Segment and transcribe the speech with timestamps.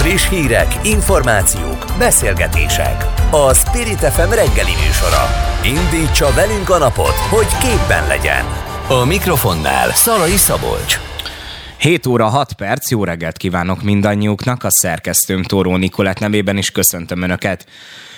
[0.00, 3.04] Friss hírek, információk, beszélgetések.
[3.30, 5.24] A Spirit FM reggeli műsora.
[5.64, 8.44] Indítsa velünk a napot, hogy képben legyen.
[8.88, 11.00] A mikrofonnál Szalai Szabolcs.
[11.78, 17.22] 7 óra 6 perc, jó reggelt kívánok mindannyiuknak, a szerkesztőm Tóró Nikolett nevében is köszöntöm
[17.22, 17.66] Önöket.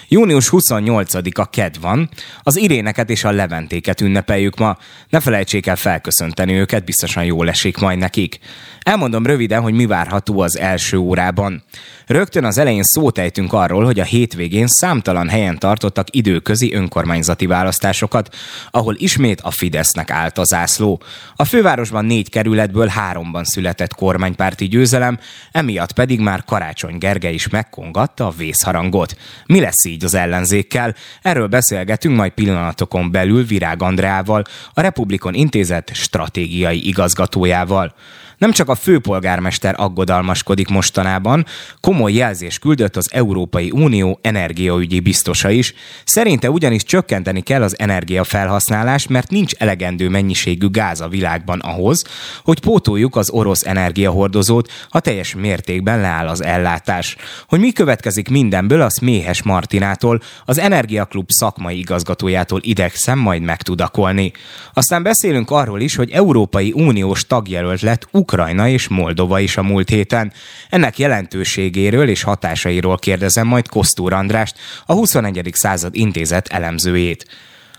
[0.09, 2.09] Június 28-a ked van,
[2.43, 4.77] az iréneket és a leventéket ünnepeljük ma.
[5.09, 8.39] Ne felejtsék el felköszönteni őket, biztosan jól esik majd nekik.
[8.83, 11.63] Elmondom röviden, hogy mi várható az első órában.
[12.07, 18.35] Rögtön az elején szót ejtünk arról, hogy a hétvégén számtalan helyen tartottak időközi önkormányzati választásokat,
[18.71, 21.03] ahol ismét a Fidesznek állt a zászló.
[21.37, 25.19] A fővárosban négy kerületből háromban született kormánypárti győzelem,
[25.53, 29.17] emiatt pedig már Karácsony Gergely is megkongatta a vészharangot.
[29.47, 30.95] Mi lesz így az ellenzékkel?
[31.23, 37.95] Erről beszélgetünk majd pillanatokon belül Virág Andreával, a Republikon Intézet stratégiai igazgatójával.
[38.43, 41.47] Nem csak a főpolgármester aggodalmaskodik mostanában,
[41.81, 45.75] komoly jelzés küldött az Európai Unió energiaügyi biztosa is.
[46.05, 52.05] Szerinte ugyanis csökkenteni kell az energiafelhasználást, mert nincs elegendő mennyiségű gáz a világban ahhoz,
[52.45, 57.17] hogy pótoljuk az orosz energiahordozót, ha teljes mértékben leáll az ellátás.
[57.49, 64.33] Hogy mi következik mindenből, az Méhes Martinától, az Energiaklub szakmai igazgatójától idegszem majd megtudakolni.
[64.75, 69.63] Aztán beszélünk arról is, hogy Európai Uniós tagjelölt lett Ukrajna Ukrajna és Moldova is a
[69.63, 70.33] múlt héten.
[70.69, 75.51] Ennek jelentőségéről és hatásairól kérdezem majd Kosztúr Andrást, a 21.
[75.53, 77.27] század intézet elemzőjét.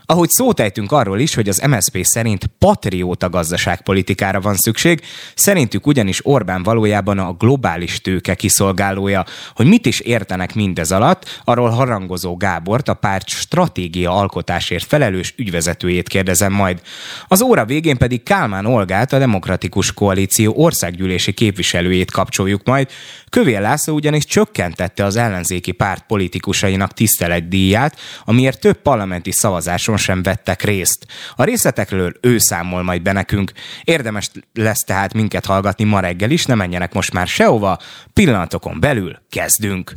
[0.06, 5.00] Ahogy szót ejtünk arról is, hogy az MSZP szerint patrióta gazdaságpolitikára van szükség,
[5.34, 9.24] szerintük ugyanis Orbán valójában a globális tőke kiszolgálója.
[9.54, 16.08] Hogy mit is értenek mindez alatt, arról harangozó Gábort, a párt stratégia alkotásért felelős ügyvezetőjét
[16.08, 16.80] kérdezem majd.
[17.28, 22.88] Az óra végén pedig Kálmán Olgát, a Demokratikus Koalíció országgyűlési képviselőjét kapcsoljuk majd.
[23.28, 30.22] Kövér László ugyanis csökkentette az ellenzéki párt politikusainak tiszteletdíját, amiért több parlamenti szavazáson választáson sem
[30.22, 31.06] vettek részt.
[31.36, 33.52] A részletekről ő számol majd be nekünk.
[33.84, 37.78] Érdemes lesz tehát minket hallgatni ma reggel is, ne menjenek most már sehova,
[38.12, 39.92] pillanatokon belül kezdünk.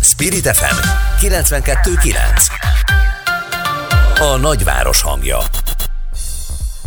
[0.00, 0.76] Spirit FM
[1.26, 2.16] 92.9
[4.18, 5.38] A nagyváros hangja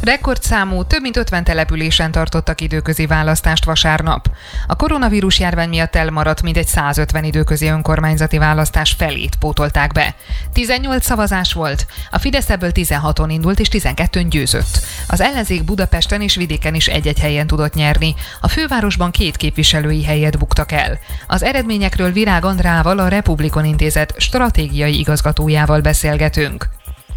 [0.01, 4.31] Rekordszámú, több mint 50 településen tartottak időközi választást vasárnap.
[4.67, 10.15] A koronavírus járvány miatt elmaradt mintegy 150 időközi önkormányzati választás felét pótolták be.
[10.53, 14.79] 18 szavazás volt, a Fidesz ebből 16-on indult és 12-ön győzött.
[15.07, 20.37] Az ellenzék Budapesten és vidéken is egy-egy helyen tudott nyerni, a fővárosban két képviselői helyet
[20.37, 20.99] buktak el.
[21.27, 26.69] Az eredményekről Virág Andrával, a Republikon Intézet stratégiai igazgatójával beszélgetünk.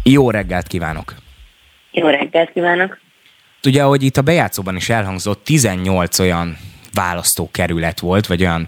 [0.03, 1.13] Jó reggelt kívánok!
[1.93, 2.99] Jó reggelt kívánok!
[3.65, 6.57] Ugye, ahogy itt a bejátszóban is elhangzott, 18 olyan
[6.93, 8.67] választókerület volt, vagy olyan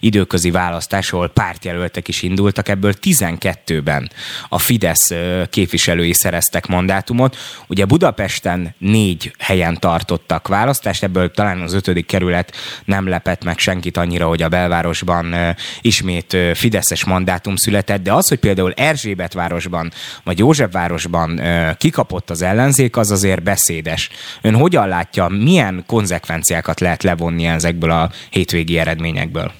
[0.00, 4.10] időközi választás, ahol pártjelöltek is indultak, ebből 12-ben
[4.48, 5.10] a Fidesz
[5.50, 7.36] képviselői szereztek mandátumot.
[7.66, 13.96] Ugye Budapesten négy helyen tartottak választást, ebből talán az ötödik kerület nem lepett meg senkit
[13.96, 15.34] annyira, hogy a belvárosban
[15.80, 19.92] ismét Fideszes mandátum született, de az, hogy például Erzsébetvárosban
[20.24, 21.40] vagy Józsefvárosban
[21.78, 24.08] kikapott az ellenzék, az azért beszédes.
[24.40, 29.52] Ön hogyan látja, milyen konzekvenciákat lehet levonni ez ezekből a hétvégi eredményekből?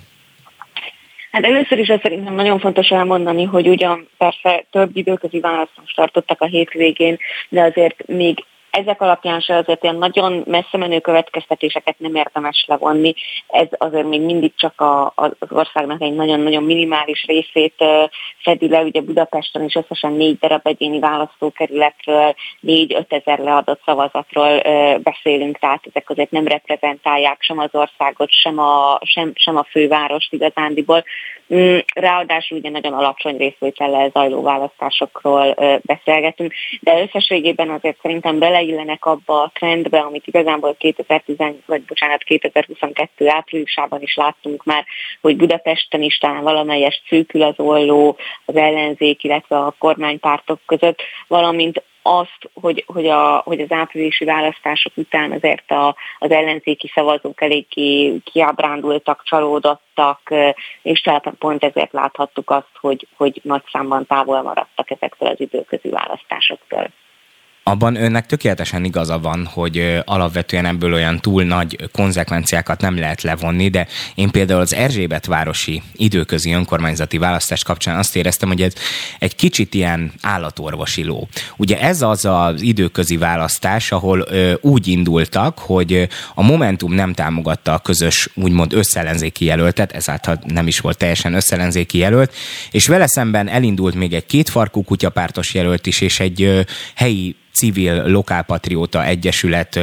[1.31, 6.41] Hát először is azt szerintem nagyon fontos elmondani, hogy ugyan persze több időközi választást tartottak
[6.41, 8.45] a hétvégén, de azért még
[8.75, 13.15] ezek alapján se azért ilyen nagyon messze menő következtetéseket nem érdemes levonni.
[13.49, 17.85] Ez azért még mindig csak a, az országnak egy nagyon-nagyon minimális részét
[18.39, 18.83] fedi le.
[18.83, 24.61] Ugye Budapesten is összesen négy darab egyéni választókerületről, négy-öt ezer leadott szavazatról
[24.99, 30.33] beszélünk, tehát ezek azért nem reprezentálják sem az országot, sem a, sem, sem a fővárost
[30.33, 31.05] igazándiból.
[31.55, 39.43] Mm, ráadásul ugye nagyon alacsony részvétellel zajló választásokról beszélgetünk, de összességében azért szerintem beleillenek abba
[39.43, 44.85] a trendbe, amit igazából 2010, vagy bocsánat, 2022 áprilisában is láttunk már,
[45.21, 51.83] hogy Budapesten is talán valamelyes szűkül az olló az ellenzék, illetve a kormánypártok között, valamint
[52.07, 58.19] azt, hogy, hogy, a, hogy az áprilisi választások után azért a, az ellenzéki szavazók eléggé
[58.25, 60.35] kiábrándultak, csalódottak,
[60.83, 65.89] és tehát pont ezért láthattuk azt, hogy, hogy nagy számban távol maradtak ezektől az időközi
[65.89, 66.91] választásoktól.
[67.67, 73.69] Abban önnek tökéletesen igaza van, hogy alapvetően ebből olyan túl nagy konzekvenciákat nem lehet levonni,
[73.69, 78.73] de én például az Erzsébet városi időközi önkormányzati választás kapcsán azt éreztem, hogy ez
[79.19, 81.29] egy kicsit ilyen állatorvosi ló.
[81.57, 84.29] Ugye ez az az időközi választás, ahol
[84.61, 90.81] úgy indultak, hogy a Momentum nem támogatta a közös úgymond összellenzéki jelöltet, ezáltal nem is
[90.81, 92.35] volt teljesen összellenzéki jelölt,
[92.71, 99.05] és vele szemben elindult még egy kétfarkú kutyapártos jelölt is, és egy helyi civil lokálpatrióta
[99.05, 99.81] egyesület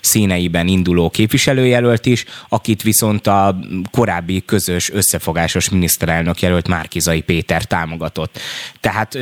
[0.00, 3.58] színeiben induló képviselőjelölt is, akit viszont a
[3.90, 8.38] korábbi közös összefogásos miniszterelnök jelölt Márkizai Péter támogatott.
[8.80, 9.18] Tehát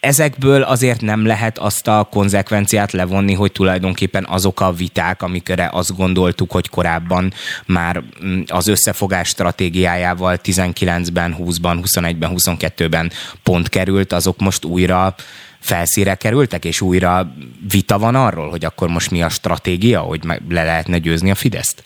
[0.00, 5.96] ezekből azért nem lehet azt a konzekvenciát levonni, hogy tulajdonképpen azok a viták, amikre azt
[5.96, 7.32] gondoltuk, hogy korábban
[7.66, 13.10] már mm, az összefogás stratégiájával 19-ben, 20-ban, 21-ben, 22-ben
[13.42, 15.14] pont került, azok most újra
[15.60, 17.32] felszíre kerültek, és újra
[17.72, 21.84] vita van arról, hogy akkor most mi a stratégia, hogy le lehetne győzni a Fideszt?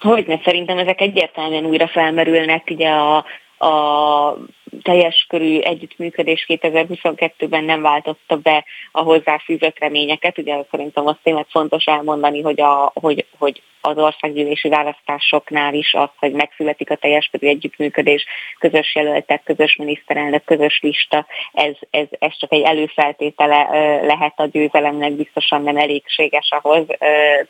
[0.00, 3.24] Hogyne, szerintem ezek egyértelműen újra felmerülnek, ugye a,
[3.66, 4.36] a
[4.82, 10.38] teljes körű együttműködés 2022-ben nem váltotta be a hozzáfűzött reményeket.
[10.38, 16.08] Ugye szerintem azt tényleg fontos elmondani, hogy, a, hogy, hogy az országgyűlési választásoknál is az,
[16.18, 18.26] hogy megszületik a teljes körű együttműködés,
[18.58, 23.68] közös jelöltek, közös miniszterelnök, közös lista, ez, ez, ez csak egy előfeltétele
[24.02, 26.86] lehet a győzelemnek, biztosan nem elégséges ahhoz,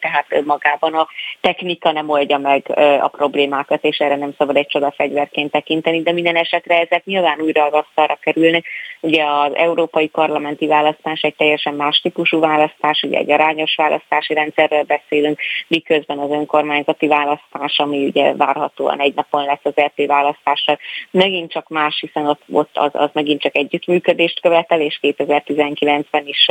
[0.00, 1.08] tehát magában a
[1.40, 6.36] technika nem oldja meg a problémákat, és erre nem szabad egy csodafegyverként tekinteni, de minden
[6.36, 8.64] esetre ezek nyilván újra az asztalra kerülnek.
[9.00, 14.82] Ugye az európai parlamenti választás egy teljesen más típusú választás, ugye egy arányos választási rendszerről
[14.82, 20.78] beszélünk, miközben az önkormányzati választás, ami ugye várhatóan egy napon lesz az EP választással,
[21.10, 26.46] megint csak más, hiszen ott, ott az, az megint csak együttműködést követel, és 2019-ben is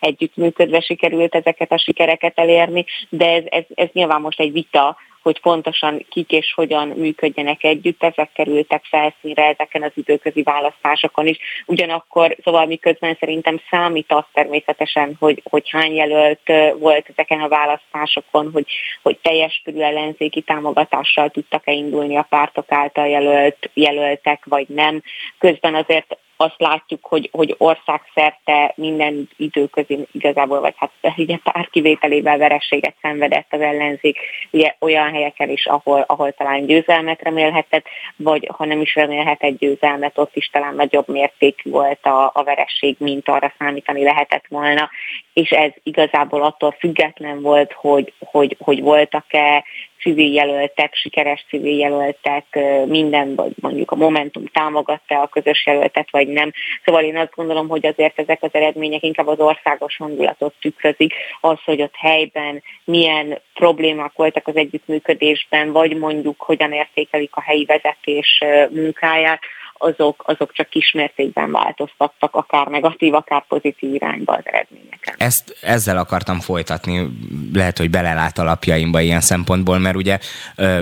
[0.00, 5.40] együttműködve sikerült ezeket a sikereket elérni, de ez, ez, ez nyilván most egy vita, hogy
[5.40, 11.38] pontosan kik és hogyan működjenek együtt, ezek kerültek felszínre ezeken az időközi választásokon is.
[11.66, 18.50] Ugyanakkor, szóval miközben szerintem számít az természetesen, hogy, hogy hány jelölt volt ezeken a választásokon,
[18.52, 18.66] hogy,
[19.02, 25.02] hogy teljes körű ellenzéki támogatással tudtak-e indulni a pártok által jelölt, jelöltek, vagy nem.
[25.38, 32.38] Közben azért azt látjuk, hogy, hogy országszerte minden időközi igazából, vagy hát ugye pár kivételével
[32.38, 34.18] verességet szenvedett az ellenzék,
[34.50, 40.18] ugye olyan helyeken is, ahol, ahol talán győzelmet remélhetett, vagy ha nem is remélhetett győzelmet,
[40.18, 44.90] ott is talán nagyobb mérték volt a, a veresség, mint arra számítani lehetett volna,
[45.32, 49.64] és ez igazából attól független volt, hogy, hogy, hogy voltak-e
[50.00, 56.28] civil jelöltek, sikeres civil jelöltek, minden, vagy mondjuk a Momentum támogatta a közös jelöltet, vagy
[56.28, 56.52] nem.
[56.84, 61.58] Szóval én azt gondolom, hogy azért ezek az eredmények inkább az országos hangulatot tükrözik, az,
[61.64, 68.44] hogy ott helyben milyen problémák voltak az együttműködésben, vagy mondjuk hogyan értékelik a helyi vezetés
[68.70, 69.40] munkáját,
[69.82, 75.14] azok, azok csak kismértékben változtattak, akár negatív, akár pozitív irányba az eredményeken.
[75.18, 77.08] Ezt, ezzel akartam folytatni,
[77.52, 80.18] lehet, hogy belelát alapjaimba ilyen szempontból, mert ugye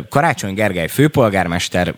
[0.09, 1.95] Karácsony Gergely főpolgármester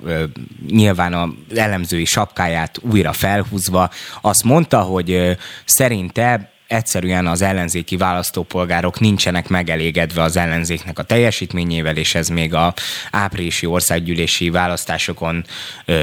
[0.67, 9.49] nyilván az elemzői sapkáját újra felhúzva azt mondta, hogy szerinte egyszerűen az ellenzéki választópolgárok nincsenek
[9.49, 12.75] megelégedve az ellenzéknek a teljesítményével, és ez még a
[13.11, 15.45] áprilisi országgyűlési választásokon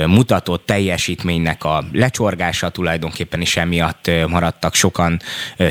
[0.05, 5.21] mutatott teljesítménynek a lecsorgása tulajdonképpen is emiatt maradtak sokan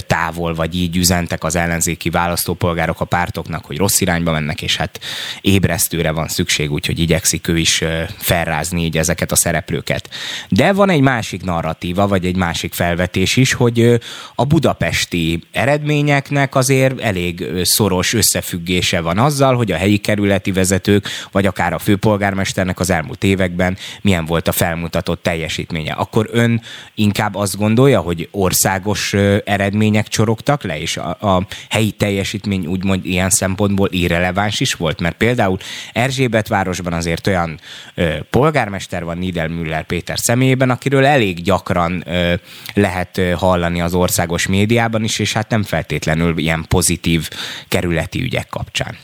[0.06, 5.00] távol, vagy így üzentek az ellenzéki választópolgárok a pártoknak, hogy rossz irányba mennek, és hát
[5.40, 7.84] ébresztőre van szükség, úgyhogy igyekszik ő is
[8.18, 10.10] felrázni így ezeket a szereplőket.
[10.48, 14.00] De van egy másik narratíva, vagy egy másik felvetés is, hogy
[14.34, 21.08] a Budapest budapesti eredményeknek azért elég szoros összefüggése van azzal, hogy a helyi kerületi vezetők,
[21.32, 25.92] vagy akár a főpolgármesternek az elmúlt években milyen volt a felmutatott teljesítménye.
[25.92, 26.60] Akkor ön
[26.94, 29.14] inkább azt gondolja, hogy országos
[29.44, 35.16] eredmények csorogtak le, és a, a helyi teljesítmény úgymond ilyen szempontból irreleváns is volt, mert
[35.16, 35.58] például
[35.92, 37.58] Erzsébet városban azért olyan
[37.94, 42.34] ö, polgármester van Niedermüller Péter személyében, akiről elég gyakran ö,
[42.74, 47.28] lehet hallani az országos média, médiában is, és hát nem feltétlenül ilyen pozitív
[47.68, 48.96] kerületi ügyek kapcsán.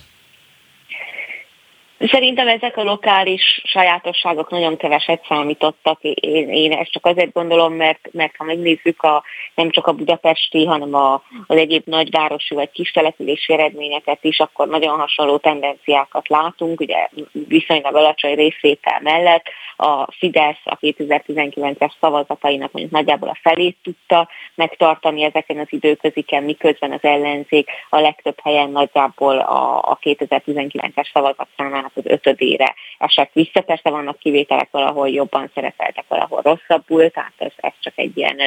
[2.10, 5.98] Szerintem ezek a lokális sajátosságok nagyon keveset számítottak.
[6.02, 9.22] Én, én ezt csak azért gondolom, mert, mert ha megnézzük a,
[9.54, 11.14] nem csak a budapesti, hanem a,
[11.46, 16.80] az egyéb nagyvárosi vagy kis települési eredményeket is, akkor nagyon hasonló tendenciákat látunk.
[16.80, 19.44] Ugye viszonylag alacsony részvétel mellett
[19.76, 26.92] a Fidesz a 2019-es szavazatainak mondjuk nagyjából a felét tudta megtartani ezeken az időköziken, miközben
[26.92, 31.48] az ellenzék a legtöbb helyen nagyjából a, a 2019-es szavazat
[31.92, 33.60] számának az ötödére esett vissza.
[33.60, 38.38] Persze vannak kivételek, valahol jobban szerepeltek, valahol rosszabbul, tehát ez, ez csak egy ilyen,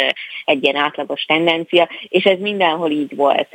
[0.45, 3.47] egy ilyen átlagos tendencia, és ez mindenhol így volt.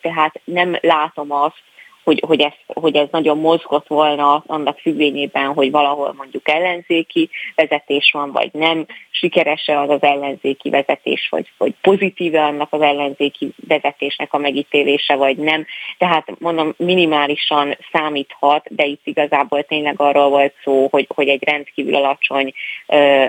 [0.00, 1.62] Tehát nem látom azt,
[2.04, 8.10] hogy, hogy, ez, hogy ez nagyon mozgott volna annak függvényében, hogy valahol mondjuk ellenzéki vezetés
[8.12, 14.32] van, vagy nem, sikeres-e az az ellenzéki vezetés, vagy, vagy pozitíve annak az ellenzéki vezetésnek
[14.32, 15.66] a megítélése, vagy nem.
[15.98, 21.94] Tehát mondom, minimálisan számíthat, de itt igazából tényleg arról volt szó, hogy, hogy egy rendkívül
[21.94, 22.52] alacsony
[22.86, 23.26] ö,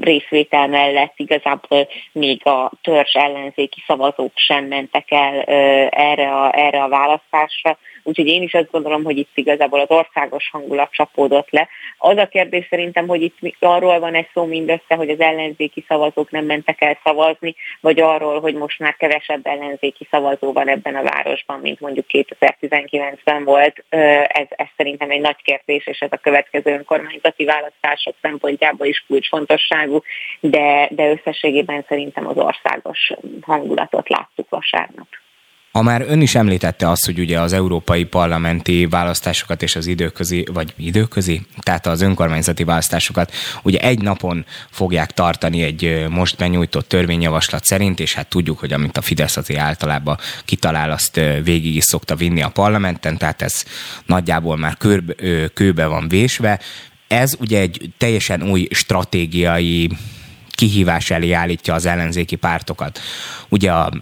[0.00, 6.82] részvétel mellett igazából még a törzs ellenzéki szavazók sem mentek el ö, erre, a, erre
[6.82, 11.68] a választásra, Úgyhogy én is azt gondolom, hogy itt igazából az országos hangulat csapódott le.
[11.98, 16.30] Az a kérdés szerintem, hogy itt arról van egy szó mindössze, hogy az ellenzéki szavazók
[16.30, 21.02] nem mentek el szavazni, vagy arról, hogy most már kevesebb ellenzéki szavazó van ebben a
[21.02, 23.84] városban, mint mondjuk 2019-ben volt.
[23.88, 30.02] Ez, ez szerintem egy nagy kérdés, és ez a következő önkormányzati választások szempontjából is kulcsfontosságú,
[30.40, 35.06] de, de összességében szerintem az országos hangulatot láttuk vasárnap.
[35.72, 40.46] Ha már ön is említette azt, hogy ugye az európai parlamenti választásokat és az időközi,
[40.52, 47.64] vagy időközi, tehát az önkormányzati választásokat ugye egy napon fogják tartani egy most benyújtott törvényjavaslat
[47.64, 52.16] szerint, és hát tudjuk, hogy amit a Fidesz azért általában kitalál, azt végig is szokta
[52.16, 53.64] vinni a parlamenten, tehát ez
[54.06, 55.14] nagyjából már körbe,
[55.54, 56.60] kőbe van vésve.
[57.08, 59.90] Ez ugye egy teljesen új stratégiai
[60.50, 63.00] kihívás elé állítja az ellenzéki pártokat.
[63.48, 63.92] Ugye a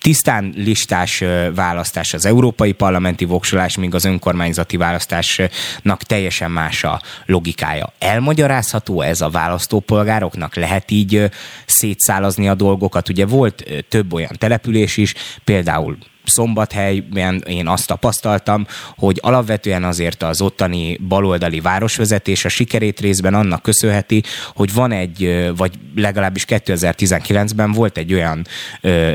[0.00, 1.24] tisztán listás
[1.54, 7.92] választás az európai parlamenti voksolás, míg az önkormányzati választásnak teljesen más a logikája.
[7.98, 10.54] Elmagyarázható ez a választópolgároknak?
[10.54, 11.30] Lehet így
[11.66, 13.08] szétszálazni a dolgokat?
[13.08, 15.14] Ugye volt több olyan település is,
[15.44, 15.98] például
[16.28, 18.66] Szombathelyben én azt tapasztaltam,
[18.96, 24.22] hogy alapvetően azért az ottani baloldali városvezetés a sikerét részben annak köszönheti,
[24.54, 28.46] hogy van egy, vagy legalábbis 2019-ben volt egy olyan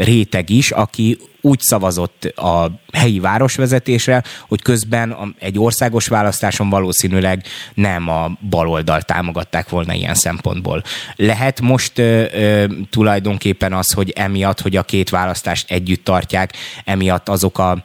[0.01, 8.09] réteg is, aki úgy szavazott a helyi városvezetésre, hogy közben egy országos választáson valószínűleg nem
[8.09, 10.83] a baloldal támogatták volna ilyen szempontból.
[11.15, 16.53] Lehet most ö, ö, tulajdonképpen az, hogy emiatt, hogy a két választást együtt tartják,
[16.85, 17.75] emiatt azok a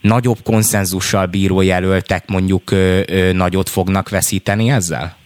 [0.00, 5.16] nagyobb konszenzussal bíró jelöltek mondjuk ö, ö, nagyot fognak veszíteni ezzel?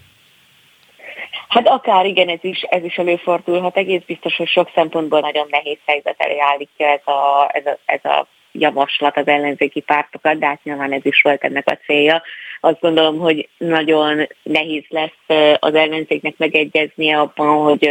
[1.49, 3.76] Hát akár igen, ez is, ez is előfordulhat.
[3.76, 8.04] Egész biztos, hogy sok szempontból nagyon nehéz helyzet elé állítja ez a, ez a, ez
[8.04, 12.23] a javaslat az ellenzéki pártokat, de hát nyilván ez is volt ennek a célja.
[12.61, 17.90] Azt gondolom, hogy nagyon nehéz lesz az ellenzéknek megegyeznie abban, hogy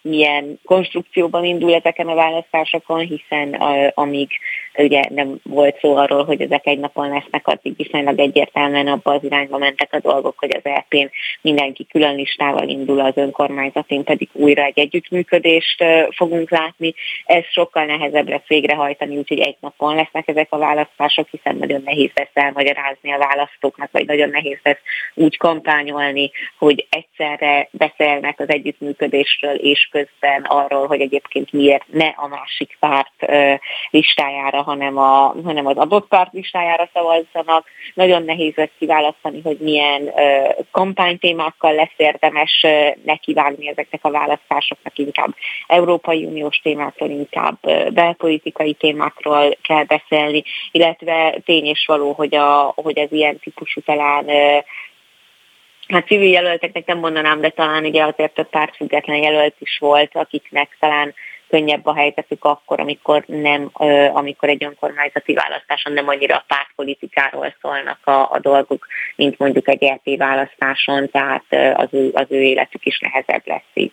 [0.00, 3.52] milyen konstrukcióban indul ezeken a választásokon, hiszen
[3.94, 4.28] amíg
[4.76, 9.24] ugye nem volt szó arról, hogy ezek egy napon lesznek, addig viszonylag egyértelműen abba az
[9.24, 14.64] irányba mentek a dolgok, hogy az EP-n mindenki külön listával indul, az önkormányzatin pedig újra
[14.64, 16.94] egy együttműködést fogunk látni.
[17.24, 22.10] Ez sokkal nehezebb lesz végrehajtani, úgyhogy egy napon lesznek ezek a választások, hiszen nagyon nehéz
[22.14, 24.80] lesz elmagyarázni a választóknak, vagy nagyon nehéz lesz
[25.14, 32.26] úgy kampányolni, hogy egyszerre beszélnek az együttműködésről, és közben arról, hogy egyébként miért ne a
[32.26, 33.26] másik párt
[33.90, 37.66] listájára hanem, a, hanem az adott párt listájára szavazzanak.
[37.94, 40.12] Nagyon nehéz lesz kiválasztani, hogy milyen
[40.70, 42.66] kampánytémákkal lesz érdemes
[43.04, 45.34] nekivágni ezeknek a választásoknak, inkább
[45.66, 47.58] Európai Uniós témákról, inkább
[47.92, 54.64] belpolitikai témákról kell beszélni, illetve tény és való, hogy, a, hogy ez ilyen típusú talán
[55.88, 60.76] Hát civil jelölteknek nem mondanám, de talán ugye azért több pártfüggetlen jelölt is volt, akiknek
[60.80, 61.14] talán
[61.48, 63.70] könnyebb a helyzetük akkor, amikor, nem,
[64.12, 68.86] amikor egy önkormányzati választáson nem annyira a pártpolitikáról szólnak a, a dolgok,
[69.16, 73.92] mint mondjuk egy LP választáson, tehát az ő, az ő életük is nehezebb lesz így.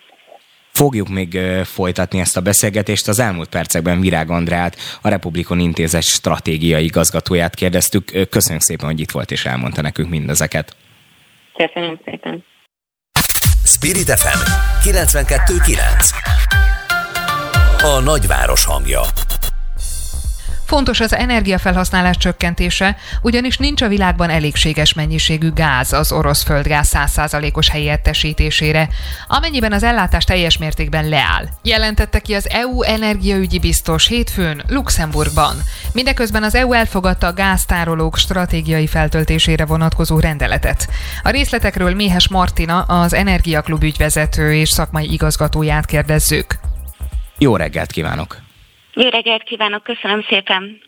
[0.74, 3.08] Fogjuk még folytatni ezt a beszélgetést.
[3.08, 8.28] Az elmúlt percekben Virág Andrát, a Republikon Intézet stratégiai igazgatóját kérdeztük.
[8.30, 10.76] Köszönjük szépen, hogy itt volt és elmondta nekünk mindezeket.
[11.56, 12.44] Köszönöm szépen.
[13.64, 14.38] Spirit FM
[14.88, 15.76] 92.9
[17.82, 19.00] A nagyváros hangja
[20.66, 27.68] Fontos az energiafelhasználás csökkentése, ugyanis nincs a világban elégséges mennyiségű gáz az orosz földgáz 100%-os
[27.68, 28.88] helyettesítésére,
[29.28, 31.48] amennyiben az ellátás teljes mértékben leáll.
[31.62, 35.56] Jelentette ki az EU energiaügyi biztos hétfőn Luxemburgban.
[35.92, 40.88] Mindeközben az EU elfogadta a gáztárolók stratégiai feltöltésére vonatkozó rendeletet.
[41.22, 46.58] A részletekről Méhes Martina, az Energiaklub ügyvezető és szakmai igazgatóját kérdezzük.
[47.38, 48.43] Jó reggelt kívánok!
[48.96, 50.80] Jó reggelt kívánok, köszönöm szépen!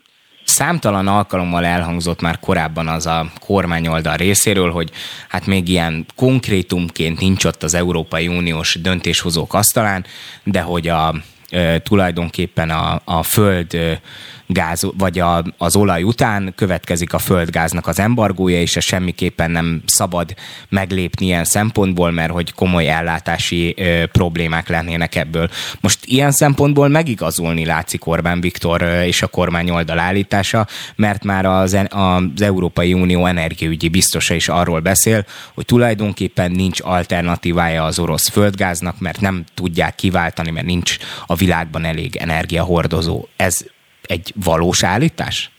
[0.44, 4.90] Számtalan alkalommal elhangzott már korábban az a kormányoldal részéről, hogy
[5.28, 10.04] hát még ilyen konkrétumként nincs ott az Európai Uniós döntéshozók asztalán,
[10.42, 11.14] de hogy a
[11.50, 14.00] e, tulajdonképpen a, a föld
[14.46, 19.82] gáz, vagy a, az olaj után következik a földgáznak az embargója, és ez semmiképpen nem
[19.86, 20.34] szabad
[20.68, 25.50] meglépni ilyen szempontból, mert hogy komoly ellátási ö, problémák lennének ebből.
[25.80, 31.46] Most ilyen szempontból megigazolni látszik Orbán Viktor ö, és a kormány oldal állítása, mert már
[31.46, 38.28] az, az Európai Unió energiaügyi biztosa is arról beszél, hogy tulajdonképpen nincs alternatívája az orosz
[38.28, 43.26] földgáznak, mert nem tudják kiváltani, mert nincs a világban elég energiahordozó.
[43.36, 43.64] Ez
[44.08, 45.50] egy valós állítás?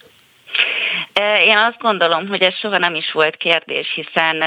[1.46, 4.44] Én azt gondolom, hogy ez soha nem is volt kérdés, hiszen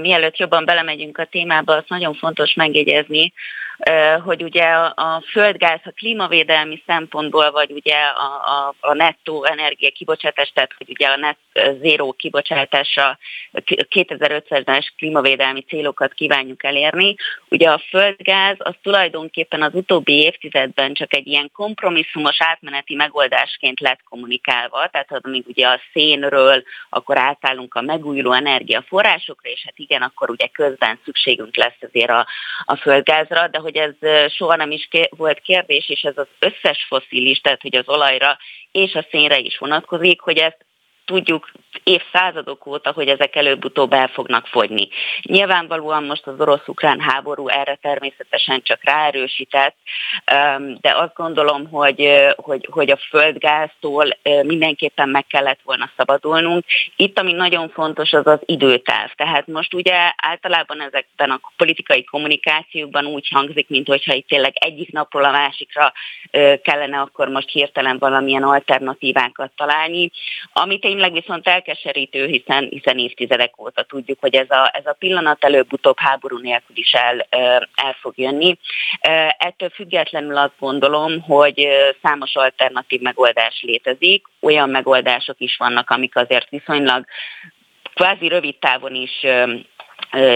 [0.00, 3.32] mielőtt jobban belemegyünk a témába, azt nagyon fontos megjegyezni,
[4.24, 8.24] hogy ugye a földgáz a klímavédelmi szempontból, vagy ugye a,
[8.56, 11.38] a, a nettó energia kibocsátás, tehát hogy ugye a net
[11.80, 13.18] zéró kibocsátása
[13.52, 17.14] 2050-es klímavédelmi célokat kívánjuk elérni.
[17.48, 24.00] Ugye a földgáz az tulajdonképpen az utóbbi évtizedben csak egy ilyen kompromisszumos átmeneti megoldásként lett
[24.08, 30.30] kommunikálva, tehát amíg ugye a szénről, akkor átállunk a megújuló energiaforrásokra, és hát igen, akkor
[30.30, 32.26] ugye közben szükségünk lesz azért a,
[32.64, 33.94] a földgázra, de hogy ez
[34.32, 38.38] soha nem is volt kérdés, és ez az összes foszilis, tehát hogy az olajra
[38.72, 40.66] és a szénre is vonatkozik, hogy ezt
[41.08, 41.50] tudjuk
[41.82, 44.88] évszázadok óta, hogy ezek előbb-utóbb el fognak fogyni.
[45.22, 49.76] Nyilvánvalóan most az orosz-ukrán háború erre természetesen csak ráerősített,
[50.80, 54.08] de azt gondolom, hogy, hogy, hogy a földgáztól
[54.42, 56.64] mindenképpen meg kellett volna szabadulnunk.
[56.96, 59.10] Itt, ami nagyon fontos, az az időtáv.
[59.14, 64.92] Tehát most ugye általában ezekben a politikai kommunikációkban úgy hangzik, mint hogyha itt tényleg egyik
[64.92, 65.92] napról a másikra
[66.62, 70.10] kellene akkor most hirtelen valamilyen alternatívákat találni.
[70.52, 74.96] Amit én tényleg viszont elkeserítő, hiszen, hiszen évtizedek óta tudjuk, hogy ez a, ez a
[74.98, 77.26] pillanat előbb-utóbb háború nélkül is el,
[77.74, 78.58] el fog jönni.
[79.38, 81.68] Ettől függetlenül azt gondolom, hogy
[82.02, 87.04] számos alternatív megoldás létezik, olyan megoldások is vannak, amik azért viszonylag
[87.94, 89.26] kvázi rövid távon is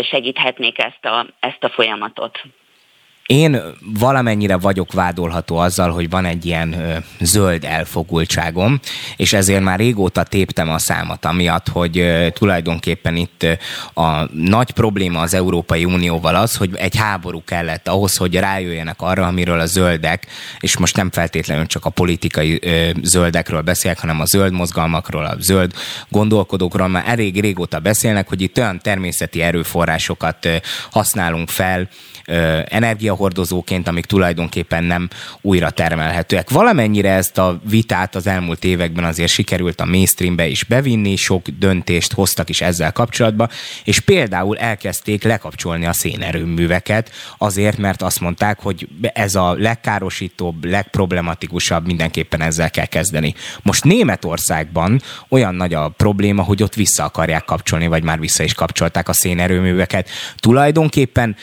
[0.03, 2.41] segíthetnék ezt a, ezt a folyamatot.
[3.27, 3.61] Én
[3.99, 8.81] valamennyire vagyok vádolható azzal, hogy van egy ilyen ö, zöld elfogultságom,
[9.17, 13.53] és ezért már régóta téptem a számat, amiatt, hogy ö, tulajdonképpen itt ö,
[14.01, 19.27] a nagy probléma az Európai Unióval az, hogy egy háború kellett ahhoz, hogy rájöjjenek arra,
[19.27, 20.27] amiről a zöldek,
[20.61, 25.37] és most nem feltétlenül csak a politikai ö, zöldekről beszélek, hanem a zöld mozgalmakról, a
[25.39, 25.73] zöld
[26.09, 30.57] gondolkodókról már elég régóta beszélnek, hogy itt olyan természeti erőforrásokat ö,
[30.91, 31.89] használunk fel,
[32.65, 35.09] energiahordozóként, amik tulajdonképpen nem
[35.41, 36.51] újra termelhetőek.
[36.51, 42.13] Valamennyire ezt a vitát az elmúlt években azért sikerült a mainstreambe is bevinni, sok döntést
[42.13, 43.49] hoztak is ezzel kapcsolatban,
[43.85, 51.87] és például elkezdték lekapcsolni a szénerőműveket azért, mert azt mondták, hogy ez a legkárosítóbb, legproblematikusabb,
[51.87, 53.35] mindenképpen ezzel kell kezdeni.
[53.63, 58.55] Most Németországban olyan nagy a probléma, hogy ott vissza akarják kapcsolni, vagy már vissza is
[58.55, 60.09] kapcsolták a szénerőműveket.
[60.37, 61.37] Tulajdonképpen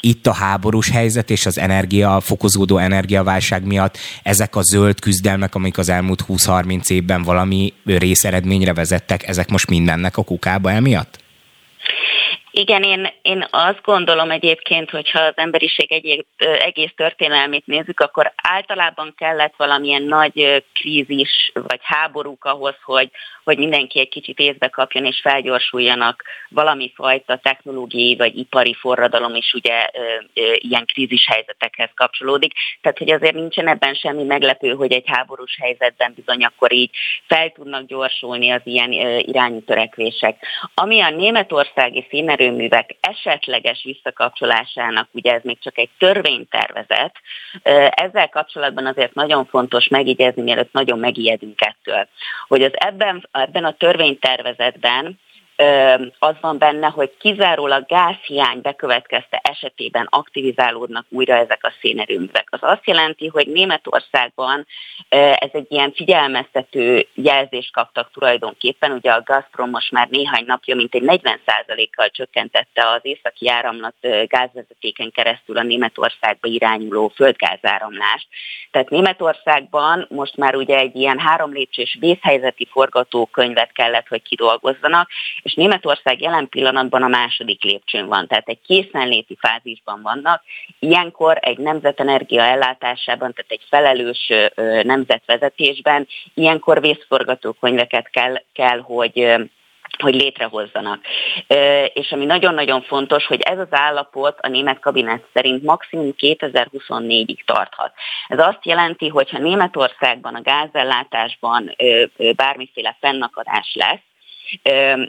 [0.00, 5.78] itt a háborús helyzet és az energia, fokozódó energiaválság miatt ezek a zöld küzdelmek, amik
[5.78, 11.18] az elmúlt 20-30 évben valami részeredményre vezettek, ezek most mindennek a kukába emiatt?
[12.54, 19.14] Igen, én, én azt gondolom egyébként, hogyha az emberiség egy, egész történelmét nézzük, akkor általában
[19.16, 23.10] kellett valamilyen nagy krízis vagy háborúk ahhoz, hogy,
[23.44, 29.52] hogy mindenki egy kicsit észbe kapjon és felgyorsuljanak valami fajta technológiai vagy ipari forradalom is
[29.52, 29.86] ugye
[30.54, 32.52] ilyen krízis helyzetekhez kapcsolódik.
[32.80, 36.90] Tehát, hogy azért nincsen ebben semmi meglepő, hogy egy háborús helyzetben bizony akkor így
[37.26, 40.46] fel tudnak gyorsulni az ilyen irányú törekvések.
[40.74, 42.06] Ami a németországi
[42.42, 47.14] színerőművek esetleges visszakapcsolásának, ugye ez még csak egy törvénytervezet,
[47.90, 52.08] ezzel kapcsolatban azért nagyon fontos megígézni, mielőtt nagyon megijedünk ettől,
[52.48, 55.18] hogy az ebben ebben a törvénytervezetben
[56.18, 62.48] az van benne, hogy kizárólag gázhiány bekövetkezte esetében aktivizálódnak újra ezek a szénerőművek.
[62.50, 64.66] Az azt jelenti, hogy Németországban
[65.08, 68.92] ez egy ilyen figyelmeztető jelzést kaptak tulajdonképpen.
[68.92, 73.94] Ugye a Gazprom most már néhány napja mint egy 40%-kal csökkentette az északi áramlat
[74.26, 78.26] gázvezetéken keresztül a Németországba irányuló földgázáramlást.
[78.70, 85.08] Tehát Németországban most már ugye egy ilyen három lépcsős vészhelyzeti forgatókönyvet kellett, hogy kidolgozzanak,
[85.42, 90.42] és Németország jelen pillanatban a második lépcsőn van, tehát egy készenléti fázisban vannak.
[90.78, 94.32] Ilyenkor egy nemzetenergia ellátásában, tehát egy felelős
[94.82, 99.36] nemzetvezetésben, ilyenkor vészforgatókönyveket kell, kell hogy
[99.98, 101.00] hogy létrehozzanak.
[101.92, 107.92] És ami nagyon-nagyon fontos, hogy ez az állapot a német kabinet szerint maximum 2024-ig tarthat.
[108.28, 111.76] Ez azt jelenti, hogy ha Németországban a gázellátásban
[112.36, 114.00] bármiféle fennakadás lesz,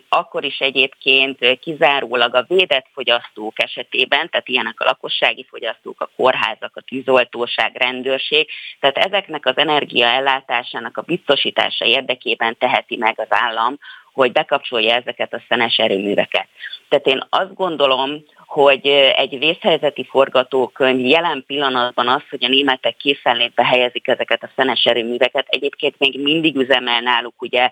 [0.09, 6.71] akkor is egyébként kizárólag a védett fogyasztók esetében, tehát ilyenek a lakossági fogyasztók, a kórházak,
[6.75, 8.47] a tűzoltóság, rendőrség,
[8.79, 13.77] tehát ezeknek az energiaellátásának a biztosítása érdekében teheti meg az állam,
[14.13, 16.47] hogy bekapcsolja ezeket a szenes erőműveket.
[16.89, 23.65] Tehát én azt gondolom, hogy egy vészhelyzeti forgatókönyv jelen pillanatban az, hogy a németek készenlétbe
[23.65, 27.69] helyezik ezeket a szenes erőműveket, egyébként még mindig üzemel náluk ugye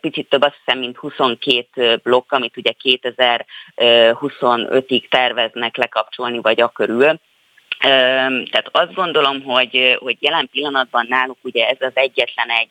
[0.00, 7.20] picit több azt hiszem, mint 22 blokk, amit ugye 2025-ig terveznek lekapcsolni, vagy a körül.
[7.78, 12.70] Tehát azt gondolom, hogy, hogy jelen pillanatban náluk ugye ez az egyetlen egy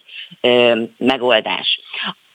[0.97, 1.79] megoldás.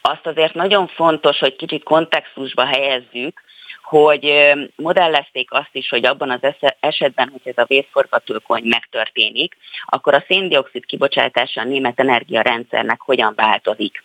[0.01, 3.43] Azt azért nagyon fontos, hogy kicsit kontextusba helyezzük,
[3.83, 10.25] hogy modellezték azt is, hogy abban az esetben, hogy ez a vészforgatókönyv megtörténik, akkor a
[10.29, 14.03] széndiokszid kibocsátása a német energiarendszernek hogyan változik.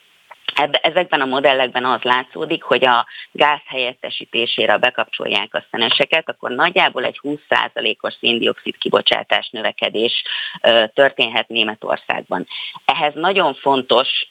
[0.59, 7.03] Ebbe, ezekben a modellekben az látszódik, hogy a gáz helyettesítésére bekapcsolják a szeneseket, akkor nagyjából
[7.03, 10.23] egy 20%-os széndiokszid kibocsátás növekedés
[10.93, 12.47] történhet Németországban.
[12.85, 14.27] Ehhez nagyon fontos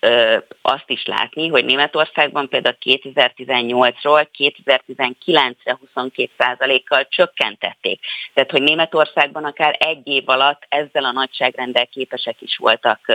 [0.62, 8.00] azt is látni, hogy Németországban például 2018-ról 2019-re 22%-kal csökkentették.
[8.34, 13.12] Tehát, hogy Németországban akár egy év alatt ezzel a nagyságrendel képesek is voltak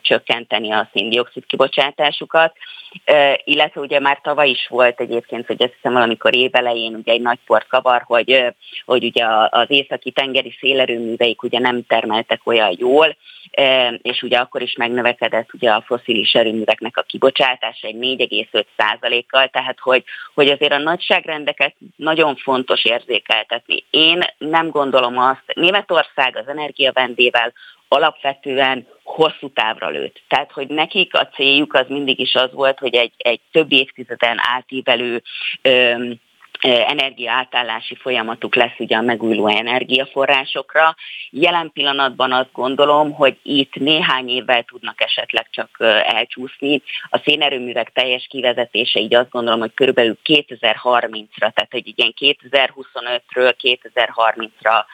[0.00, 2.52] csökkenteni a széndiokszid kibocsátást, kiadásukat,
[3.44, 7.38] illetve ugye már tavaly is volt egyébként, hogy azt hiszem valamikor évelején ugye egy nagy
[7.46, 13.16] port kavar, hogy, hogy ugye az északi tengeri szélerőműveik ugye nem termeltek olyan jól,
[14.02, 20.04] és ugye akkor is megnövekedett ugye a foszilis erőműveknek a kibocsátása egy 4,5%-kal, tehát hogy,
[20.34, 23.84] hogy azért a nagyságrendeket nagyon fontos érzékeltetni.
[23.90, 27.52] Én nem gondolom azt, Németország az energiavendével
[27.92, 30.22] alapvetően hosszú távra lőtt.
[30.28, 34.36] Tehát, hogy nekik a céljuk az mindig is az volt, hogy egy, egy több évtizeden
[34.56, 35.22] átívelő
[35.62, 36.20] öm,
[36.62, 40.94] energiaátállási folyamatuk lesz ugye a megújuló energiaforrásokra.
[41.30, 46.82] Jelen pillanatban azt gondolom, hogy itt néhány évvel tudnak esetleg csak elcsúszni.
[47.10, 54.84] A szénerőművek teljes kivezetése így azt gondolom, hogy körülbelül 2030-ra, tehát hogy igen 2025-ről 2030-ra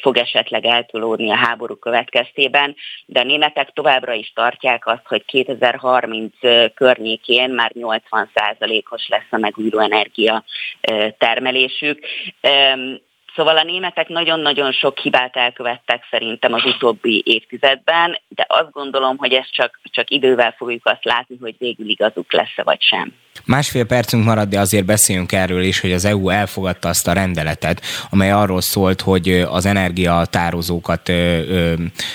[0.00, 6.34] fog esetleg eltolódni a háború következtében, de a németek továbbra is tartják azt, hogy 2030
[6.74, 10.44] környékén már 80%-os lesz a megújuló energia
[11.18, 12.06] termelésük.
[13.34, 19.32] Szóval a németek nagyon-nagyon sok hibát elkövettek szerintem az utóbbi évtizedben, de azt gondolom, hogy
[19.32, 23.12] ezt csak, csak idővel fogjuk azt látni, hogy végül igazuk lesz-e vagy sem.
[23.46, 27.82] Másfél percünk marad, de azért beszéljünk erről is, hogy az EU elfogadta azt a rendeletet,
[28.10, 31.12] amely arról szólt, hogy az energiatározókat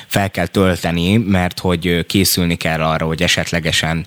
[0.08, 4.06] fel kell tölteni, mert hogy készülni kell arra, hogy esetlegesen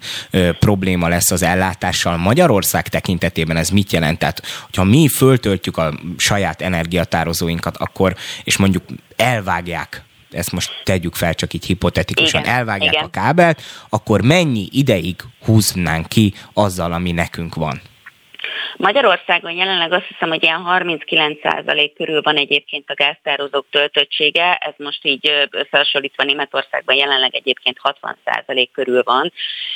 [0.58, 2.16] probléma lesz az ellátással.
[2.16, 4.18] Magyarország tekintetében ez mit jelent?
[4.18, 8.84] Tehát, hogyha mi föltöltjük a saját energiatározóinkat, akkor, és mondjuk
[9.16, 13.04] elvágják ezt most tegyük fel csak így hipotetikusan, igen, elvágják igen.
[13.04, 17.80] a kábelt, akkor mennyi ideig húznánk ki azzal, ami nekünk van?
[18.76, 25.04] Magyarországon jelenleg azt hiszem, hogy ilyen 39% körül van egyébként a gáztározók töltöttsége, ez most
[25.04, 27.76] így összehasonlítva Németországban jelenleg egyébként
[28.44, 29.32] 60% körül van.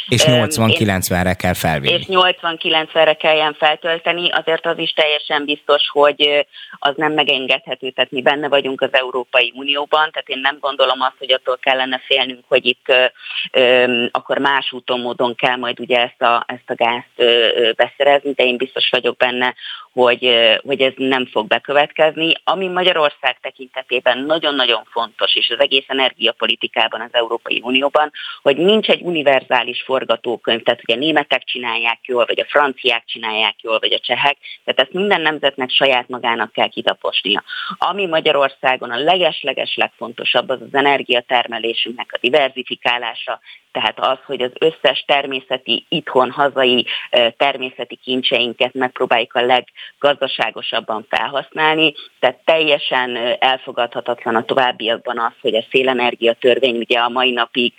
[0.08, 1.92] És 80-90-re kell felvinni.
[1.92, 6.46] És 80-90-re kelljen feltölteni, azért az is teljesen biztos, hogy
[6.78, 11.16] az nem megengedhető, tehát mi benne vagyunk az Európai Unióban, tehát én nem gondolom azt,
[11.18, 12.92] hogy attól kellene félnünk, hogy itt
[14.10, 17.30] akkor más úton, módon kell majd ugye ezt a, ezt a gázt
[17.76, 19.54] beszerezni, de én biztos vagyok benne,
[19.96, 22.32] hogy, hogy ez nem fog bekövetkezni.
[22.44, 28.10] Ami Magyarország tekintetében nagyon-nagyon fontos, és az egész energiapolitikában az Európai Unióban,
[28.42, 33.54] hogy nincs egy univerzális forgatókönyv, tehát hogy a németek csinálják jól, vagy a franciák csinálják
[33.62, 37.44] jól, vagy a csehek, tehát ezt minden nemzetnek saját magának kell kitaposnia.
[37.78, 43.40] Ami Magyarországon a leges-leges legfontosabb, az az energiatermelésünknek a diversifikálása,
[43.72, 46.86] tehát az, hogy az összes természeti, itthon, hazai
[47.36, 49.40] természeti kincseinket megpróbáljuk a
[50.00, 57.30] leggazdaságosabban felhasználni, tehát teljesen elfogadhatatlan a továbbiakban az, hogy a szélenergia törvény ugye a mai
[57.30, 57.72] napig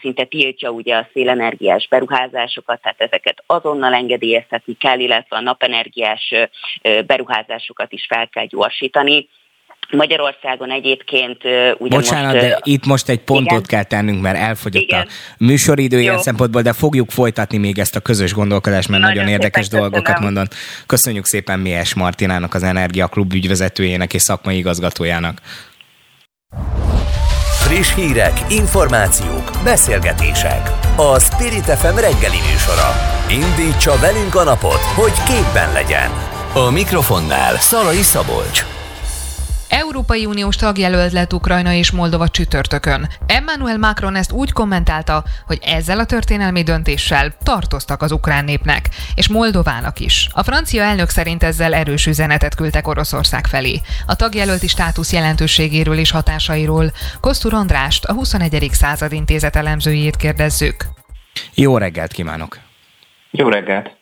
[0.00, 6.34] szinte tiltja ugye a szélenergiás beruházásokat, tehát ezeket azonnal engedélyeztetni kell, illetve a napenergiás
[7.06, 9.28] beruházásokat is fel kell gyorsítani
[9.90, 11.38] Magyarországon egyébként
[11.78, 13.62] ugye Bocsánat, most, de itt most egy pontot igen.
[13.62, 15.00] kell tennünk, mert elfogyott igen.
[15.00, 19.32] a műsoridő ilyen szempontból, de fogjuk folytatni még ezt a közös gondolkodást, mert nagyon, nagyon
[19.32, 20.22] érdekes dolgokat köszönöm.
[20.22, 20.46] mondon.
[20.86, 25.40] Köszönjük szépen Mies Martinának, az Energia Klub ügyvezetőjének és szakmai igazgatójának.
[27.60, 30.70] Friss hírek, információk, beszélgetések.
[30.96, 32.90] A Spirit FM reggeli műsora.
[33.30, 36.10] Indítsa velünk a napot, hogy képben legyen.
[36.54, 38.79] A mikrofonnál Szalai Szabolcs.
[39.70, 43.08] Európai Uniós tagjelölt lett Ukrajna és Moldova csütörtökön.
[43.26, 49.28] Emmanuel Macron ezt úgy kommentálta, hogy ezzel a történelmi döntéssel tartoztak az ukrán népnek, és
[49.28, 50.28] Moldovának is.
[50.32, 53.80] A francia elnök szerint ezzel erős üzenetet küldtek Oroszország felé.
[54.06, 58.68] A tagjelölti státusz jelentőségéről és hatásairól Kosztur Andrást, a 21.
[58.72, 60.84] század intézet elemzőjét kérdezzük.
[61.54, 62.58] Jó reggelt kívánok!
[63.30, 63.99] Jó reggelt!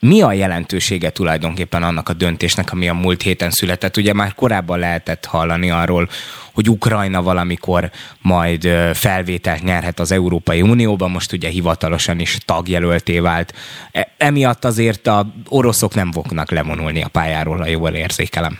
[0.00, 3.96] Mi a jelentősége tulajdonképpen annak a döntésnek, ami a múlt héten született?
[3.96, 6.08] Ugye már korábban lehetett hallani arról,
[6.54, 7.90] hogy Ukrajna valamikor
[8.22, 13.54] majd felvételt nyerhet az Európai Unióban, most ugye hivatalosan is tagjelölté vált.
[13.92, 18.58] E, emiatt azért a oroszok nem fognak levonulni a pályáról, ha jól érzékelem.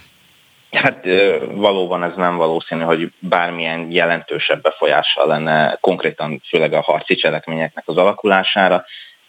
[0.70, 1.04] Hát
[1.54, 7.96] valóban ez nem valószínű, hogy bármilyen jelentősebb befolyással lenne konkrétan főleg a harci cselekményeknek az
[7.96, 8.84] alakulására.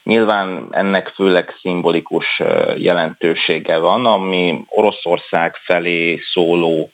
[0.07, 2.41] Nyilván ennek főleg szimbolikus
[2.77, 6.91] jelentősége van, ami Oroszország felé szóló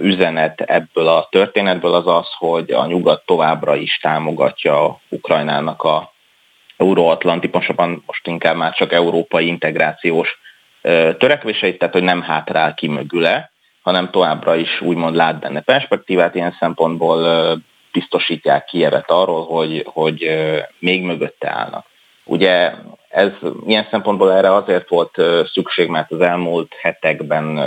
[0.00, 6.12] üzenet ebből a történetből az az, hogy a nyugat továbbra is támogatja Ukrajnának a
[6.76, 10.38] euróatlanti, pontosabban most inkább már csak európai integrációs
[11.18, 13.50] törekvéseit, tehát hogy nem hátrál ki mögüle,
[13.82, 17.26] hanem továbbra is úgymond lát benne perspektívát, ilyen szempontból
[17.92, 20.30] biztosítják Kievet arról, hogy, hogy
[20.78, 21.90] még mögötte állnak.
[22.32, 22.72] Ugye
[23.08, 23.30] ez
[23.66, 25.16] ilyen szempontból erre azért volt
[25.52, 27.60] szükség, mert az elmúlt hetekben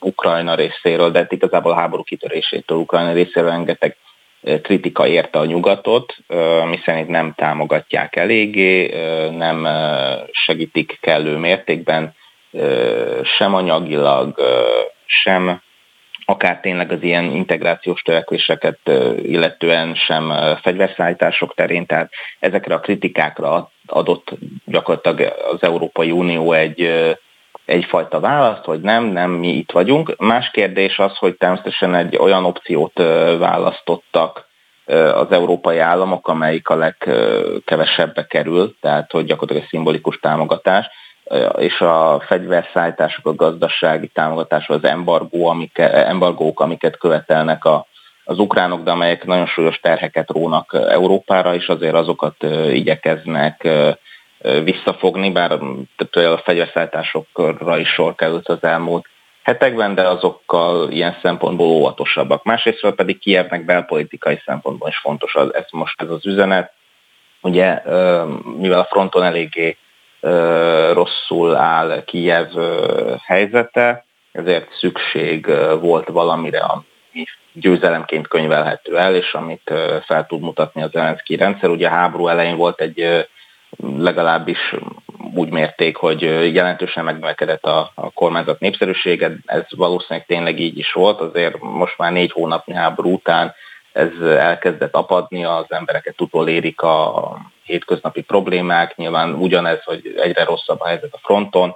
[0.00, 3.96] Ukrajna részéről, de igazából a háború kitörésétől Ukrajna részéről rengeteg
[4.62, 6.16] kritika érte a nyugatot,
[6.70, 8.94] miszerint nem támogatják eléggé,
[9.36, 9.68] nem
[10.32, 12.14] segítik kellő mértékben,
[13.38, 14.40] sem anyagilag,
[15.06, 15.62] sem
[16.24, 18.78] akár tényleg az ilyen integrációs törekvéseket
[19.22, 24.30] illetően sem fegyverszállítások terén, tehát ezekre a kritikákra adott
[24.64, 26.90] gyakorlatilag az Európai Unió egy
[27.64, 30.14] egyfajta választ, hogy nem, nem, mi itt vagyunk.
[30.18, 32.98] Más kérdés az, hogy természetesen egy olyan opciót
[33.38, 34.48] választottak
[35.14, 40.86] az európai államok, amelyik a legkevesebbe kerül, tehát hogy gyakorlatilag egy szimbolikus támogatás,
[41.58, 47.86] és a fegyverszállítások, a gazdasági támogatás, az embargó, amike, embargók, amiket követelnek a,
[48.30, 53.68] az ukránok, de amelyek nagyon súlyos terheket rónak Európára, és azért azokat igyekeznek
[54.64, 55.52] visszafogni, bár
[56.12, 59.06] a fegyverszállításokra is sor került az elmúlt
[59.42, 62.44] hetekben, de azokkal ilyen szempontból óvatosabbak.
[62.44, 66.72] Másrészt pedig Kievnek belpolitikai szempontból is fontos az, ez most ez az üzenet.
[67.40, 67.82] Ugye,
[68.58, 69.76] mivel a fronton eléggé
[70.92, 72.48] rosszul áll Kijev
[73.24, 75.46] helyzete, ezért szükség
[75.80, 79.72] volt valamire, ami győzelemként könyvelhető el, és amit
[80.04, 81.70] fel tud mutatni az Zelenszky rendszer.
[81.70, 83.26] Ugye a háború elején volt egy
[83.96, 84.74] legalábbis
[85.34, 86.22] úgy mérték, hogy
[86.54, 92.12] jelentősen megnövekedett a, a kormányzat népszerűsége, ez valószínűleg tényleg így is volt, azért most már
[92.12, 93.54] négy hónapnyi háború után
[93.92, 100.86] ez elkezdett apadni, az embereket utolérik a hétköznapi problémák, nyilván ugyanez, hogy egyre rosszabb a
[100.86, 101.74] helyzet a fronton,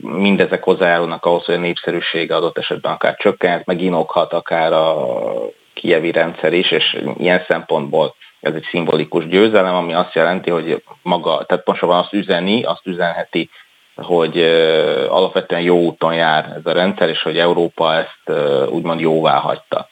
[0.00, 5.06] mindezek hozzájárulnak ahhoz, hogy a népszerűsége adott esetben akár csökkent, meg inokhat akár a
[5.74, 11.44] kievi rendszer is, és ilyen szempontból ez egy szimbolikus győzelem, ami azt jelenti, hogy maga,
[11.44, 13.50] tehát van azt üzeni, azt üzenheti,
[13.96, 14.40] hogy
[15.08, 18.38] alapvetően jó úton jár ez a rendszer, és hogy Európa ezt
[18.70, 19.88] úgymond jóvá hagyta.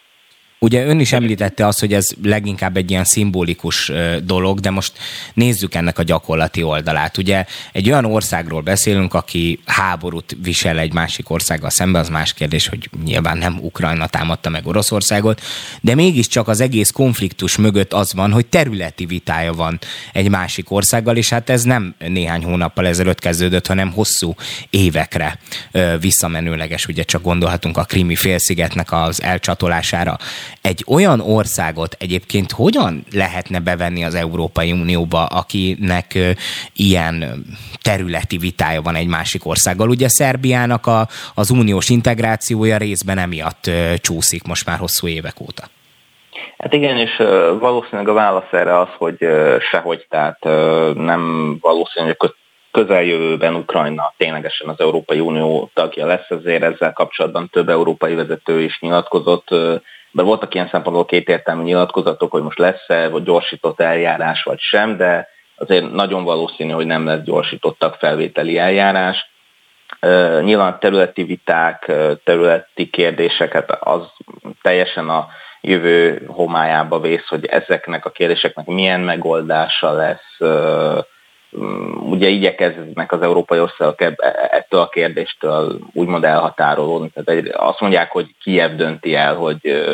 [0.64, 4.92] Ugye ön is említette azt, hogy ez leginkább egy ilyen szimbolikus dolog, de most
[5.35, 7.18] nézzük ennek a gyakorlati oldalát.
[7.18, 12.68] Ugye egy olyan országról beszélünk, aki háborút visel egy másik országgal szembe, az más kérdés,
[12.68, 15.40] hogy nyilván nem Ukrajna támadta meg Oroszországot,
[15.81, 19.79] de mégiscsak az egész konfliktus mögött az van, hogy területi vitája van
[20.12, 24.35] egy másik országgal, és hát ez nem néhány hónappal ezelőtt kezdődött, hanem hosszú
[24.70, 25.38] évekre
[26.00, 30.18] visszamenőleges, ugye csak gondolhatunk a krimi félszigetnek az elcsatolására.
[30.62, 36.19] Egy olyan országot egyébként hogyan lehetne bevenni az Európai Unióba, akinek
[36.73, 37.45] ilyen
[37.83, 39.88] területi vitája van egy másik országgal?
[39.88, 45.64] Ugye Szerbiának a, az uniós integrációja részben emiatt csúszik most már hosszú évek óta.
[46.59, 47.17] Hát igen, és
[47.59, 49.19] valószínűleg a válasz erre az, hogy
[49.71, 50.38] sehogy, tehát
[50.95, 52.35] nem valószínű, hogy
[52.71, 58.81] közeljövőben Ukrajna ténylegesen az Európai Unió tagja lesz, ezért ezzel kapcsolatban több európai vezető is
[58.81, 59.49] nyilatkozott,
[60.14, 65.29] de voltak ilyen szempontból kétértelmű nyilatkozatok, hogy most lesz-e, vagy gyorsított eljárás, vagy sem, de
[65.57, 69.31] azért nagyon valószínű, hogy nem lesz gyorsítottak felvételi eljárás.
[70.40, 71.92] Nyilván területi viták,
[72.24, 74.03] területi kérdéseket az
[74.62, 75.27] teljesen a
[75.61, 80.37] jövő homályába vész, hogy ezeknek a kérdéseknek milyen megoldása lesz,
[82.01, 84.14] ugye igyekeznek az európai országok e,
[84.51, 87.11] ettől a kérdéstől úgymond elhatárolódni.
[87.14, 89.85] Tehát azt mondják, hogy Kiev dönti el, hogy,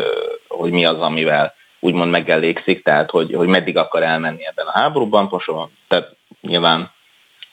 [0.48, 5.28] hogy mi az, amivel úgymond megelégszik, tehát hogy, hogy meddig akar elmenni ebben a háborúban.
[5.28, 6.90] Poson, tehát nyilván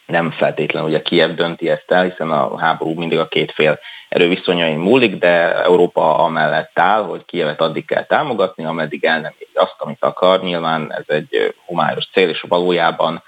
[0.05, 4.77] nem feltétlenül ugye Kiev dönti ezt el, hiszen a háború mindig a két fél erőviszonyain
[4.77, 9.75] múlik, de Európa amellett áll, hogy Kievet addig kell támogatni, ameddig el nem éri azt,
[9.77, 10.43] amit akar.
[10.43, 13.23] Nyilván ez egy humályos cél, és valójában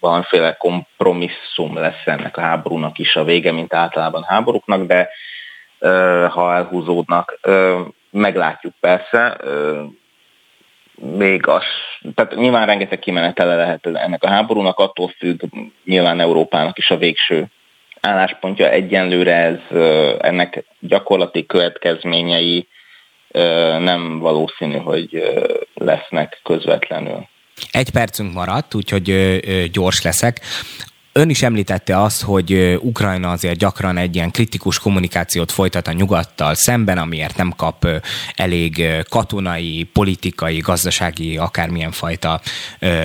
[0.00, 5.08] valamiféle kompromisszum lesz ennek a háborúnak is a vége, mint általában háborúknak, de
[6.28, 7.38] ha elhúzódnak,
[8.10, 9.36] meglátjuk persze,
[10.94, 11.64] még az,
[12.14, 15.42] tehát nyilván rengeteg kimenetele lehet ennek a háborúnak, attól függ
[15.84, 17.46] nyilván Európának is a végső
[18.00, 18.70] álláspontja.
[18.70, 19.58] Egyenlőre ez,
[20.20, 22.68] ennek gyakorlati következményei
[23.78, 25.22] nem valószínű, hogy
[25.74, 27.30] lesznek közvetlenül.
[27.70, 29.40] Egy percünk maradt, úgyhogy
[29.72, 30.40] gyors leszek.
[31.14, 36.54] Ön is említette azt, hogy Ukrajna azért gyakran egy ilyen kritikus kommunikációt folytat a nyugattal
[36.54, 37.86] szemben, amiért nem kap
[38.34, 42.40] elég katonai, politikai, gazdasági, akármilyen fajta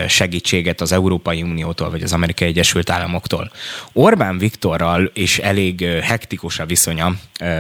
[0.07, 3.51] segítséget az Európai Uniótól vagy az Amerikai Egyesült Államoktól.
[3.93, 7.13] Orbán Viktorral is elég hektikus a viszonya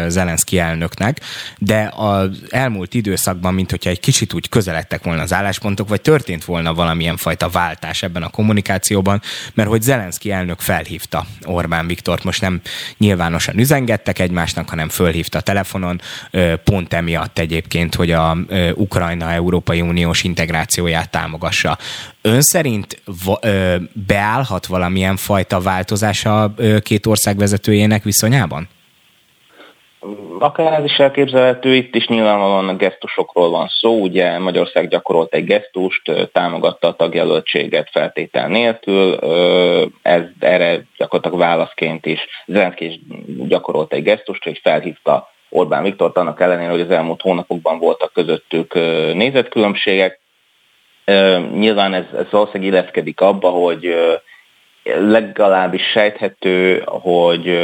[0.07, 1.19] Zelenszky elnöknek,
[1.57, 6.45] de az elmúlt időszakban, mint hogyha egy kicsit úgy közeledtek volna az álláspontok, vagy történt
[6.45, 9.21] volna valamilyen fajta váltás ebben a kommunikációban,
[9.53, 12.61] mert hogy Zelenszky elnök felhívta Orbán Viktort, most nem
[12.97, 16.01] nyilvánosan üzengettek egymásnak, hanem fölhívta a telefonon,
[16.63, 18.37] pont emiatt egyébként, hogy a
[18.73, 21.77] Ukrajna Európai Uniós integrációját támogassa.
[22.21, 23.01] Ön szerint
[23.93, 28.67] beállhat valamilyen fajta változás a két ország vezetőjének viszonyában?
[30.39, 35.45] Akár ez is elképzelhető, itt is nyilvánvalóan a gesztusokról van szó, ugye Magyarország gyakorolt egy
[35.45, 39.19] gesztust, támogatta a tagjelöltséget feltétel nélkül,
[40.01, 42.99] ez erre gyakorlatilag válaszként is Zelenszky is
[43.47, 48.73] gyakorolt egy gesztust, hogy felhívta Orbán Viktort annak ellenére, hogy az elmúlt hónapokban voltak közöttük
[49.13, 50.19] nézetkülönbségek.
[51.53, 53.95] Nyilván ez, ez valószínűleg illeszkedik abba, hogy
[54.95, 57.59] legalábbis sejthető, hogy,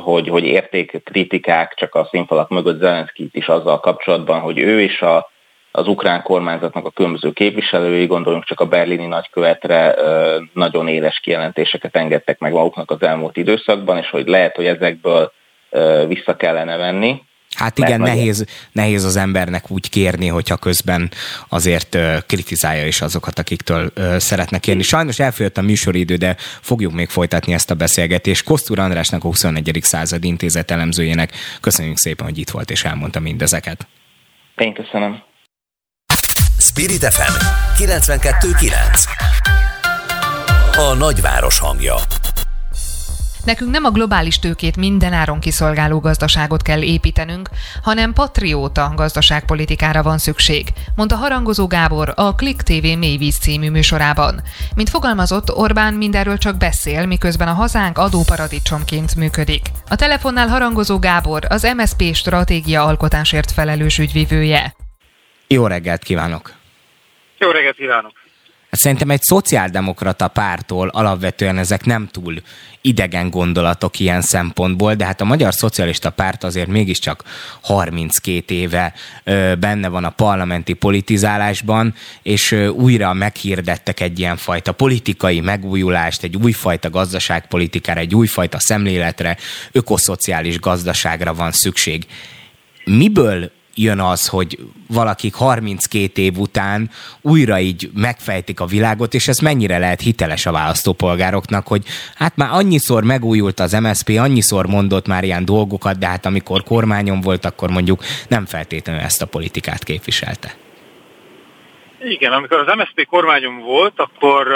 [0.00, 5.30] hogy, hogy értékkritikák csak a színfalak mögött Zelenszkit is azzal kapcsolatban, hogy ő és a,
[5.70, 9.94] az ukrán kormányzatnak a különböző képviselői, gondoljunk csak a berlini nagykövetre,
[10.52, 15.32] nagyon éles kijelentéseket engedtek meg maguknak az elmúlt időszakban, és hogy lehet, hogy ezekből
[16.06, 17.22] vissza kellene venni.
[17.56, 21.10] Hát igen, nehéz, nehéz az embernek úgy kérni, hogyha közben
[21.48, 24.82] azért kritizálja is azokat, akiktől szeretnek kérni.
[24.82, 28.44] Sajnos elfogyott a műsoridő, de fogjuk még folytatni ezt a beszélgetést.
[28.44, 29.78] Kosztúr Andrásnak a 21.
[29.82, 33.86] század intézet elemzőjének köszönjük szépen, hogy itt volt és elmondta mindezeket.
[34.56, 35.22] Én köszönöm.
[36.58, 37.32] Spirit FM
[37.82, 38.72] 92.9
[40.76, 41.94] A nagyváros hangja
[43.46, 47.48] Nekünk nem a globális tőkét mindenáron kiszolgáló gazdaságot kell építenünk,
[47.82, 54.42] hanem patrióta gazdaságpolitikára van szükség, mondta Harangozó Gábor a Click TV Mélyvíz című műsorában.
[54.74, 59.62] Mint fogalmazott, Orbán mindenről csak beszél, miközben a hazánk adóparadicsomként működik.
[59.88, 64.74] A telefonnál Harangozó Gábor, az MSP stratégia alkotásért felelős ügyvivője.
[65.46, 66.52] Jó reggelt kívánok!
[67.38, 68.25] Jó reggelt kívánok!
[68.70, 72.42] Hát szerintem egy szociáldemokrata pártól alapvetően ezek nem túl
[72.80, 77.22] idegen gondolatok ilyen szempontból, de hát a Magyar Szocialista Párt azért mégiscsak
[77.60, 78.94] 32 éve
[79.58, 86.90] benne van a parlamenti politizálásban, és újra meghirdettek egy ilyen fajta politikai megújulást, egy újfajta
[86.90, 89.36] gazdaságpolitikára, egy újfajta szemléletre,
[89.72, 92.06] ökoszociális gazdaságra van szükség.
[92.84, 94.58] Miből jön az, hogy
[94.88, 100.52] valakik 32 év után újra így megfejtik a világot, és ez mennyire lehet hiteles a
[100.52, 101.82] választópolgároknak, hogy
[102.14, 107.20] hát már annyiszor megújult az MSP, annyiszor mondott már ilyen dolgokat, de hát amikor kormányon
[107.20, 110.54] volt, akkor mondjuk nem feltétlenül ezt a politikát képviselte.
[112.00, 114.46] Igen, amikor az MSP kormányom volt, akkor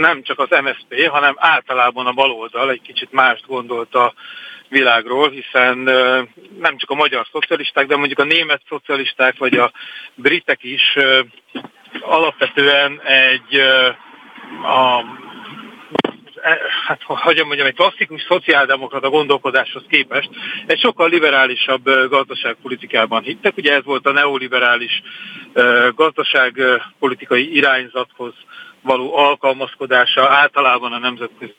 [0.00, 4.14] nem csak az MSP, hanem általában a baloldal egy kicsit mást gondolta
[4.68, 5.78] világról, hiszen
[6.58, 9.72] nem csak a magyar szocialisták, de mondjuk a német szocialisták vagy a
[10.14, 10.96] britek is
[12.00, 13.54] alapvetően egy
[14.62, 15.04] a
[16.42, 20.28] e, hát hogy mondjam, egy klasszikus szociáldemokrata gondolkodáshoz képest
[20.66, 23.56] egy sokkal liberálisabb gazdaságpolitikában hittek.
[23.56, 25.02] Ugye ez volt a neoliberális
[25.94, 28.34] gazdaságpolitikai irányzathoz
[28.82, 31.54] való alkalmazkodása általában a nemzetközi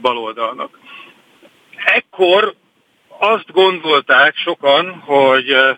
[0.00, 0.78] baloldalnak
[1.86, 2.54] ekkor
[3.18, 5.76] azt gondolták sokan, hogy eh,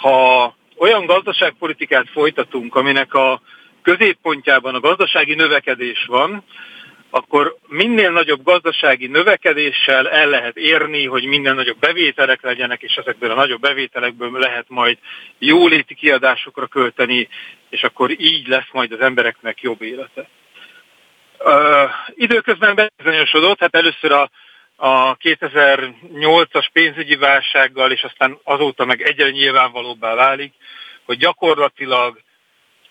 [0.00, 3.40] ha olyan gazdaságpolitikát folytatunk, aminek a
[3.82, 6.44] középpontjában a gazdasági növekedés van,
[7.10, 13.30] akkor minél nagyobb gazdasági növekedéssel el lehet érni, hogy minél nagyobb bevételek legyenek, és ezekből
[13.30, 14.98] a nagyobb bevételekből lehet majd
[15.38, 17.28] jóléti kiadásokra költeni,
[17.70, 20.28] és akkor így lesz majd az embereknek jobb élete.
[21.38, 24.30] Uh, időközben bizonyosodott, hát először a
[24.76, 30.52] a 2008-as pénzügyi válsággal, és aztán azóta meg egyre nyilvánvalóbbá válik,
[31.04, 32.22] hogy gyakorlatilag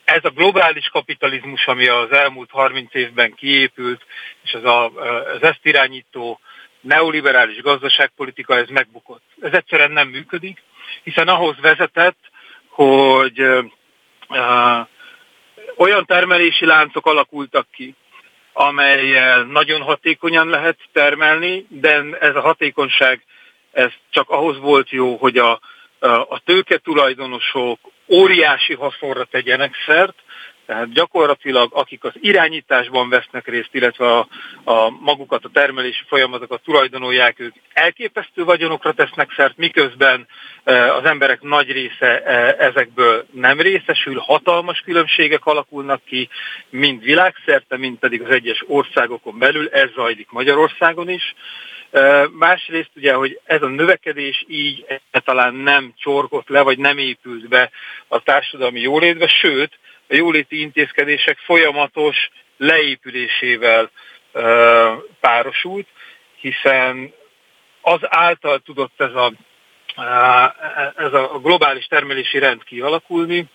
[0.03, 4.01] ez a globális kapitalizmus, ami az elmúlt 30 évben kiépült,
[4.43, 6.39] és ez a, az ezt irányító
[6.81, 9.23] neoliberális gazdaságpolitika, ez megbukott.
[9.41, 10.63] Ez egyszerűen nem működik,
[11.03, 12.19] hiszen ahhoz vezetett,
[12.67, 14.87] hogy uh,
[15.77, 17.95] olyan termelési láncok alakultak ki,
[18.53, 23.23] amelyel nagyon hatékonyan lehet termelni, de ez a hatékonyság
[23.71, 25.59] ez csak ahhoz volt jó, hogy a,
[26.29, 30.15] a tőke tulajdonosok óriási haszonra tegyenek szert,
[30.73, 34.27] tehát gyakorlatilag akik az irányításban vesznek részt, illetve a,
[34.63, 40.27] a magukat, a termelési folyamatokat tulajdonolják, ők elképesztő vagyonokra tesznek szert, miközben
[40.63, 46.29] e, az emberek nagy része e, ezekből nem részesül, hatalmas különbségek alakulnak ki,
[46.69, 51.33] mind világszerte, mind pedig az egyes országokon belül, ez zajlik Magyarországon is.
[51.91, 57.47] E, másrészt ugye, hogy ez a növekedés így talán nem csorgott le, vagy nem épült
[57.47, 57.69] be
[58.07, 59.79] a társadalmi jólétbe, sőt,
[60.13, 63.89] a jóléti intézkedések folyamatos leépülésével
[65.19, 65.87] párosult,
[66.39, 67.13] hiszen
[67.81, 69.33] az által tudott ez a,
[70.97, 73.45] ez a globális termelési rend kialakulni,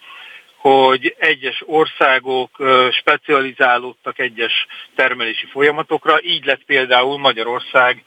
[0.57, 2.57] hogy egyes országok
[2.91, 8.05] specializálódtak egyes termelési folyamatokra, így lett például Magyarország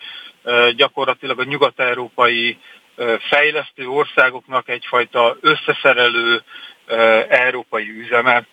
[0.76, 2.58] gyakorlatilag a nyugat-európai
[3.30, 6.43] fejlesztő országoknak egyfajta összeszerelő
[7.30, 8.46] európai üzeme,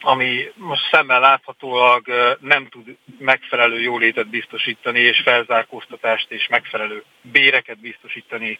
[0.00, 2.06] ami most szemmel láthatólag
[2.40, 8.58] nem tud megfelelő jólétet biztosítani, és felzárkóztatást és megfelelő béreket biztosítani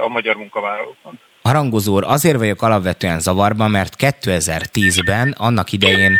[0.00, 1.14] a magyar munkavállalóknak.
[1.42, 6.18] Harangozó azért vagyok alapvetően zavarban, mert 2010-ben annak idején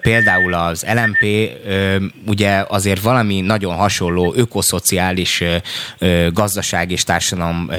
[0.00, 1.50] például az LMP
[2.26, 5.42] ugye azért valami nagyon hasonló ökoszociális
[6.32, 7.70] gazdaság és társadalom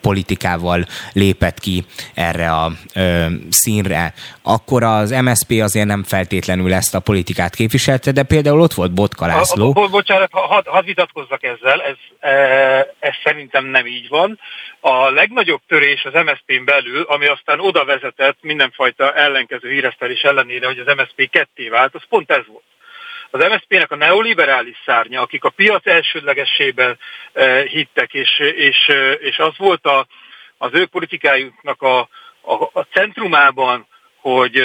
[0.00, 2.72] politikával lépett ki erre a
[3.50, 4.14] színre.
[4.42, 9.26] Akkor az MSP azért nem feltétlenül ezt a politikát képviselte, de például ott volt Botka
[9.26, 9.72] László.
[9.76, 11.96] A, bocsánat, hadd had vitatkozzak ezzel, ez,
[12.98, 14.38] ez szerintem nem így van.
[14.80, 20.78] A legnagyobb törés az MSZP-n belül, ami aztán oda vezetett mindenfajta ellenkező híresztelés ellenére, hogy
[20.78, 22.64] az MSZP ketté vált, az pont ez volt.
[23.30, 26.98] Az MSZP-nek a neoliberális szárnya, akik a piac elsődlegességben
[27.32, 30.06] eh, hittek, és, és, eh, és az volt a,
[30.58, 31.98] az ő politikájuknak a,
[32.40, 33.86] a, a centrumában,
[34.20, 34.62] hogy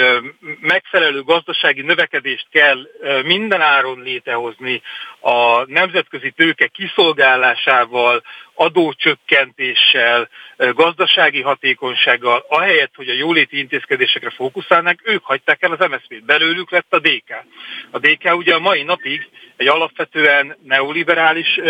[0.60, 2.88] megfelelő gazdasági növekedést kell
[3.24, 4.82] minden áron létehozni
[5.20, 8.22] a nemzetközi tőke kiszolgálásával,
[8.56, 16.24] adócsökkentéssel, gazdasági hatékonysággal, ahelyett, hogy a jóléti intézkedésekre fókuszálnánk, ők hagyták el az MSZP-t.
[16.24, 17.44] Belőlük lett a DK.
[17.90, 21.60] A DK ugye a mai napig egy alapvetően neoliberális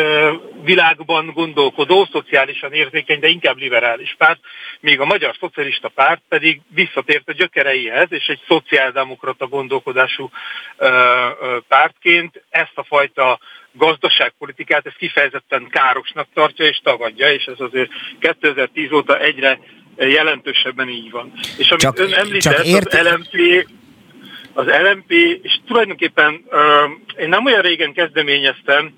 [0.63, 4.41] világban gondolkodó, szociálisan érzékeny, de inkább liberális párt,
[4.81, 10.31] míg a Magyar Szocialista Párt pedig visszatért a gyökereihez, és egy szociáldemokrata gondolkodású
[11.69, 13.39] pártként ezt a fajta
[13.77, 19.59] gazdaságpolitikát, ez kifejezetten károsnak tartja és tagadja, és ez azért 2010 óta egyre
[19.97, 21.33] jelentősebben így van.
[21.59, 22.95] És amit csak, ön említett, csak ért...
[22.95, 23.67] az LMP,
[24.53, 25.11] az LMP,
[25.43, 28.95] és tulajdonképpen uh, én nem olyan régen kezdeményeztem,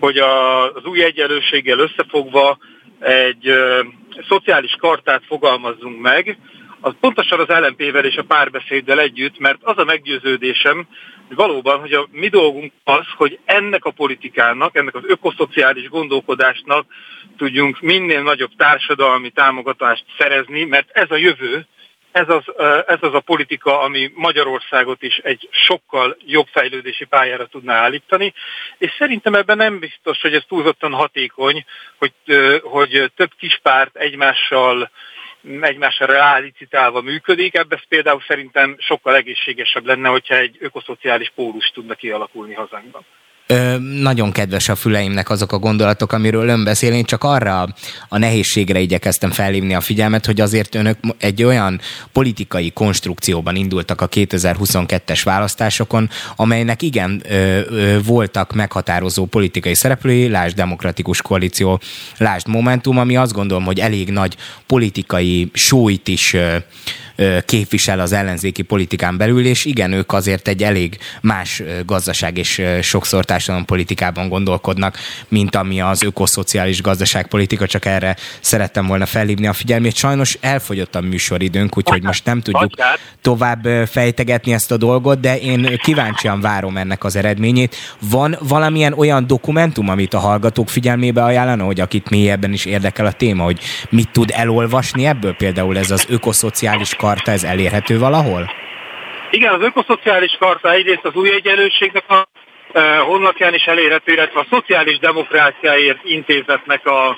[0.00, 2.58] hogy a, az új egyenlőséggel összefogva
[3.00, 3.86] egy uh,
[4.28, 6.38] szociális kartát fogalmazzunk meg,
[6.80, 10.86] az pontosan az LMP-vel és a párbeszéddel együtt, mert az a meggyőződésem,
[11.26, 16.86] hogy valóban, hogy a mi dolgunk az, hogy ennek a politikának, ennek az ökoszociális gondolkodásnak
[17.36, 21.66] tudjunk minél nagyobb társadalmi támogatást szerezni, mert ez a jövő,
[22.12, 22.42] ez az,
[22.86, 28.34] ez az a politika, ami Magyarországot is egy sokkal jobb fejlődési pályára tudná állítani,
[28.78, 31.64] és szerintem ebben nem biztos, hogy ez túlzottan hatékony,
[31.98, 32.12] hogy,
[32.62, 34.90] hogy több kispárt egymással
[35.60, 42.54] egymásra rálicitálva működik, ebben például szerintem sokkal egészségesebb lenne, hogyha egy ökoszociális pólus tudna kialakulni
[42.54, 43.04] hazánkban.
[43.50, 46.92] Ö, nagyon kedves a füleimnek azok a gondolatok, amiről ön beszél.
[46.92, 47.68] Én csak arra
[48.08, 51.80] a nehézségre igyekeztem felhívni a figyelmet, hogy azért önök egy olyan
[52.12, 60.56] politikai konstrukcióban indultak a 2022-es választásokon, amelynek igen ö, ö, voltak meghatározó politikai szereplői, lásd
[60.56, 61.80] demokratikus koalíció,
[62.16, 64.36] lásd Momentum, ami azt gondolom, hogy elég nagy
[64.66, 66.56] politikai súlyt is ö,
[67.44, 73.24] képvisel az ellenzéki politikán belül, és igen, ők azért egy elég más gazdaság és sokszor
[73.64, 74.98] politikában gondolkodnak,
[75.28, 79.96] mint ami az ökoszociális gazdaságpolitika, csak erre szerettem volna felhívni a figyelmét.
[79.96, 82.70] Sajnos elfogyott a műsoridőnk, úgyhogy most nem tudjuk
[83.20, 87.76] tovább fejtegetni ezt a dolgot, de én kíváncsian várom ennek az eredményét.
[88.00, 93.12] Van valamilyen olyan dokumentum, amit a hallgatók figyelmébe ajánlana, hogy akit mélyebben is érdekel a
[93.12, 93.60] téma, hogy
[93.90, 95.36] mit tud elolvasni ebből?
[95.36, 98.50] Például ez az ökoszociális karta, ez elérhető valahol?
[99.30, 102.28] Igen, az ökoszociális karta egyrészt az új egyenlőségnek a
[103.06, 107.08] honlapján is elérhető, illetve a Szociális Demokráciáért Intézetnek a,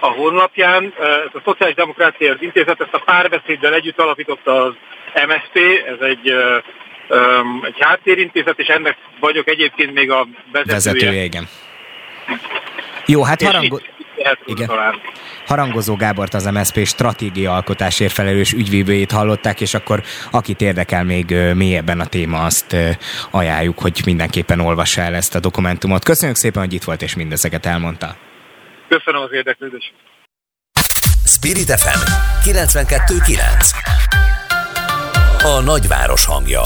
[0.00, 0.94] a honlapján.
[0.98, 4.72] Ez a Szociális Demokráciáért Intézet ezt a párbeszéddel együtt alapította az
[5.26, 6.28] MSZP, ez egy,
[7.62, 10.74] egy háttérintézet, és ennek vagyok egyébként még a vezetője.
[10.74, 11.48] Vezetője, igen.
[13.06, 13.78] Jó, hát harango...
[14.44, 14.70] Igen.
[15.46, 22.00] Harangozó Gábort az MSZP stratégia alkotásért felelős ügyvívőjét hallották, és akkor akit érdekel még mélyebben
[22.00, 22.76] a téma, azt
[23.30, 26.04] ajánljuk, hogy mindenképpen olvassa el ezt a dokumentumot.
[26.04, 28.16] Köszönjük szépen, hogy itt volt és mindezeket elmondta.
[28.88, 29.92] Köszönöm az érdeklődést.
[31.24, 32.00] Spirit FM
[32.50, 33.40] 92.9
[35.44, 36.62] A nagyváros hangja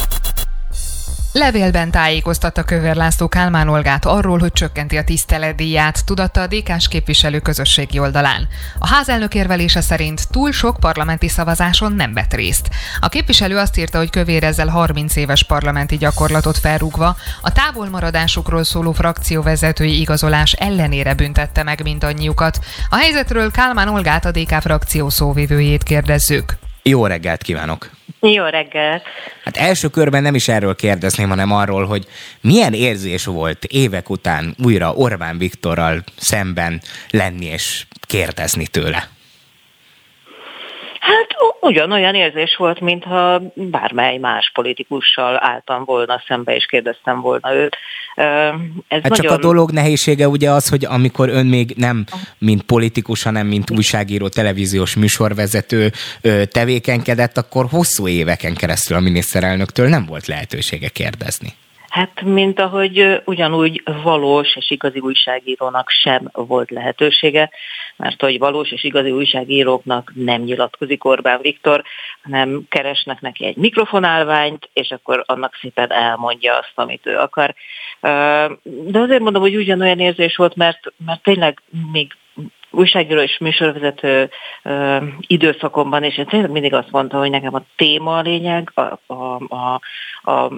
[1.36, 7.38] Levélben tájékoztatta Kövér László Kálmán Olgát arról, hogy csökkenti a tiszteletdíját, tudatta a DK-s képviselő
[7.38, 8.48] közösségi oldalán.
[8.78, 12.68] A házelnök érvelése szerint túl sok parlamenti szavazáson nem vett részt.
[13.00, 18.92] A képviselő azt írta, hogy Kövér ezzel 30 éves parlamenti gyakorlatot felrúgva a távolmaradásukról szóló
[18.92, 22.58] frakcióvezetői igazolás ellenére büntette meg mindannyiukat.
[22.88, 26.56] A helyzetről Kálmán Olgát a DK frakció szóvivőjét kérdezzük.
[26.88, 27.90] Jó reggelt kívánok!
[28.20, 29.02] Jó reggelt!
[29.44, 32.06] Hát első körben nem is erről kérdezném, hanem arról, hogy
[32.40, 36.80] milyen érzés volt évek után újra Orbán Viktorral szemben
[37.10, 39.08] lenni és kérdezni tőle.
[41.06, 41.26] Hát
[41.60, 47.76] ugyanolyan érzés volt, mintha bármely más politikussal álltam volna szembe, és kérdeztem volna őt.
[48.16, 49.16] Ez hát nagyon...
[49.16, 52.04] csak a dolog nehézsége ugye az, hogy amikor ön még nem
[52.38, 55.90] mint politikus, hanem mint újságíró, televíziós műsorvezető
[56.50, 61.54] tevékenykedett, akkor hosszú éveken keresztül a miniszterelnöktől nem volt lehetősége kérdezni.
[61.96, 67.50] Hát, mint ahogy ugyanúgy valós és igazi újságírónak sem volt lehetősége,
[67.96, 71.82] mert hogy valós és igazi újságíróknak nem nyilatkozik Orbán Viktor,
[72.22, 77.54] hanem keresnek neki egy mikrofonálványt, és akkor annak szépen elmondja azt, amit ő akar.
[78.64, 82.12] De azért mondom, hogy ugyanolyan érzés volt, mert, mert tényleg még
[82.70, 84.30] újságíró és műsorvezető
[84.62, 88.80] ö, időszakomban, és én tényleg mindig azt mondta, hogy nekem a téma a lényeg, a,
[89.06, 89.80] a, a,
[90.30, 90.52] a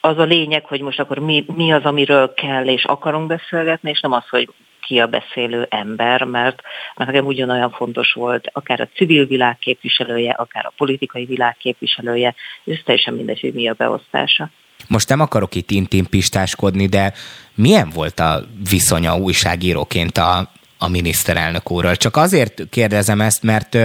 [0.00, 4.00] az a lényeg, hogy most akkor mi, mi az, amiről kell és akarunk beszélgetni, és
[4.00, 4.48] nem az, hogy
[4.80, 6.62] ki a beszélő ember, mert,
[6.96, 12.34] mert nekem ugyanolyan fontos volt akár a civil világ képviselője, akár a politikai világ képviselője,
[12.64, 14.50] és teljesen mindegy, hogy mi a beosztása.
[14.88, 17.12] Most nem akarok itt intim pistáskodni, de
[17.54, 18.40] milyen volt a
[18.70, 21.96] viszonya újságíróként a a miniszterelnök úrral.
[21.96, 23.78] Csak azért kérdezem ezt, mert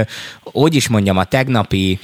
[0.43, 1.99] hogy is mondjam, a tegnapi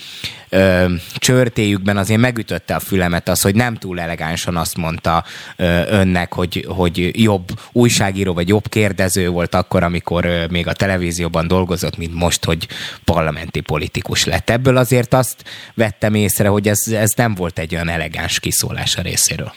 [0.49, 5.23] ö, csörtéjükben azért megütötte a fülemet az, hogy nem túl elegánsan azt mondta
[5.55, 10.73] ö, önnek, hogy, hogy jobb újságíró vagy jobb kérdező volt akkor, amikor ö, még a
[10.73, 12.67] televízióban dolgozott, mint most, hogy
[13.03, 14.49] parlamenti politikus lett.
[14.49, 19.01] Ebből azért azt vettem észre, hogy ez, ez nem volt egy olyan elegáns kiszólás a
[19.01, 19.53] részéről.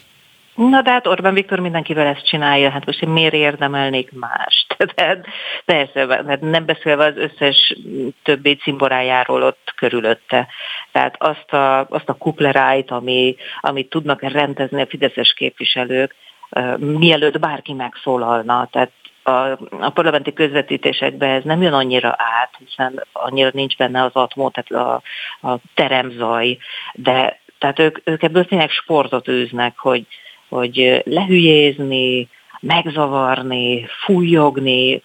[0.55, 4.77] Na de hát Orbán Viktor mindenkivel ezt csinálja, hát most én miért érdemelnék mást?
[4.95, 5.27] Tehát
[5.65, 7.77] persze, hát nem beszélve az összes
[8.23, 10.49] többi cimborájáról ott körülötte.
[10.93, 16.15] Tehát azt a, azt a kuplerájt, ami, amit tudnak rendezni a fideszes képviselők,
[16.79, 18.69] mielőtt bárki megszólalna.
[18.71, 18.91] Tehát
[19.23, 19.31] a,
[19.81, 24.87] a parlamenti közvetítésekben ez nem jön annyira át, hiszen annyira nincs benne az atmó, tehát
[24.87, 25.03] a,
[25.49, 26.59] a teremzaj,
[26.93, 30.07] de tehát ők, ők ebből tényleg sportot űznek, hogy,
[30.53, 32.29] hogy lehülyézni,
[32.61, 35.03] megzavarni, fújogni,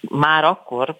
[0.00, 0.96] már akkor,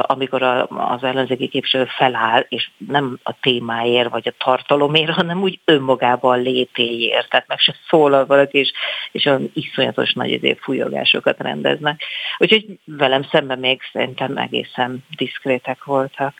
[0.00, 6.42] amikor az ellenzéki képviselő feláll, és nem a témáért vagy a tartalomért, hanem úgy önmagában
[6.42, 8.72] létéért, tehát meg se szólal valaki, és,
[9.12, 12.02] és olyan iszonyatos nagy ezért fújogásokat rendeznek.
[12.38, 16.34] Úgyhogy velem szemben még szerintem egészen diszkrétek voltak.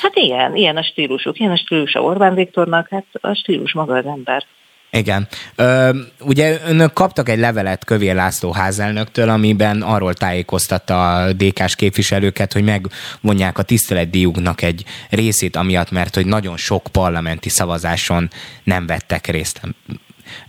[0.00, 4.06] Hát ilyen, ilyen a stílusuk, ilyen a stílusa Orbán Viktornak, hát a stílus maga az
[4.06, 4.44] ember.
[4.90, 5.28] Igen.
[5.54, 12.52] Ö, ugye önök kaptak egy levelet Kövér László házelnöktől, amiben arról tájékoztatta a DK-s képviselőket,
[12.52, 18.30] hogy megvonják a tiszteletdíjuknak egy részét, amiatt, mert hogy nagyon sok parlamenti szavazáson
[18.64, 19.60] nem vettek részt.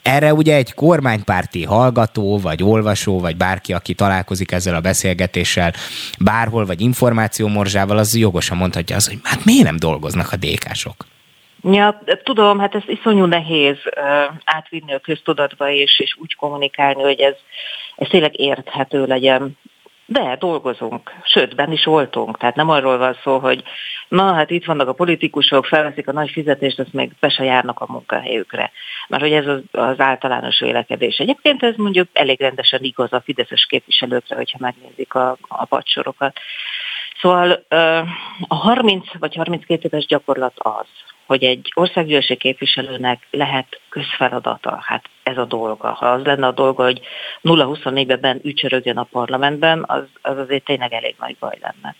[0.01, 5.73] Erre ugye egy kormánypárti hallgató, vagy olvasó, vagy bárki, aki találkozik ezzel a beszélgetéssel
[6.19, 11.05] bárhol, vagy információmorzsával, az jogosan mondhatja az, hogy hát miért nem dolgoznak a DK-sok?
[11.63, 13.77] Ja, tudom, hát ez iszonyú nehéz
[14.43, 17.35] átvinni a köztudatba és, és úgy kommunikálni, hogy ez,
[17.95, 19.57] ez tényleg érthető legyen.
[20.05, 22.37] De dolgozunk, sőt, benn is voltunk.
[22.37, 23.63] Tehát nem arról van szó, hogy
[24.07, 27.79] na hát itt vannak a politikusok, felveszik a nagy fizetést, azt még be se járnak
[27.79, 28.71] a munkahelyükre.
[29.07, 31.17] Mert hogy ez az, az általános vélekedés.
[31.17, 36.39] Egyébként ez mondjuk elég rendesen igaz a fideszes képviselőkre, hogyha megnézik a, a padsorokat.
[37.21, 37.65] Szóval
[38.47, 40.87] a 30 vagy 32 éves gyakorlat az,
[41.29, 44.79] hogy egy országgyűlési képviselőnek lehet közfeladata.
[44.81, 45.87] Hát ez a dolga.
[45.91, 47.01] Ha az lenne a dolga, hogy
[47.43, 51.95] 0-24-ben ücsörögjön a parlamentben, az, az azért tényleg elég nagy baj lenne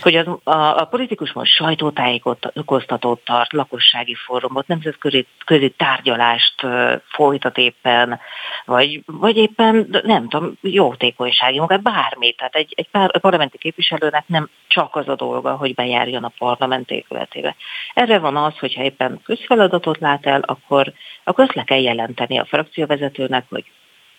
[0.00, 6.66] hogy az, a, a politikus most sajtótájékoztatót tart, lakossági fórumot, nemzetközi közi tárgyalást
[7.08, 8.20] folytat éppen,
[8.64, 12.36] vagy, vagy éppen, nem tudom, jótékonysági munkát, bármit.
[12.36, 16.90] Tehát egy, egy pár, parlamenti képviselőnek nem csak az a dolga, hogy bejárjon a parlament
[16.90, 17.56] épületébe.
[17.94, 20.92] Erre van az, hogyha éppen közfeladatot lát el, akkor,
[21.24, 23.64] akkor azt le kell jelenteni a frakcióvezetőnek, hogy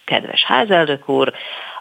[0.08, 1.34] kedves házelnök úr,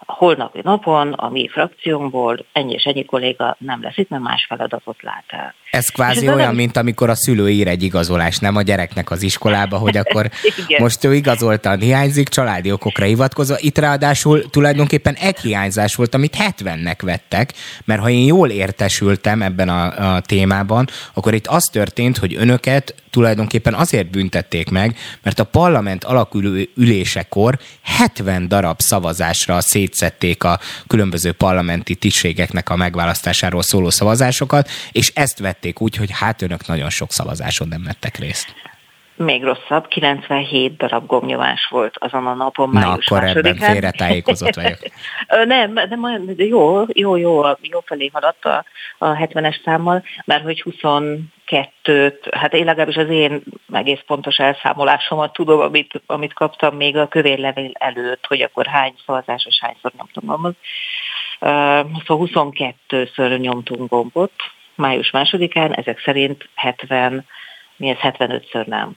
[0.07, 4.45] a holnapi napon a mi frakciónkból ennyi és ennyi kolléga nem lesz itt, mert más
[4.45, 5.55] feladatot lát el.
[5.77, 6.55] Ez kvázi olyan, nem...
[6.55, 10.31] mint amikor a szülő ír egy igazolást, nem a gyereknek az iskolába, hogy akkor
[10.79, 13.57] most ő igazoltan hiányzik, családi okokra hivatkozva.
[13.59, 17.53] Itt ráadásul tulajdonképpen egy hiányzás volt, amit 70-nek vettek,
[17.85, 22.95] mert ha én jól értesültem ebben a, a témában, akkor itt az történt, hogy önöket
[23.17, 31.33] tulajdonképpen azért büntették meg, mert a parlament alakuló ülésekor 70 darab szavazásra szétszették a különböző
[31.33, 37.13] parlamenti tisztségeknek a megválasztásáról szóló szavazásokat, és ezt vették úgy, hogy hát önök nagyon sok
[37.13, 38.55] szavazáson nem vettek részt
[39.17, 43.55] még rosszabb, 97 darab gomnyomás volt azon a napon, Na, május akkor másodikán.
[43.57, 44.79] ebben félretájékozott vagyok.
[45.47, 48.65] nem, nem, jó, jó, jó, jó felé haladt a,
[48.99, 53.43] a 70-es számmal, mert hogy 22-t, hát én legalábbis az én
[53.73, 59.59] egész pontos elszámolásomat tudom, amit, amit kaptam még a kövérlevél előtt, hogy akkor hány szavazásos,
[59.61, 60.57] hányszor nyomtam gombot.
[61.41, 61.49] Uh,
[62.07, 64.33] szóval 22-ször nyomtunk gombot,
[64.77, 67.27] május másodikán, ezek szerint 70,
[67.77, 68.93] mi ez 75-ször nem.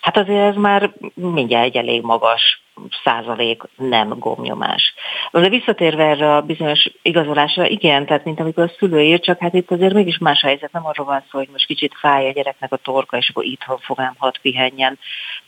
[0.00, 2.62] Hát azért ez már mindjárt egy elég magas
[3.04, 4.94] százalék nem gomnyomás.
[5.30, 9.54] De visszatérve erre a bizonyos igazolásra, igen, tehát mint amikor a szülő ír, csak hát
[9.54, 12.72] itt azért mégis más helyzet, nem arról van szó, hogy most kicsit fáj a gyereknek
[12.72, 14.98] a torka, és akkor itthon fogám hat pihenjen.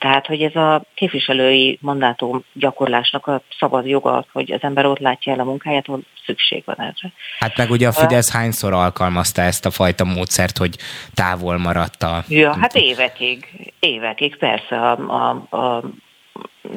[0.04, 5.32] Tehát, hogy ez a képviselői mandátum gyakorlásnak a szabad joga, hogy az ember ott látja
[5.32, 7.12] el a munkáját, ahol szükség van erre.
[7.38, 10.76] Hát meg ugye a Fidesz hányszor alkalmazta ezt a fajta módszert, hogy
[11.14, 12.24] távol maradt a...
[12.28, 13.46] Ja, hát évekig,
[13.78, 15.82] évekig persze a, a, a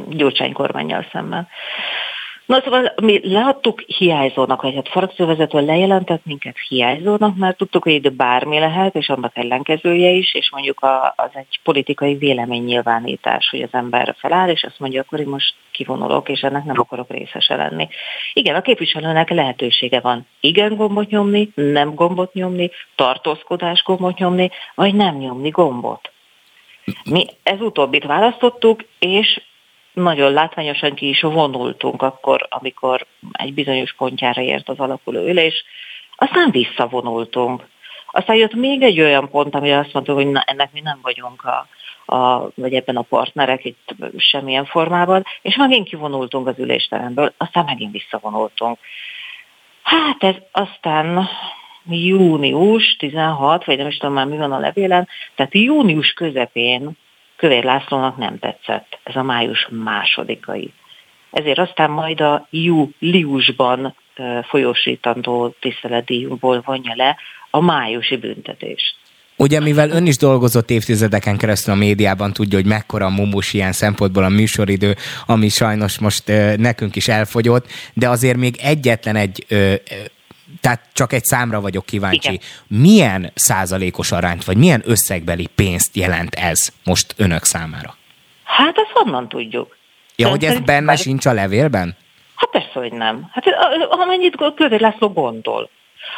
[0.10, 1.48] Gyurcsány kormányjal szemben.
[2.48, 8.10] Na szóval mi leadtuk hiányzónak, vagy hát frakcióvezető lejelentett minket hiányzónak, mert tudtuk, hogy ide
[8.10, 13.70] bármi lehet, és annak ellenkezője is, és mondjuk a, az egy politikai véleménynyilvánítás, hogy az
[13.72, 17.88] ember feláll, és azt mondja, akkor én most kivonulok, és ennek nem akarok részese lenni.
[18.34, 24.96] Igen, a képviselőnek lehetősége van igen gombot nyomni, nem gombot nyomni, tartózkodás gombot nyomni, vagy
[24.96, 26.12] nem nyomni gombot.
[27.04, 29.42] Mi ez utóbbit választottuk, és
[30.02, 35.64] nagyon látványosan ki is vonultunk akkor, amikor egy bizonyos pontjára ért az alakuló ülés,
[36.16, 37.68] aztán visszavonultunk.
[38.12, 41.44] Aztán jött még egy olyan pont, amire azt mondtuk, hogy na, ennek mi nem vagyunk
[41.44, 41.68] a,
[42.16, 47.92] a, vagy ebben a partnerek itt semmilyen formában, és megint kivonultunk az ülésteremből, aztán megint
[47.92, 48.78] visszavonultunk.
[49.84, 51.30] Hát ez aztán
[51.90, 56.98] június 16, vagy nem is tudom már mi van a levélen, tehát június közepén
[57.38, 60.74] Kövér Lászlónak nem tetszett ez a május másodikai.
[61.32, 63.96] Ezért aztán majd a júliusban
[64.50, 67.18] folyósítandó tiszteletdíjunkból vonja le
[67.50, 68.96] a májusi büntetést.
[69.40, 73.72] Ugye, mivel ön is dolgozott évtizedeken keresztül a médiában, tudja, hogy mekkora a mumus ilyen
[73.72, 79.46] szempontból a műsoridő, ami sajnos most ö, nekünk is elfogyott, de azért még egyetlen egy
[79.48, 79.74] ö,
[80.62, 82.34] tehát csak egy számra vagyok kíváncsi.
[82.34, 82.46] Igen.
[82.68, 87.96] Milyen százalékos arányt, vagy milyen összegbeli pénzt jelent ez most önök számára?
[88.44, 89.78] Hát ezt honnan tudjuk?
[90.16, 90.98] Ja, hogy ez benne már...
[90.98, 91.96] sincs a levélben?
[92.36, 93.30] Hát persze, hogy nem.
[93.32, 93.46] Hát
[93.90, 95.70] amennyit Kövér László gondol.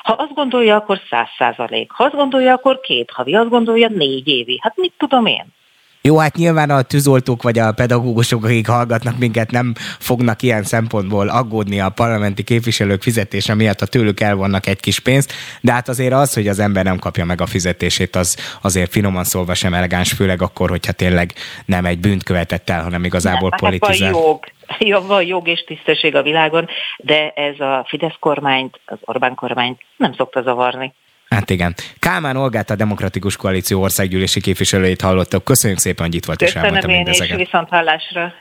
[0.03, 1.91] Ha azt gondolja, akkor száz százalék.
[1.91, 3.35] Ha azt gondolja, akkor két havi.
[3.35, 4.59] Azt gondolja, négy évi.
[4.61, 5.45] Hát mit tudom én?
[6.01, 11.27] Jó, hát nyilván a tűzoltók vagy a pedagógusok, akik hallgatnak minket, nem fognak ilyen szempontból
[11.27, 16.13] aggódni a parlamenti képviselők fizetése miatt, ha tőlük elvannak egy kis pénzt, de hát azért
[16.13, 20.11] az, hogy az ember nem kapja meg a fizetését, az azért finoman szólva sem elegáns,
[20.11, 21.33] főleg akkor, hogyha tényleg
[21.65, 24.13] nem egy bűnt követett el, hanem igazából nem, politizál.
[24.13, 24.39] Hát jog.
[24.79, 29.81] Ja, van jog és tisztesség a világon, de ez a Fidesz kormányt, az Orbán kormányt
[29.97, 30.93] nem szokta zavarni.
[31.29, 31.75] Hát igen.
[31.99, 35.43] Kálmán Olgát, a Demokratikus Koalíció országgyűlési képviselőjét hallottak.
[35.43, 37.19] Köszönjük szépen, hogy itt volt és elmondta mindezeket.
[37.19, 38.33] Köszönöm viszont hallásra.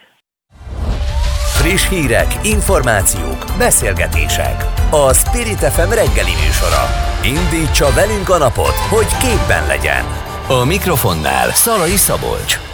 [1.60, 4.64] Friss hírek, információk, beszélgetések.
[4.90, 6.82] A Spirit FM reggeli műsora.
[7.24, 10.04] Indítsa velünk a napot, hogy képben legyen.
[10.48, 12.67] A mikrofonnál Szalai Szabolcs.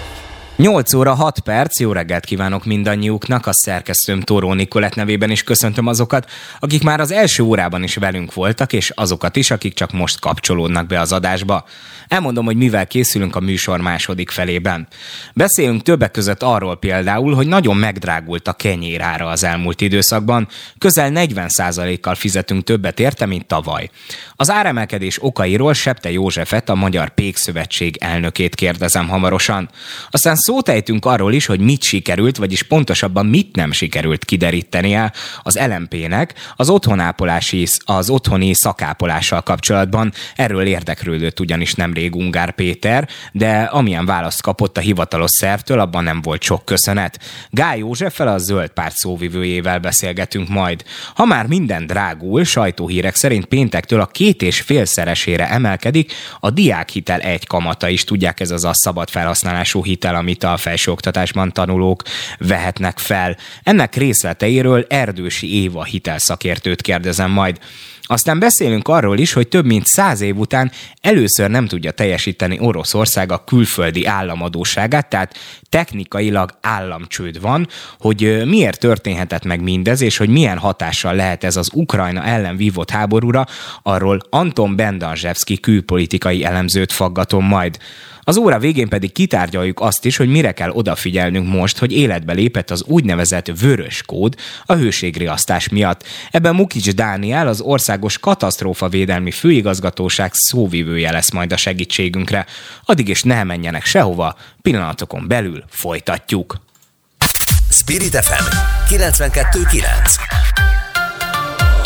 [0.56, 5.86] 8 óra 6 perc, jó reggelt kívánok mindannyiuknak, a szerkesztőm Tóró Nikolett nevében is köszöntöm
[5.86, 6.30] azokat,
[6.60, 10.86] akik már az első órában is velünk voltak, és azokat is, akik csak most kapcsolódnak
[10.86, 11.64] be az adásba.
[12.08, 14.86] Elmondom, hogy mivel készülünk a műsor második felében.
[15.32, 20.48] Beszélünk többek között arról például, hogy nagyon megdrágult a kenyérára az elmúlt időszakban,
[20.78, 23.90] közel 40%-kal fizetünk többet érte, mint tavaly.
[24.36, 29.68] Az áremelkedés okairól Septe Józsefet, a Magyar Pékszövetség elnökét kérdezem hamarosan.
[30.10, 35.58] Aztán szót ejtünk arról is, hogy mit sikerült, vagyis pontosabban mit nem sikerült kiderítenie az
[35.66, 40.12] LMP-nek az otthonápolási, az otthoni szakápolással kapcsolatban.
[40.34, 46.22] Erről érdeklődött ugyanis nemrég Ungár Péter, de amilyen választ kapott a hivatalos szervtől, abban nem
[46.22, 47.18] volt sok köszönet.
[47.50, 50.84] Gály Józseffel a zöld párt szóvivőjével beszélgetünk majd.
[51.14, 57.46] Ha már minden drágul, sajtóhírek szerint péntektől a két és félszeresére emelkedik, a diákhitel egy
[57.46, 62.02] kamata is, tudják, ez az a szabad felhasználású hitel, ami amit a felsőoktatásban tanulók
[62.38, 63.36] vehetnek fel.
[63.62, 67.58] Ennek részleteiről Erdősi Éva hitelszakértőt kérdezem majd.
[68.06, 70.70] Aztán beszélünk arról is, hogy több mint száz év után
[71.00, 77.68] először nem tudja teljesíteni Oroszország a külföldi államadóságát, tehát technikailag államcsőd van,
[77.98, 82.90] hogy miért történhetett meg mindez, és hogy milyen hatással lehet ez az Ukrajna ellen vívott
[82.90, 83.46] háborúra,
[83.82, 87.78] arról Anton Bendanzsevski külpolitikai elemzőt faggatom majd.
[88.24, 92.70] Az óra végén pedig kitárgyaljuk azt is, hogy mire kell odafigyelnünk most, hogy életbe lépett
[92.70, 96.04] az úgynevezett vörös kód a hőségriasztás miatt.
[96.30, 102.46] Ebben Mukics Dániel, az Országos Katasztrófa Védelmi Főigazgatóság szóvivője lesz majd a segítségünkre.
[102.84, 106.62] Addig is ne menjenek sehova, pillanatokon belül folytatjuk.
[107.70, 108.44] Spirit FM
[108.94, 109.82] 92.9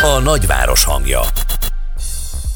[0.02, 1.20] A nagyváros hangja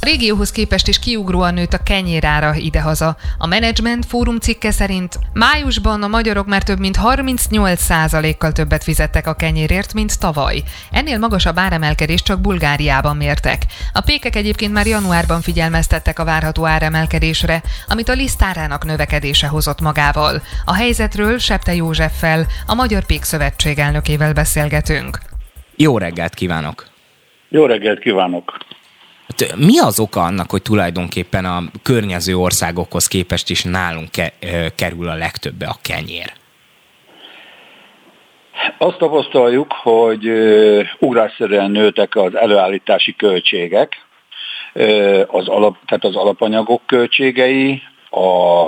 [0.03, 3.17] a régióhoz képest is kiugróan nőtt a kenyérára idehaza.
[3.39, 9.35] A Management Fórum cikke szerint májusban a magyarok már több mint 38%-kal többet fizettek a
[9.35, 10.63] kenyérért, mint tavaly.
[10.91, 13.63] Ennél magasabb áremelkedést csak Bulgáriában mértek.
[13.93, 20.43] A pékek egyébként már januárban figyelmeztettek a várható áremelkedésre, amit a lisztárának növekedése hozott magával.
[20.65, 25.19] A helyzetről Septe Józseffel, a Magyar Pék Szövetség elnökével beszélgetünk.
[25.77, 26.87] Jó reggelt kívánok!
[27.49, 28.72] Jó reggelt kívánok!
[29.39, 34.35] Hát, mi az oka annak, hogy tulajdonképpen a környező országokhoz képest is nálunk ke-
[34.75, 36.33] kerül a legtöbbe a kenyér?
[38.79, 40.31] Azt tapasztaljuk, hogy
[40.99, 44.05] ugrásszerűen nőttek az előállítási költségek,
[45.27, 48.67] az alap, tehát az alapanyagok költségei, a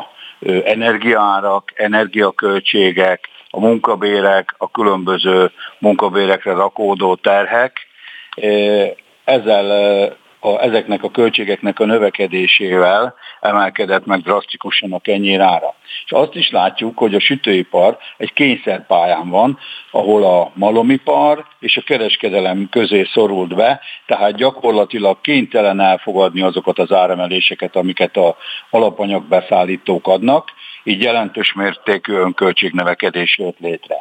[0.64, 7.78] energiaárak, energiaköltségek, a munkabérek, a különböző munkabérekre rakódó terhek.
[9.24, 15.74] Ezzel a, ezeknek a költségeknek a növekedésével emelkedett meg drasztikusan a kenyérára.
[16.04, 19.58] És azt is látjuk, hogy a sütőipar egy kényszerpályán van,
[19.90, 26.92] ahol a malomipar és a kereskedelem közé szorult be, tehát gyakorlatilag kénytelen elfogadni azokat az
[26.92, 28.36] áremeléseket, amiket a
[28.70, 30.52] alapanyagbeszállítók adnak,
[30.84, 33.96] így jelentős mértékű önköltségnövekedés jött létre.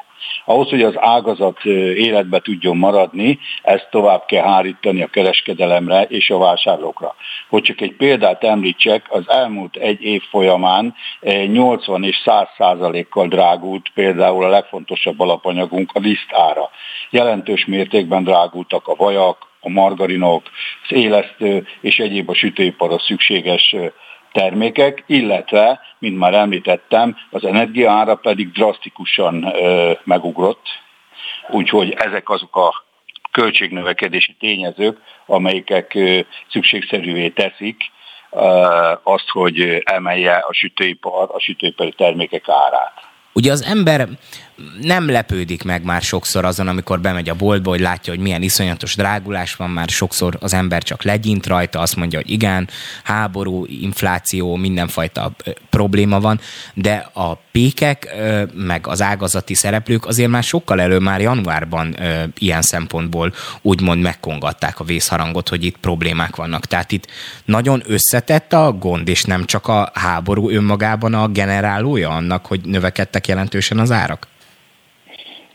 [0.46, 1.66] Ahhoz, hogy az ágazat
[1.96, 7.16] életbe tudjon maradni, ezt tovább kell hárítani a kereskedelemre és a vásárlókra.
[7.50, 10.96] Hogy csak egy példát említsek, az elmúlt egy év folyamán
[11.48, 16.70] 80 és 100 százalékkal drágult például a legfontosabb alapanyagunk, a lisztára.
[17.10, 20.50] Jelentős mértékben drágultak a vajak, a margarinok,
[20.84, 23.76] az élesztő és egyéb a sütőiparra szükséges
[24.34, 29.54] termékek, illetve, mint már említettem, az energiaára pedig drasztikusan
[30.04, 30.68] megugrott,
[31.50, 32.84] úgyhogy ezek azok a
[33.32, 35.98] költségnövekedési tényezők, amelyek
[36.52, 37.92] szükségszerűvé teszik
[39.04, 42.94] azt, hogy emelje a sütőipar, a sütőipari termékek árát.
[43.34, 44.08] Ugye az ember
[44.82, 48.96] nem lepődik meg már sokszor azon, amikor bemegy a boltba, hogy látja, hogy milyen iszonyatos
[48.96, 52.70] drágulás van, már sokszor az ember csak legyint rajta, azt mondja, hogy igen,
[53.04, 55.32] háború, infláció, mindenfajta
[55.70, 56.40] probléma van,
[56.74, 58.16] de a pékek,
[58.54, 61.98] meg az ágazati szereplők azért már sokkal elő, már januárban
[62.38, 66.66] ilyen szempontból úgymond megkongatták a vészharangot, hogy itt problémák vannak.
[66.66, 67.08] Tehát itt
[67.46, 73.28] nagyon összetett a gond, és nem csak a háború önmagában a generálója annak, hogy növekedtek
[73.28, 74.28] jelentősen az árak?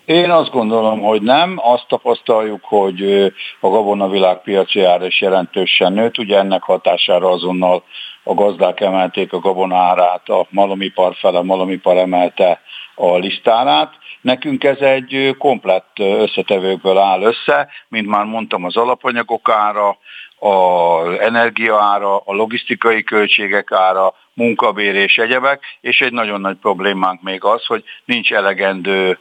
[0.08, 1.58] Én azt gondolom, hogy nem.
[1.62, 3.24] Azt tapasztaljuk, hogy
[3.60, 6.18] a gabona világpiaci ára is jelentősen nőtt.
[6.18, 7.82] Ugye ennek hatására azonnal
[8.22, 12.60] a gazdák emelték a gabona árát, a malomipar fele, a malomipar emelte
[12.94, 13.92] a listárát.
[14.20, 19.98] Nekünk ez egy komplett összetevőkből áll össze, mint már mondtam, az alapanyagok ára,
[20.38, 27.44] az energiaára, a logisztikai költségek ára, munkabér és egyebek, és egy nagyon nagy problémánk még
[27.44, 29.18] az, hogy nincs elegendő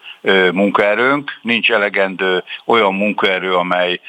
[0.51, 3.99] munkaerőnk, nincs elegendő olyan munkaerő, amely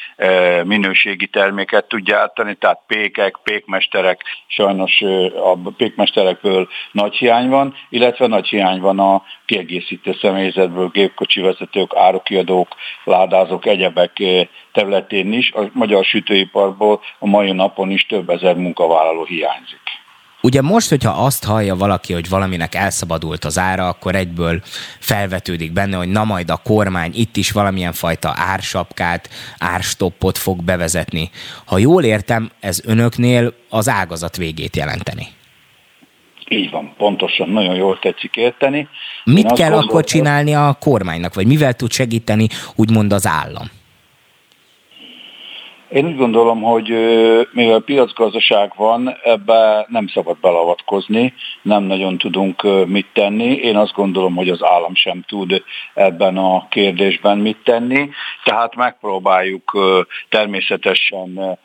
[0.64, 5.02] minőségi terméket tudja átadni, tehát pékek, pékmesterek, sajnos
[5.34, 12.68] a pékmesterekből nagy hiány van, illetve nagy hiány van a kiegészítő személyzetből, gépkocsi vezetők, árukiadók,
[13.04, 14.22] ládázók, egyebek
[14.72, 15.52] területén is.
[15.52, 19.87] A magyar sütőiparból a mai napon is több ezer munkavállaló hiányzik.
[20.42, 24.60] Ugye most, hogyha azt hallja valaki, hogy valaminek elszabadult az ára, akkor egyből
[24.98, 29.28] felvetődik benne, hogy na majd a kormány itt is valamilyen fajta ársapkát,
[29.58, 31.30] árstoppot fog bevezetni.
[31.64, 35.26] Ha jól értem, ez önöknél az ágazat végét jelenteni.
[36.48, 38.88] Így van, pontosan, nagyon jól tetszik érteni.
[39.24, 43.70] Mit kell gondolom, akkor csinálni a kormánynak, vagy mivel tud segíteni úgymond az állam?
[45.88, 46.88] Én úgy gondolom, hogy
[47.52, 53.52] mivel piacgazdaság van, ebbe nem szabad belavatkozni, nem nagyon tudunk mit tenni.
[53.52, 55.62] Én azt gondolom, hogy az állam sem tud
[55.94, 58.10] ebben a kérdésben mit tenni,
[58.44, 59.78] tehát megpróbáljuk
[60.28, 61.58] természetesen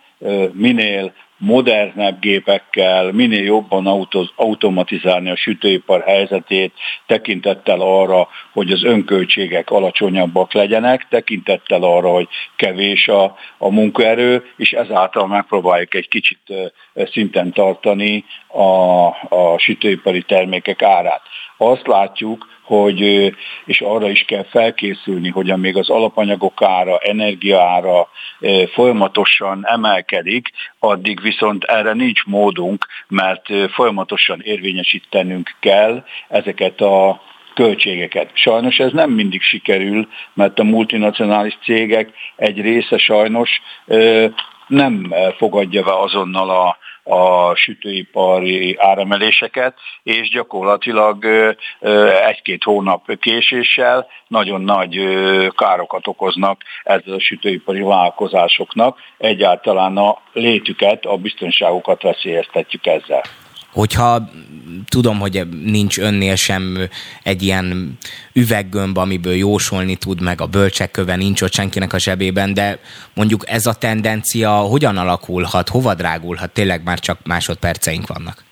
[0.51, 1.13] minél
[1.43, 6.73] modernebb gépekkel, minél jobban automatizálni a sütőipar helyzetét,
[7.05, 14.71] tekintettel arra, hogy az önköltségek alacsonyabbak legyenek, tekintettel arra, hogy kevés a, a munkaerő, és
[14.71, 16.41] ezáltal megpróbáljuk egy kicsit
[17.11, 21.21] szinten tartani a, a sütőipari termékek árát.
[21.71, 22.99] Azt látjuk, hogy,
[23.65, 28.07] és arra is kell felkészülni, hogy amíg az alapanyagok ára, energiaára
[28.73, 30.49] folyamatosan emelkedik,
[30.79, 37.21] addig viszont erre nincs módunk, mert folyamatosan érvényesítenünk kell ezeket a
[37.53, 38.29] költségeket.
[38.33, 43.61] Sajnos ez nem mindig sikerül, mert a multinacionális cégek egy része sajnos
[44.67, 51.25] nem fogadja be azonnal a a sütőipari áremeléseket, és gyakorlatilag
[52.27, 54.99] egy-két hónap késéssel nagyon nagy
[55.55, 58.97] károkat okoznak ezzel a sütőipari vállalkozásoknak.
[59.17, 63.21] Egyáltalán a létüket, a biztonságukat veszélyeztetjük ezzel
[63.73, 64.29] hogyha
[64.87, 66.77] tudom, hogy nincs önnél sem
[67.23, 67.97] egy ilyen
[68.33, 72.79] üveggömb, amiből jósolni tud, meg a bölcsekköve nincs ott senkinek a zsebében, de
[73.13, 78.43] mondjuk ez a tendencia hogyan alakulhat, hova drágulhat, tényleg már csak másodperceink vannak?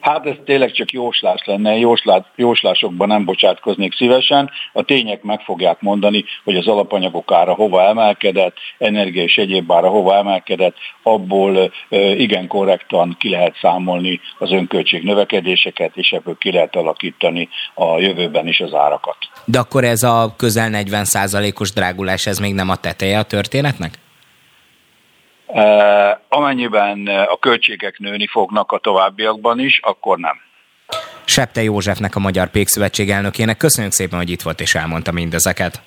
[0.00, 4.50] Hát ez tényleg csak jóslás lenne, jóslás, jóslásokban nem bocsátkoznék szívesen.
[4.72, 9.88] A tények meg fogják mondani, hogy az alapanyagok ára hova emelkedett, energia és egyéb ára
[9.88, 11.72] hova emelkedett, abból
[12.16, 18.46] igen korrektan ki lehet számolni az önköltség növekedéseket, és ebből ki lehet alakítani a jövőben
[18.46, 19.16] is az árakat.
[19.44, 21.04] De akkor ez a közel 40
[21.58, 23.98] os drágulás, ez még nem a teteje a történetnek?
[26.28, 30.36] Amennyiben a költségek nőni fognak a továbbiakban is, akkor nem.
[31.24, 35.82] Septe Józsefnek, a Magyar Pékszövetség elnökének köszönjük szépen, hogy itt volt és elmondta mindezeket.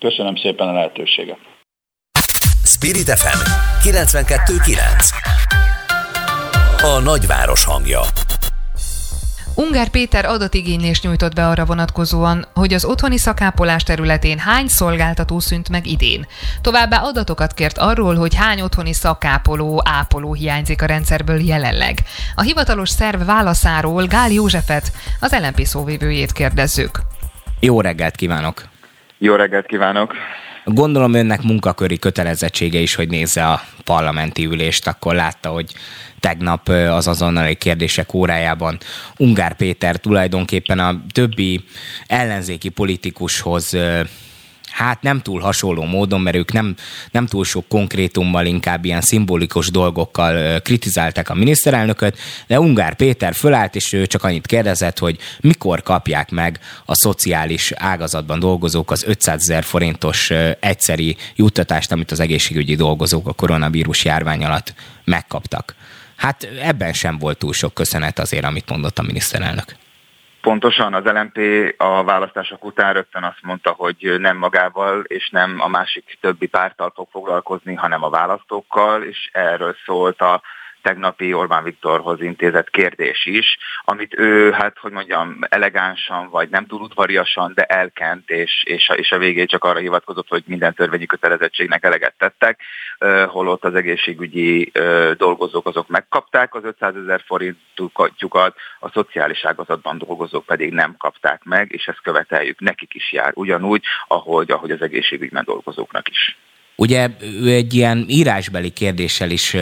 [0.00, 1.38] Köszönöm szépen a lehetőséget.
[2.64, 3.38] Spirit FM
[3.88, 5.14] 92.9
[6.82, 8.00] A nagyváros hangja
[9.54, 15.68] Ungár Péter adatigénylést nyújtott be arra vonatkozóan, hogy az otthoni szakápolás területén hány szolgáltató szűnt
[15.68, 16.26] meg idén.
[16.60, 21.98] Továbbá adatokat kért arról, hogy hány otthoni szakápoló, ápoló hiányzik a rendszerből jelenleg.
[22.34, 27.00] A hivatalos szerv válaszáról Gál Józsefet, az LNP szóvívőjét kérdezzük.
[27.60, 28.62] Jó reggelt kívánok!
[29.18, 30.14] Jó reggelt kívánok!
[30.64, 35.74] Gondolom önnek munkaköri kötelezettsége is, hogy nézze a parlamenti ülést, akkor látta, hogy
[36.20, 38.78] tegnap az azonnali kérdések órájában
[39.16, 41.64] Ungár Péter tulajdonképpen a többi
[42.06, 43.76] ellenzéki politikushoz
[44.70, 46.74] hát nem túl hasonló módon, mert ők nem,
[47.10, 53.74] nem túl sok konkrétummal, inkább ilyen szimbolikus dolgokkal kritizálták a miniszterelnököt, de Ungár Péter fölállt,
[53.74, 59.40] és ő csak annyit kérdezett, hogy mikor kapják meg a szociális ágazatban dolgozók az 500
[59.40, 65.74] ezer forintos egyszeri juttatást, amit az egészségügyi dolgozók a koronavírus járvány alatt megkaptak.
[66.16, 69.76] Hát ebben sem volt túl sok köszönet azért, amit mondott a miniszterelnök.
[70.40, 71.38] Pontosan az LMP
[71.76, 76.92] a választások után rögtön azt mondta, hogy nem magával és nem a másik többi párttal
[76.94, 80.42] fog foglalkozni, hanem a választókkal, és erről szólt a
[80.82, 86.80] tegnapi Orbán Viktorhoz intézett kérdés is, amit ő, hát hogy mondjam, elegánsan, vagy nem túl
[86.80, 91.06] udvariasan, de elkent, és, és, a, és a végén csak arra hivatkozott, hogy minden törvényi
[91.06, 92.60] kötelezettségnek eleget tettek,
[93.26, 94.72] holott az egészségügyi
[95.16, 101.72] dolgozók azok megkapták az 500 ezer forintjukat, a szociális ágazatban dolgozók pedig nem kapták meg,
[101.72, 106.36] és ezt követeljük, nekik is jár, ugyanúgy, ahogy, ahogy az egészségügyben dolgozóknak is.
[106.80, 109.56] Ugye ő egy ilyen írásbeli kérdéssel is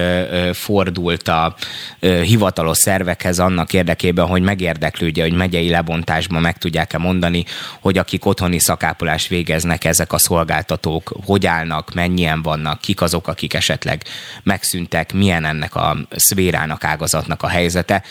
[0.53, 1.55] fordult a
[2.01, 7.45] hivatalos szervekhez annak érdekében, hogy megérdeklődje, hogy megyei lebontásban meg tudják-e mondani,
[7.81, 13.55] hogy akik otthoni szakápolást végeznek, ezek a szolgáltatók hogy állnak, mennyien vannak, kik azok, akik
[13.55, 14.03] esetleg
[14.43, 18.03] megszűntek, milyen ennek a szvérának, ágazatnak a helyzete.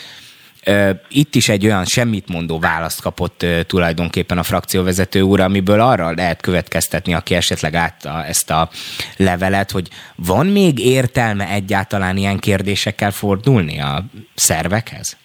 [1.08, 6.40] Itt is egy olyan semmit mondó választ kapott tulajdonképpen a frakcióvezető úr, amiből arra lehet
[6.40, 8.68] következtetni, aki esetleg átta ezt a
[9.16, 14.04] levelet, hogy van még értelme egyáltalán ilyen kérdésekkel fordulni a
[14.34, 15.16] szervekhez?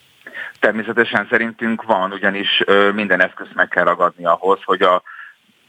[0.59, 2.63] Természetesen szerintünk van, ugyanis
[2.93, 5.03] minden eszközt meg kell ragadni ahhoz, hogy a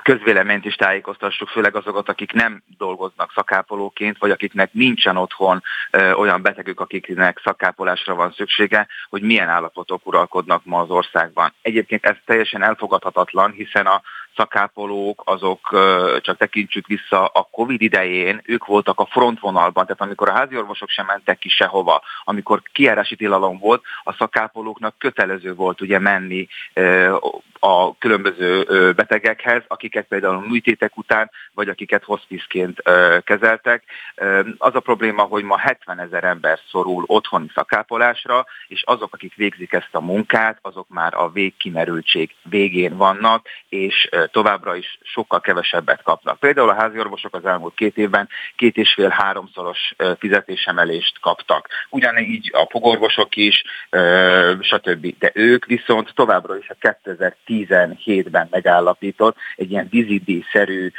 [0.04, 6.42] közvéleményt is tájékoztassuk, főleg azokat, akik nem dolgoznak szakápolóként, vagy akiknek nincsen otthon ö, olyan
[6.42, 11.52] betegük, akiknek szakápolásra van szüksége, hogy milyen állapotok uralkodnak ma az országban.
[11.62, 14.02] Egyébként ez teljesen elfogadhatatlan, hiszen a
[14.36, 15.68] szakápolók, azok
[16.20, 21.06] csak tekintsük vissza a Covid idején, ők voltak a frontvonalban, tehát amikor a háziorvosok sem
[21.06, 26.48] mentek ki sehova, amikor kiárási tilalom volt, a szakápolóknak kötelező volt ugye menni
[27.58, 32.82] a különböző betegekhez, akiket például műtétek után, vagy akiket hospiceként
[33.24, 33.84] kezeltek.
[34.58, 39.72] Az a probléma, hogy ma 70 ezer ember szorul otthoni szakápolásra, és azok, akik végzik
[39.72, 46.38] ezt a munkát, azok már a végkimerültség végén vannak, és továbbra is sokkal kevesebbet kapnak.
[46.38, 51.68] Például a háziorvosok az elmúlt két évben két és fél háromszoros fizetésemelést kaptak.
[51.90, 53.64] Ugyanígy a fogorvosok is,
[54.60, 55.18] stb.
[55.18, 60.90] De ők viszont továbbra is a 2017-ben megállapított egy ilyen dizidi-szerű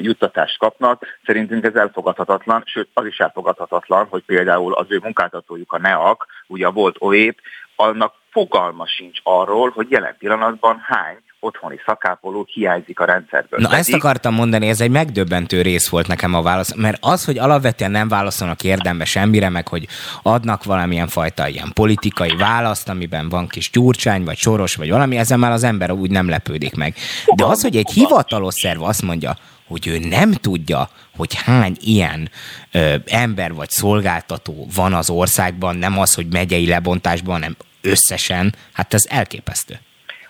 [0.00, 1.06] juttatást kapnak.
[1.26, 6.68] Szerintünk ez elfogadhatatlan, sőt az is elfogadhatatlan, hogy például az ő munkáltatójuk a NEAK, ugye
[6.68, 7.40] volt OÉP,
[7.76, 13.60] annak fogalma sincs arról, hogy jelen pillanatban hány otthoni szakápoló hiányzik a rendszerből.
[13.60, 13.80] Na Pedig...
[13.80, 17.90] ezt akartam mondani, ez egy megdöbbentő rész volt nekem a válasz, mert az, hogy alapvetően
[17.90, 19.86] nem válaszolnak érdembe semmire, meg hogy
[20.22, 25.38] adnak valamilyen fajta ilyen politikai választ, amiben van kis gyurcsány, vagy soros, vagy valami, ezen
[25.38, 26.94] már az ember úgy nem lepődik meg.
[27.34, 29.36] De az, hogy egy hivatalos szerv azt mondja,
[29.66, 32.30] hogy ő nem tudja, hogy hány ilyen
[32.72, 38.94] ö, ember vagy szolgáltató van az országban, nem az, hogy megyei lebontásban, hanem összesen, hát
[38.94, 39.80] ez elképesztő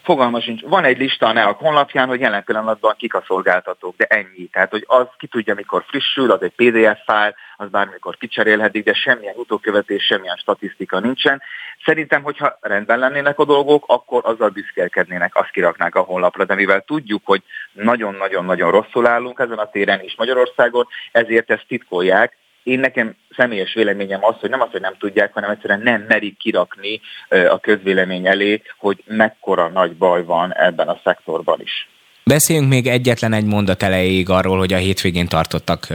[0.08, 0.62] Fogalma sincs.
[0.62, 4.46] Van egy lista a NEAK honlapján, hogy jelen pillanatban kik a szolgáltatók, de ennyi.
[4.52, 8.94] Tehát, hogy az ki tudja, mikor frissül, az egy PDF fájl, az bármikor kicserélhetik, de
[8.94, 11.42] semmilyen utókövetés, semmilyen statisztika nincsen.
[11.84, 16.80] Szerintem, hogyha rendben lennének a dolgok, akkor azzal büszkélkednének, azt kiraknák a honlapra, de mivel
[16.80, 17.42] tudjuk, hogy
[17.72, 22.36] nagyon-nagyon-nagyon rosszul állunk ezen a téren is Magyarországon, ezért ezt titkolják,
[22.68, 26.38] én nekem személyes véleményem az, hogy nem az, hogy nem tudják, hanem egyszerűen nem merik
[26.38, 31.88] kirakni a közvélemény elé, hogy mekkora nagy baj van ebben a szektorban is.
[32.24, 35.86] Beszéljünk még egyetlen egy mondat elejéig arról, hogy a hétvégén tartottak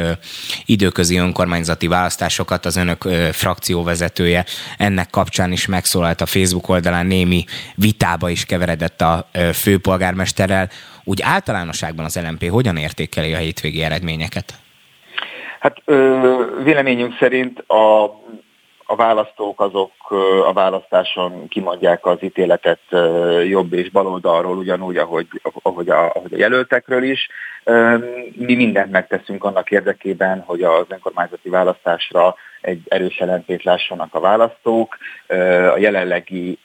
[0.65, 3.01] időközi önkormányzati választásokat, az önök
[3.31, 4.45] frakcióvezetője
[4.77, 7.45] ennek kapcsán is megszólalt a Facebook oldalán, némi
[7.75, 10.69] vitába is keveredett a főpolgármesterrel.
[11.03, 14.53] Úgy általánosságban az LMP hogyan értékeli a hétvégi eredményeket?
[15.63, 18.03] Hát ö, véleményünk szerint a,
[18.85, 19.91] a választók azok
[20.45, 22.79] a választáson kimondják az ítéletet
[23.47, 25.27] jobb és baloldalról, ugyanúgy, ahogy,
[25.61, 27.29] ahogy, a, ahogy a jelöltekről is.
[28.35, 34.97] Mi mindent megteszünk annak érdekében, hogy az önkormányzati választásra egy erős jelentét lássanak a választók.
[35.73, 36.59] A jelenlegi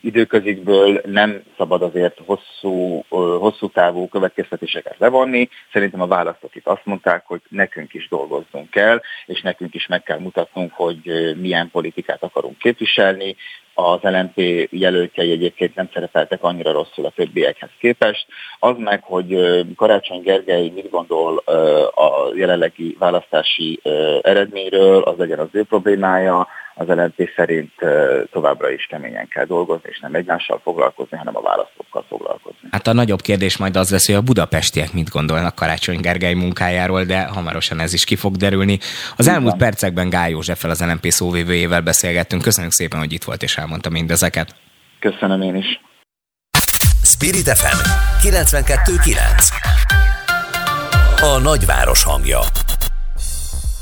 [0.00, 3.04] időközikből nem szabad azért hosszú,
[3.38, 5.48] hosszú távú következtetéseket levonni.
[5.72, 10.02] Szerintem a választók itt azt mondták, hogy nekünk is dolgoznunk kell, és nekünk is meg
[10.02, 13.36] kell mutatnunk, hogy milyen politikát akarunk képviselni.
[13.74, 18.26] Az LNP jelöltjei egyébként nem szerepeltek annyira rosszul a többiekhez képest.
[18.58, 19.38] Az meg, hogy
[19.76, 21.36] Karácsony Gergely mit gondol
[21.94, 23.80] a jelenlegi választási
[24.22, 27.72] eredményről, az legyen az ő problémája, az LNP szerint
[28.32, 32.68] továbbra is keményen kell dolgozni, és nem egymással foglalkozni, hanem a választókkal foglalkozni.
[32.70, 37.04] Hát a nagyobb kérdés majd az lesz, hogy a budapestiek mit gondolnak Karácsony Gergely munkájáról,
[37.04, 38.78] de hamarosan ez is ki fog derülni.
[39.16, 39.68] Az elmúlt Igen.
[39.68, 42.42] percekben Gály Józseffel, az LNP szóvévőjével beszélgettünk.
[42.42, 44.54] Köszönjük szépen, hogy itt volt és elmondta mindezeket.
[44.98, 45.80] Köszönöm én is.
[47.02, 47.78] Spirit FM
[48.28, 49.76] 92.9
[51.20, 52.38] A nagyváros hangja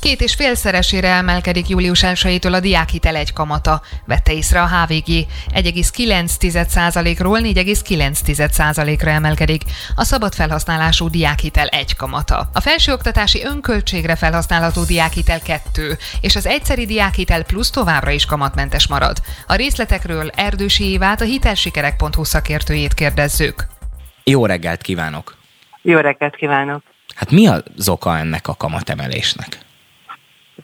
[0.01, 5.27] Két és félszeresére emelkedik július 1-től a diákhitel egy kamata, vette észre a HVG.
[5.55, 9.63] 1,9%-ról 4,9%-ra emelkedik
[9.95, 12.51] a szabad felhasználású diákhitel egy kamata.
[12.53, 19.17] A felsőoktatási önköltségre felhasználható diákhitel 2, és az egyszeri diákhitel plusz továbbra is kamatmentes marad.
[19.47, 23.67] A részletekről Erdősi Évát, a hitelsikerek.hu szakértőjét kérdezzük.
[24.25, 25.37] Jó reggelt kívánok!
[25.83, 26.83] Jó reggelt kívánok!
[27.15, 29.67] Hát mi az oka ennek a kamatemelésnek?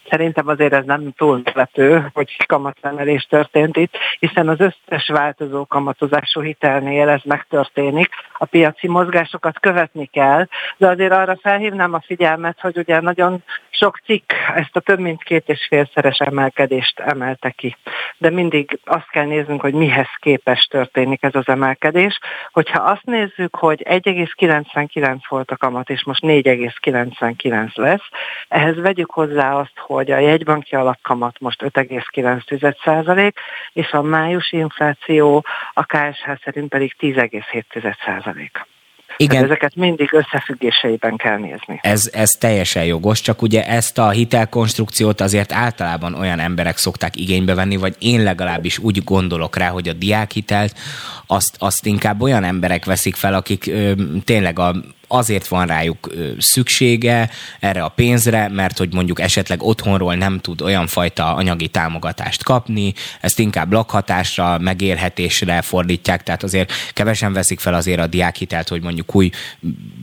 [0.09, 6.40] Szerintem azért ez nem túl lepő, hogy kamatemelés történt itt, hiszen az összes változó kamatozású
[6.40, 8.09] hitelnél ez megtörténik.
[8.45, 13.99] A piaci mozgásokat követni kell, de azért arra felhívnám a figyelmet, hogy ugye nagyon sok
[14.05, 17.76] cikk ezt a több mint két és félszeres emelkedést emelte ki.
[18.18, 22.18] De mindig azt kell néznünk, hogy mihez képes történik ez az emelkedés.
[22.53, 28.09] Hogyha azt nézzük, hogy 1,99 volt a kamat, és most 4,99 lesz,
[28.49, 33.32] ehhez vegyük hozzá azt, hogy a jegybanki alapkamat most 5,9%,
[33.72, 38.34] és a májusi infláció a KSH szerint pedig 10,7%.
[39.16, 39.37] Igen.
[39.37, 41.78] Tehát ezeket mindig összefüggéseiben kell nézni.
[41.82, 47.55] Ez, ez teljesen jogos, csak ugye ezt a hitelkonstrukciót azért általában olyan emberek szokták igénybe
[47.55, 50.78] venni, vagy én legalábbis úgy gondolok rá, hogy a diákhitelt
[51.26, 53.93] azt, azt inkább olyan emberek veszik fel, akik ö,
[54.24, 54.74] tényleg a
[55.09, 57.31] azért van rájuk szüksége
[57.61, 62.95] erre a pénzre, mert hogy mondjuk esetleg otthonról nem tud olyan fajta anyagi támogatást kapni,
[63.21, 69.15] ezt inkább lakhatásra, megélhetésre fordítják, tehát azért kevesen veszik fel azért a diákhitelt, hogy mondjuk
[69.15, 69.31] új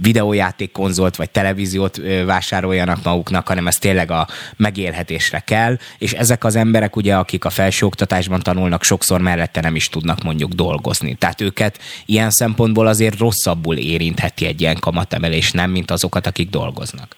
[0.02, 4.28] videójáték konzolt vagy televíziót vásároljanak maguknak, hanem ez tényleg a
[4.58, 9.90] megélhetésre kell, és ezek az emberek ugye, akik a felsőoktatásban tanulnak, sokszor mellette nem is
[9.90, 11.16] tudnak mondjuk dolgozni.
[11.16, 17.16] Tehát őket ilyen szempontból azért rosszabbul érintheti egy ilyen kamatemelés, nem mint azokat, akik dolgoznak.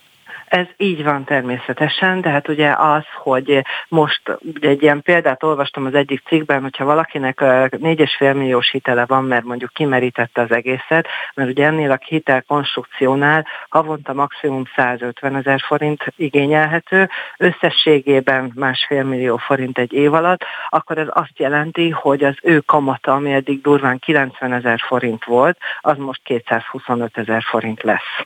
[0.53, 5.85] Ez így van természetesen, de hát ugye az, hogy most ugye egy ilyen példát olvastam
[5.85, 11.49] az egyik cikkben, hogyha valakinek 4,5 milliós hitele van, mert mondjuk kimerítette az egészet, mert
[11.49, 19.93] ugye ennél a hitelkonstrukciónál havonta maximum 150 ezer forint igényelhető, összességében másfél millió forint egy
[19.93, 24.79] év alatt, akkor ez azt jelenti, hogy az ő kamata, ami eddig durván 90 ezer
[24.79, 28.25] forint volt, az most 225 ezer forint lesz.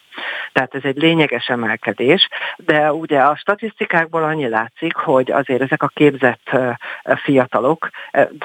[0.52, 5.84] Tehát ez egy lényeges emelkedés, kérdés, de ugye a statisztikákból annyi látszik, hogy azért ezek
[5.84, 6.50] a képzett
[7.24, 7.90] fiatalok,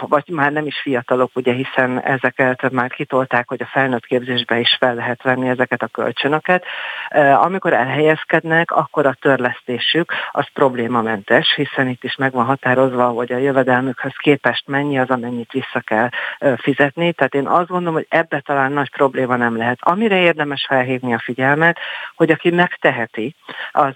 [0.01, 4.77] vagy már nem is fiatalok, ugye hiszen ezeket már kitolták, hogy a felnőtt képzésbe is
[4.81, 6.64] fel lehet venni ezeket a kölcsönöket.
[7.35, 13.37] Amikor elhelyezkednek, akkor a törlesztésük az problémamentes, hiszen itt is meg van határozva, hogy a
[13.37, 16.09] jövedelmükhöz képest mennyi az, amennyit vissza kell
[16.57, 17.12] fizetni.
[17.12, 19.79] Tehát én azt gondolom, hogy ebbe talán nagy probléma nem lehet.
[19.81, 21.79] Amire érdemes felhívni a figyelmet,
[22.14, 23.35] hogy aki megteheti,
[23.71, 23.95] az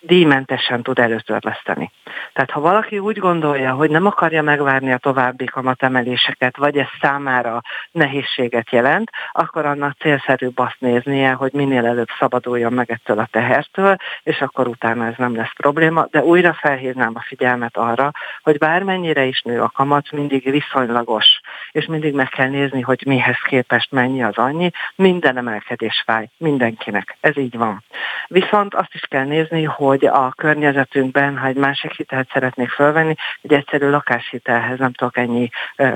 [0.00, 1.90] díjmentesen tud előtörleszteni.
[2.32, 7.60] Tehát ha valaki úgy gondolja, hogy nem akarja megvárni a további kamatemeléseket, vagy ez számára
[7.90, 13.96] nehézséget jelent, akkor annak célszerűbb azt néznie, hogy minél előbb szabaduljon meg ettől a tehertől,
[14.22, 18.10] és akkor utána ez nem lesz probléma, de újra felhívnám a figyelmet arra,
[18.42, 21.40] hogy bármennyire is nő a kamat, mindig viszonylagos,
[21.72, 27.16] és mindig meg kell nézni, hogy mihez képest mennyi az annyi, minden emelkedés fáj, mindenkinek,
[27.20, 27.82] ez így van.
[28.26, 33.52] Viszont azt is kell nézni, hogy a környezetünkben, ha egy másik hitelt szeretnék fölvenni, egy
[33.52, 35.48] egyszerű lakáshitelhez nem tudok ennyi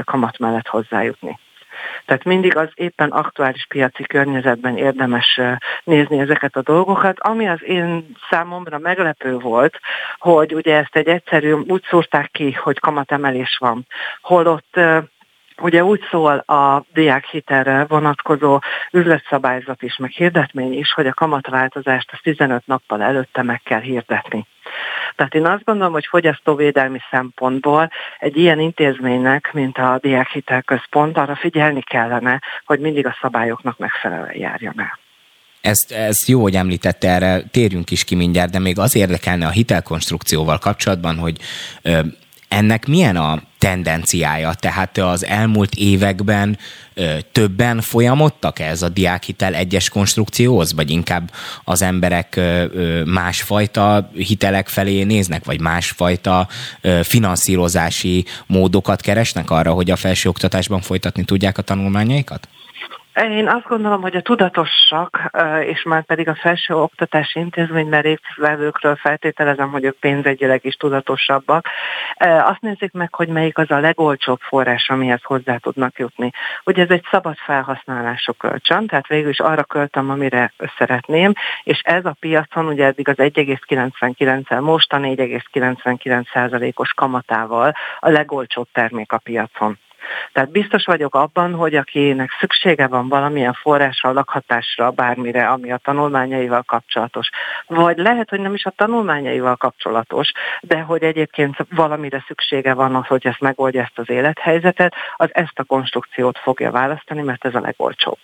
[0.04, 1.38] kamat mellett hozzájutni.
[2.04, 5.40] Tehát mindig az éppen aktuális piaci környezetben érdemes
[5.84, 7.20] nézni ezeket a dolgokat.
[7.20, 9.80] Ami az én számomra meglepő volt,
[10.18, 13.86] hogy ugye ezt egy egyszerű, úgy szúrták ki, hogy kamatemelés van,
[14.20, 14.80] holott
[15.60, 18.58] Ugye úgy szól a diák hitelre vonatkozó
[18.92, 24.46] üzletszabályzat is, meg hirdetmény is, hogy a kamatváltozást a 15 nappal előtte meg kell hirdetni.
[25.16, 31.82] Tehát én azt gondolom, hogy fogyasztóvédelmi szempontból egy ilyen intézménynek, mint a Diákhitelközpont, arra figyelni
[31.82, 34.98] kellene, hogy mindig a szabályoknak megfelelően járjon el.
[35.60, 39.50] Ezt, ezt jó, hogy említette, erre térjünk is ki mindjárt, de még az érdekelne a
[39.50, 41.36] hitelkonstrukcióval kapcsolatban, hogy
[41.82, 41.98] ö,
[42.48, 44.54] ennek milyen a tendenciája?
[44.54, 46.58] Tehát az elmúlt években
[47.32, 51.32] többen folyamodtak ez a diákhitel egyes konstrukcióhoz, vagy inkább
[51.64, 52.40] az emberek
[53.04, 56.48] másfajta hitelek felé néznek, vagy másfajta
[57.02, 62.48] finanszírozási módokat keresnek arra, hogy a felsőoktatásban folytatni tudják a tanulmányaikat?
[63.22, 65.30] Én azt gondolom, hogy a tudatosak,
[65.64, 71.66] és már pedig a felső oktatási intézményben résztvevőkről feltételezem, hogy ők pénzegyileg is tudatosabbak.
[72.18, 76.30] Azt nézik meg, hogy melyik az a legolcsóbb forrás, amihez hozzá tudnak jutni.
[76.64, 81.32] Ugye ez egy szabad felhasználású kölcsön, tehát végül is arra költöm, amire szeretném,
[81.62, 89.12] és ez a piacon ugye eddig az 1,99-el, most a 4,99%-os kamatával a legolcsóbb termék
[89.12, 89.78] a piacon.
[90.32, 96.62] Tehát biztos vagyok abban, hogy akinek szüksége van valamilyen forrásra, lakhatásra, bármire, ami a tanulmányaival
[96.62, 97.28] kapcsolatos,
[97.66, 103.06] vagy lehet, hogy nem is a tanulmányaival kapcsolatos, de hogy egyébként valamire szüksége van az,
[103.06, 107.60] hogy ezt megoldja ezt az élethelyzetet, az ezt a konstrukciót fogja választani, mert ez a
[107.60, 108.18] legolcsóbb.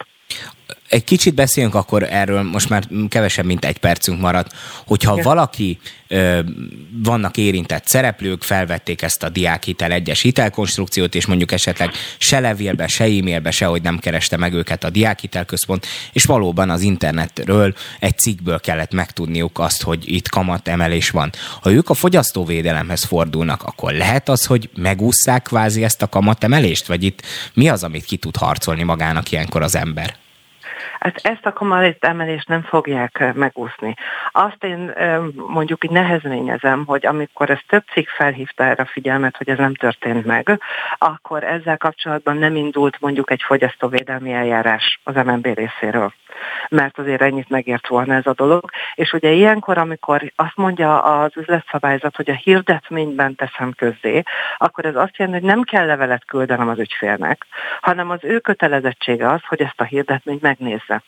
[0.89, 4.53] Egy kicsit beszéljünk akkor erről, most már kevesebb, mint egy percünk maradt,
[4.87, 5.23] hogyha ja.
[5.23, 5.79] valaki,
[7.03, 13.05] vannak érintett szereplők, felvették ezt a diákhitel egyes hitelkonstrukciót, és mondjuk esetleg se levélbe, se
[13.05, 18.93] e-mailbe, sehogy nem kereste meg őket a diákhitelközpont, és valóban az internetről egy cikkből kellett
[18.93, 21.33] megtudniuk azt, hogy itt kamat emelés van.
[21.61, 27.05] Ha ők a fogyasztóvédelemhez fordulnak, akkor lehet az, hogy megúszszák kvázi ezt a kamatemelést, vagy
[27.05, 27.23] itt
[27.55, 30.14] mi az, amit ki tud harcolni magának ilyenkor az ember?
[31.05, 33.95] Hát ezt a kamarit emelést nem fogják megúszni.
[34.31, 34.93] Azt én
[35.35, 39.75] mondjuk így nehezményezem, hogy amikor ez több cikk felhívta erre a figyelmet, hogy ez nem
[39.75, 40.61] történt meg,
[40.99, 46.13] akkor ezzel kapcsolatban nem indult mondjuk egy fogyasztóvédelmi eljárás az MNB részéről
[46.69, 48.71] mert azért ennyit megért volna ez a dolog.
[48.95, 54.23] És ugye ilyenkor, amikor azt mondja az üzletszabályzat, hogy a hirdetményben teszem közzé,
[54.59, 57.47] akkor ez azt jelenti, hogy nem kell levelet küldenem az ügyfélnek,
[57.81, 60.94] hanem az ő kötelezettsége az, hogy ezt a hirdetményt megnézze.
[60.95, 61.01] Yeah.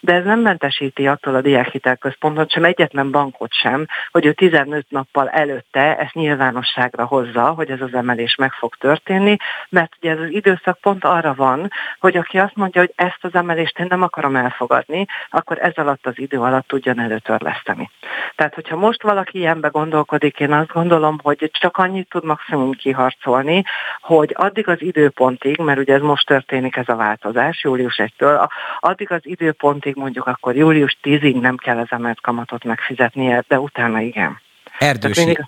[0.00, 5.28] De ez nem mentesíti attól a diákhitelközpontot, sem egyetlen bankot sem, hogy ő 15 nappal
[5.28, 9.36] előtte ezt nyilvánosságra hozza, hogy ez az emelés meg fog történni,
[9.68, 11.70] mert ugye ez az időszak pont arra van,
[12.00, 16.06] hogy aki azt mondja, hogy ezt az emelést én nem akarom elfogadni, akkor ez alatt
[16.06, 17.90] az idő alatt tudjon előtörleszteni.
[18.34, 23.64] Tehát, hogyha most valaki ilyenbe gondolkodik, én azt gondolom, hogy csak annyit tud maximum kiharcolni,
[24.00, 28.48] hogy addig az időpontig, mert ugye ez most történik ez a változás, július 1-től,
[28.80, 33.58] addig az időpontig pontig mondjuk akkor július 10-ig nem kell az emelt kamatot megfizetnie, de
[33.58, 34.40] utána igen.
[34.78, 35.38] Erdősi.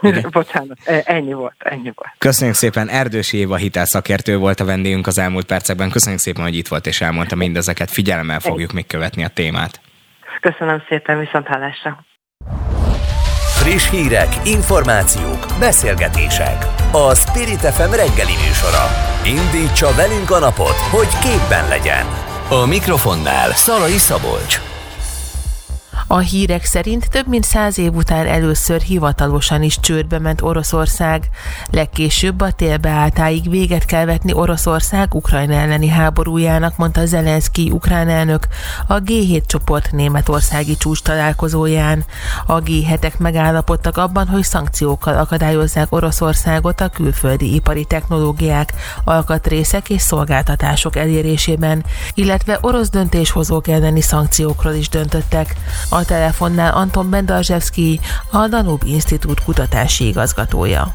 [0.00, 0.28] Mindig...
[0.38, 2.10] Bocsánat, e, ennyi volt, ennyi volt.
[2.18, 5.90] Köszönjük szépen, Erdősi Éva hitelszakértő volt a vendégünk az elmúlt percekben.
[5.90, 7.90] Köszönjük szépen, hogy itt volt és elmondta mindezeket.
[7.90, 9.80] Figyelemmel fogjuk még követni a témát.
[10.40, 12.04] Köszönöm szépen, viszont hallásra.
[13.62, 16.66] Friss hírek, információk, beszélgetések.
[16.92, 18.84] A Spirit FM reggeli műsora.
[19.24, 22.31] Indítsa velünk a napot, hogy képben legyen.
[22.52, 24.71] A mikrofonnál Szalai Szabolcs.
[26.12, 31.28] A hírek szerint több mint száz év után először hivatalosan is csődbe ment Oroszország.
[31.70, 38.46] Legkésőbb a télbeálltáig véget kell vetni Oroszország Ukrajna elleni háborújának, mondta Zelenszky ukrán elnök
[38.86, 42.04] a G7 csoport németországi csúcs találkozóján.
[42.46, 48.72] A G7-ek megállapodtak abban, hogy szankciókkal akadályozzák Oroszországot a külföldi ipari technológiák,
[49.04, 51.84] alkatrészek és szolgáltatások elérésében,
[52.14, 55.54] illetve orosz döntéshozók elleni szankciókról is döntöttek.
[55.88, 58.00] A telefonnál Anton Bendalzsevszki,
[58.30, 60.94] a Danub Institút kutatási igazgatója.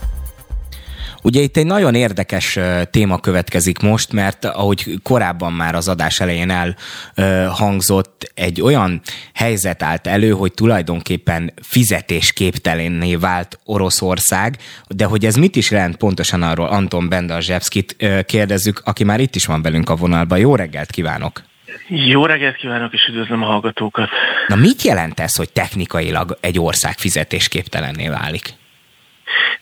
[1.21, 2.59] Ugye itt egy nagyon érdekes
[2.91, 6.75] téma következik most, mert ahogy korábban már az adás elején
[7.15, 9.01] elhangzott, egy olyan
[9.33, 14.57] helyzet állt elő, hogy tulajdonképpen fizetésképtelenné vált Oroszország,
[14.87, 19.45] de hogy ez mit is jelent pontosan arról Anton Bendalzsevszkit kérdezzük, aki már itt is
[19.45, 20.39] van velünk a vonalban.
[20.39, 21.46] Jó reggelt kívánok!
[21.87, 24.09] Jó reggelt kívánok, és üdvözlöm a hallgatókat!
[24.47, 28.45] Na mit jelent ez, hogy technikailag egy ország fizetésképtelenné válik?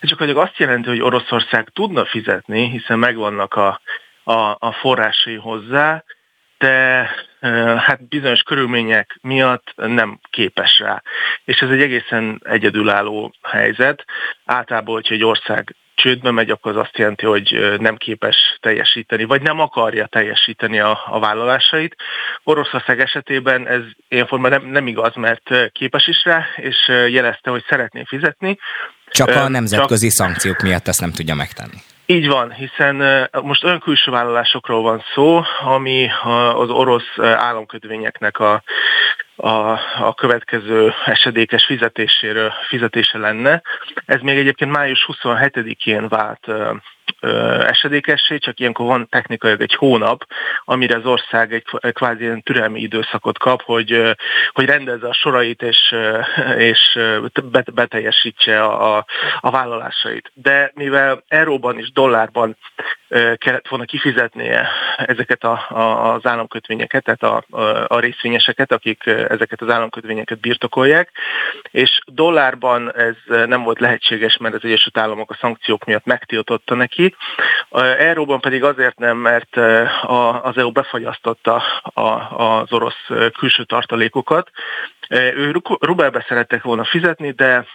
[0.00, 3.80] Ez csak hogy azt jelenti, hogy Oroszország tudna fizetni, hiszen megvannak a,
[4.24, 6.04] a, a forrásai hozzá,
[6.58, 7.08] de
[7.76, 11.02] hát bizonyos körülmények miatt nem képes rá.
[11.44, 14.04] És ez egy egészen egyedülálló helyzet.
[14.44, 19.42] Általában, hogyha egy ország csődbe megy, akkor az azt jelenti, hogy nem képes teljesíteni, vagy
[19.42, 21.96] nem akarja teljesíteni a, a vállalásait.
[22.44, 26.76] Oroszország esetében ez ilyen formában nem, nem igaz, mert képes is rá, és
[27.08, 28.58] jelezte, hogy szeretné fizetni.
[29.10, 30.16] Csak a nemzetközi Csak...
[30.16, 31.76] szankciók miatt ezt nem tudja megtenni.
[32.06, 36.08] Így van, hiszen most olyan külső vállalásokról van szó, ami
[36.54, 38.62] az orosz államkötvényeknek a,
[39.36, 43.62] a, a következő esedékes fizetéséről fizetése lenne.
[44.06, 46.48] Ez még egyébként május 27-én vált
[47.66, 50.26] esedékessé, csak ilyenkor van technikailag egy hónap,
[50.64, 54.16] amire az ország egy kvázi ilyen türelmi időszakot kap, hogy,
[54.52, 55.94] hogy rendezze a sorait és,
[56.56, 56.98] és
[57.74, 59.06] beteljesítse a,
[59.40, 60.30] a vállalásait.
[60.34, 62.56] De mivel euróban és dollárban
[63.08, 69.62] kellett volna kifizetnie ezeket a, a, az államkötvényeket, tehát a, a, a részvényeseket, akik ezeket
[69.62, 71.10] az államkötvényeket birtokolják,
[71.70, 77.14] és dollárban ez nem volt lehetséges, mert az Egyesült Államok a szankciók miatt megtiltotta neki.
[77.98, 79.56] Euróban pedig azért nem, mert
[80.42, 81.62] az EU befagyasztotta
[82.36, 83.06] az orosz
[83.38, 84.50] külső tartalékokat.
[85.08, 87.66] Ő rubelbe szerettek volna fizetni, de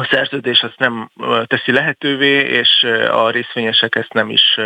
[0.00, 1.10] a szerződés azt nem
[1.46, 4.56] teszi lehetővé, és a részvényesek ezt nem is,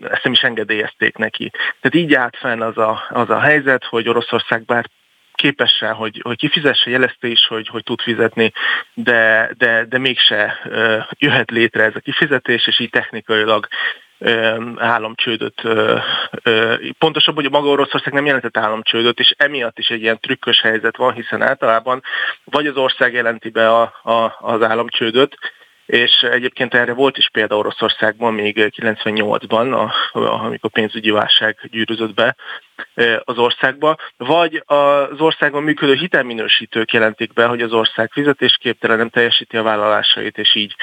[0.00, 1.50] ezt nem is engedélyezték neki.
[1.50, 4.84] Tehát így állt fenn az a, az a helyzet, hogy Oroszország bár
[5.34, 8.52] képes hogy, hogy kifizesse, jelezte is, hogy, hogy tud fizetni,
[8.94, 10.58] de, de, de mégse
[11.18, 13.68] jöhet létre ez a kifizetés, és így technikailag
[14.76, 15.62] államcsődöt,
[16.98, 21.12] pontosabban, hogy maga Oroszország nem jelentett államcsődöt, és emiatt is egy ilyen trükkös helyzet van,
[21.12, 22.02] hiszen általában
[22.44, 25.38] vagy az ország jelenti be a, a, az államcsődöt,
[25.86, 32.36] és egyébként erre volt is példa Oroszországban még 98-ban, amikor pénzügyi válság gyűrűzött be
[33.24, 39.56] az országba, vagy az országban működő hitelminősítők jelentik be, hogy az ország fizetésképtelen nem teljesíti
[39.56, 40.74] a vállalásait, és így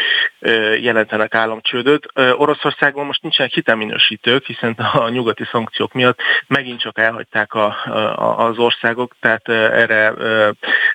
[0.81, 2.05] jelentenek államcsődöt.
[2.15, 8.57] Oroszországban most nincsenek hitelminősítők, hiszen a nyugati szankciók miatt megint csak elhagyták a, a, az
[8.57, 10.13] országok, tehát erre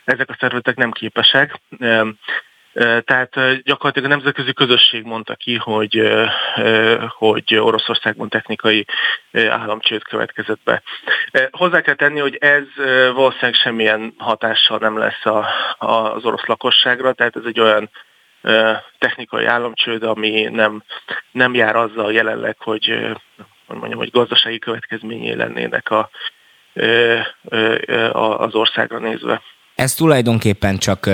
[0.05, 1.61] ezek a szervezetek nem képesek.
[3.05, 6.11] Tehát gyakorlatilag a nemzetközi közösség mondta ki, hogy,
[7.09, 8.87] hogy Oroszországban technikai
[9.33, 10.83] államcsőd következett be.
[11.51, 12.63] Hozzá kell tenni, hogy ez
[13.15, 15.47] valószínűleg semmilyen hatással nem lesz a,
[15.79, 17.91] az orosz lakosságra, tehát ez egy olyan
[18.99, 20.83] technikai államcsőd, ami nem,
[21.31, 23.17] nem jár azzal jelenleg, hogy
[23.67, 26.11] mondjam, hogy gazdasági következményei lennének a,
[28.13, 29.43] az országra nézve.
[29.75, 31.11] Ez tulajdonképpen csak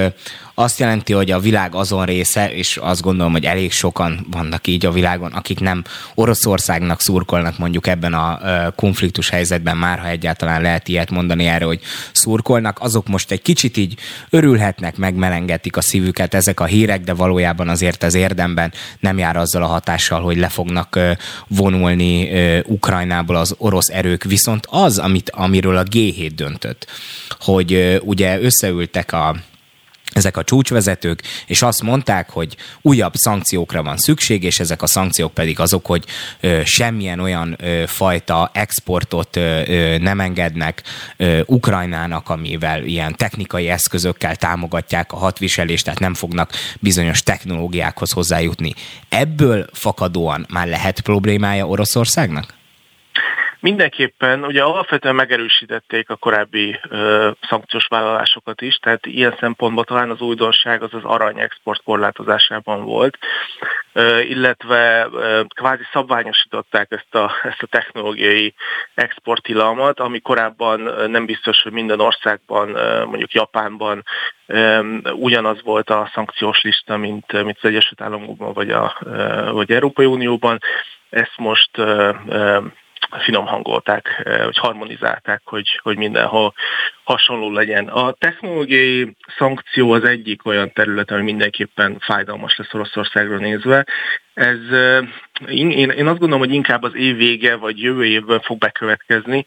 [0.55, 4.87] azt jelenti, hogy a világ azon része, és azt gondolom, hogy elég sokan vannak így
[4.87, 5.85] a világon, akik nem
[6.15, 8.41] Oroszországnak szurkolnak mondjuk ebben a
[8.77, 11.81] konfliktus helyzetben, már ha egyáltalán lehet ilyet mondani erre, hogy
[12.12, 13.95] szurkolnak, azok most egy kicsit így
[14.31, 19.62] örülhetnek, megmelengetik a szívüket ezek a hírek, de valójában azért az érdemben nem jár azzal
[19.62, 20.99] a hatással, hogy le fognak
[21.49, 22.31] vonulni
[22.66, 24.24] Ukrajnából az orosz erők.
[24.24, 26.87] Viszont az, amit, amiről a G7 döntött,
[27.41, 29.37] hogy ugye összeültek a
[30.12, 35.34] ezek a csúcsvezetők, és azt mondták, hogy újabb szankciókra van szükség, és ezek a szankciók
[35.34, 36.05] pedig azok, hogy
[36.64, 39.34] semmilyen olyan fajta exportot
[39.98, 40.82] nem engednek
[41.47, 48.74] Ukrajnának, amivel ilyen technikai eszközökkel támogatják a hatviselést, tehát nem fognak bizonyos technológiákhoz hozzájutni.
[49.09, 52.60] Ebből fakadóan már lehet problémája Oroszországnak?
[53.62, 60.20] Mindenképpen ugye alapvetően megerősítették a korábbi ö, szankciós vállalásokat is, tehát ilyen szempontból talán az
[60.20, 63.18] újdonság az az arany export korlátozásában volt,
[63.93, 68.55] ö, illetve ö, kvázi szabványosították ezt a, ezt a technológiai
[68.94, 70.80] exportilalmat, ami korábban
[71.10, 72.68] nem biztos, hogy minden országban,
[73.06, 74.05] mondjuk Japánban
[75.12, 78.97] ugyanaz volt a szankciós lista, mint, mint az Egyesült Államokban vagy, a,
[79.52, 80.59] vagy Európai Unióban.
[81.10, 81.70] Ezt most
[83.11, 86.55] finom hangolták, vagy harmonizálták, hogy, hogy mindenhol
[87.05, 87.89] hasonló legyen.
[87.89, 93.87] A technológiai szankció az egyik olyan terület, ami mindenképpen fájdalmas lesz Oroszországra nézve.
[94.35, 94.59] Ez,
[95.49, 99.45] én, én azt gondolom, hogy inkább az év vége vagy jövő évben fog bekövetkezni,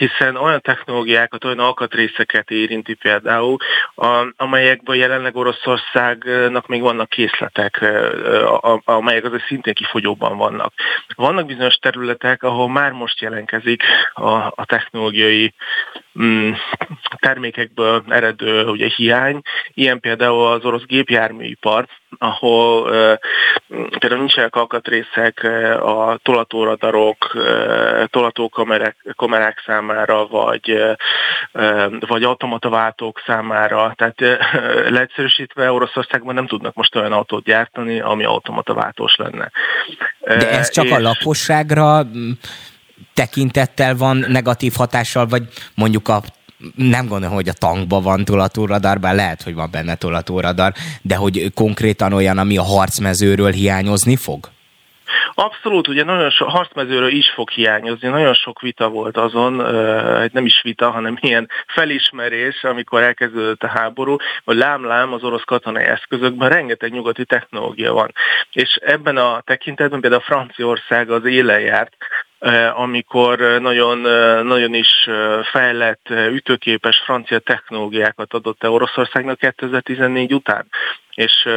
[0.00, 3.56] hiszen olyan technológiákat, olyan alkatrészeket érinti például,
[4.36, 7.84] amelyekben jelenleg Oroszországnak még vannak készletek,
[8.84, 10.72] amelyek azért szintén kifogyóban vannak.
[11.14, 13.82] Vannak bizonyos területek, ahol már most jelenkezik
[14.12, 15.54] a, technológiai
[16.20, 16.50] mm,
[17.16, 19.40] termékekből eredő ugye, hiány,
[19.74, 21.86] ilyen például az orosz gépjárműipar,
[22.18, 22.90] ahol
[23.98, 25.42] például nincsenek alkatrészek
[25.82, 27.38] a tolatóradarok,
[28.06, 30.82] tolatókamerák kamerák számára, vagy,
[32.06, 33.94] vagy automataváltók számára.
[33.96, 34.20] Tehát
[34.88, 39.50] leegyszerűsítve Oroszországban nem tudnak most olyan autót gyártani, ami automataváltós lenne.
[40.20, 40.90] De ez csak és...
[40.90, 42.02] a lakosságra
[43.14, 45.42] tekintettel van negatív hatással, vagy
[45.74, 46.22] mondjuk a
[46.74, 50.72] nem gondolom, hogy a tankban van tolatóradar, bár lehet, hogy van benne tolatóradar,
[51.02, 54.48] de hogy konkrétan olyan, ami a harcmezőről hiányozni fog?
[55.34, 59.52] Abszolút, ugye nagyon sok harcmezőről is fog hiányozni, nagyon sok vita volt azon,
[60.32, 65.84] nem is vita, hanem ilyen felismerés, amikor elkezdődött a háború, hogy lám-lám az orosz katonai
[65.84, 68.12] eszközökben rengeteg nyugati technológia van.
[68.52, 71.96] És ebben a tekintetben például Franciaország az élen járt,
[72.74, 73.98] amikor nagyon,
[74.46, 75.08] nagyon is
[75.52, 80.66] fejlett, ütőképes francia technológiákat adott el Oroszországnak 2014 után.
[81.20, 81.48] És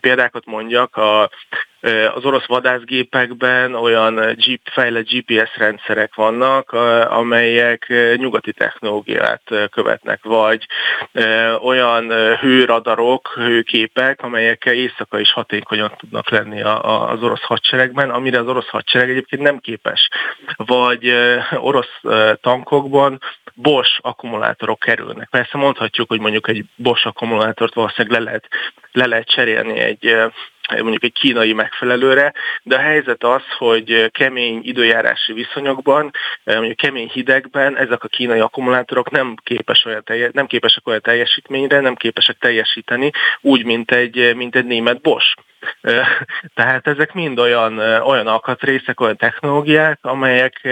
[0.00, 1.30] példákat mondjak, a
[2.14, 6.72] az orosz vadászgépekben olyan Jeep, fejlett GPS rendszerek vannak,
[7.08, 10.66] amelyek nyugati technológiát követnek, vagy
[11.60, 18.68] olyan hőradarok, hőképek, amelyekkel éjszaka is hatékonyan tudnak lenni az orosz hadseregben, amire az orosz
[18.68, 20.08] hadsereg egyébként nem képes.
[20.56, 21.14] Vagy
[21.54, 22.00] orosz
[22.40, 23.20] tankokban
[23.54, 25.28] Bosch akkumulátorok kerülnek.
[25.28, 28.48] Persze mondhatjuk, hogy mondjuk egy Bosch akkumulátort valószínűleg le lehet,
[28.92, 30.16] le lehet cserélni egy
[30.68, 36.10] mondjuk egy kínai megfelelőre, de a helyzet az, hogy kemény időjárási viszonyokban,
[36.44, 41.80] mondjuk kemény hidegben ezek a kínai akkumulátorok nem, képes olyan telje, nem képesek olyan teljesítményre,
[41.80, 43.10] nem képesek teljesíteni
[43.40, 45.36] úgy, mint egy, mint egy német Bosch.
[46.54, 50.68] Tehát ezek mind olyan, olyan alkatrészek, olyan technológiák, amelyek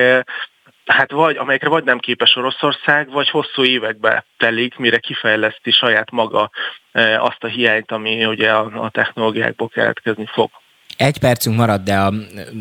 [0.90, 6.50] hát vagy, amelyekre vagy nem képes Oroszország, vagy hosszú évekbe telik, mire kifejleszti saját maga
[6.92, 10.50] e, azt a hiányt, ami ugye a, a technológiákból keletkezni fog.
[10.96, 12.10] Egy percünk maradt, de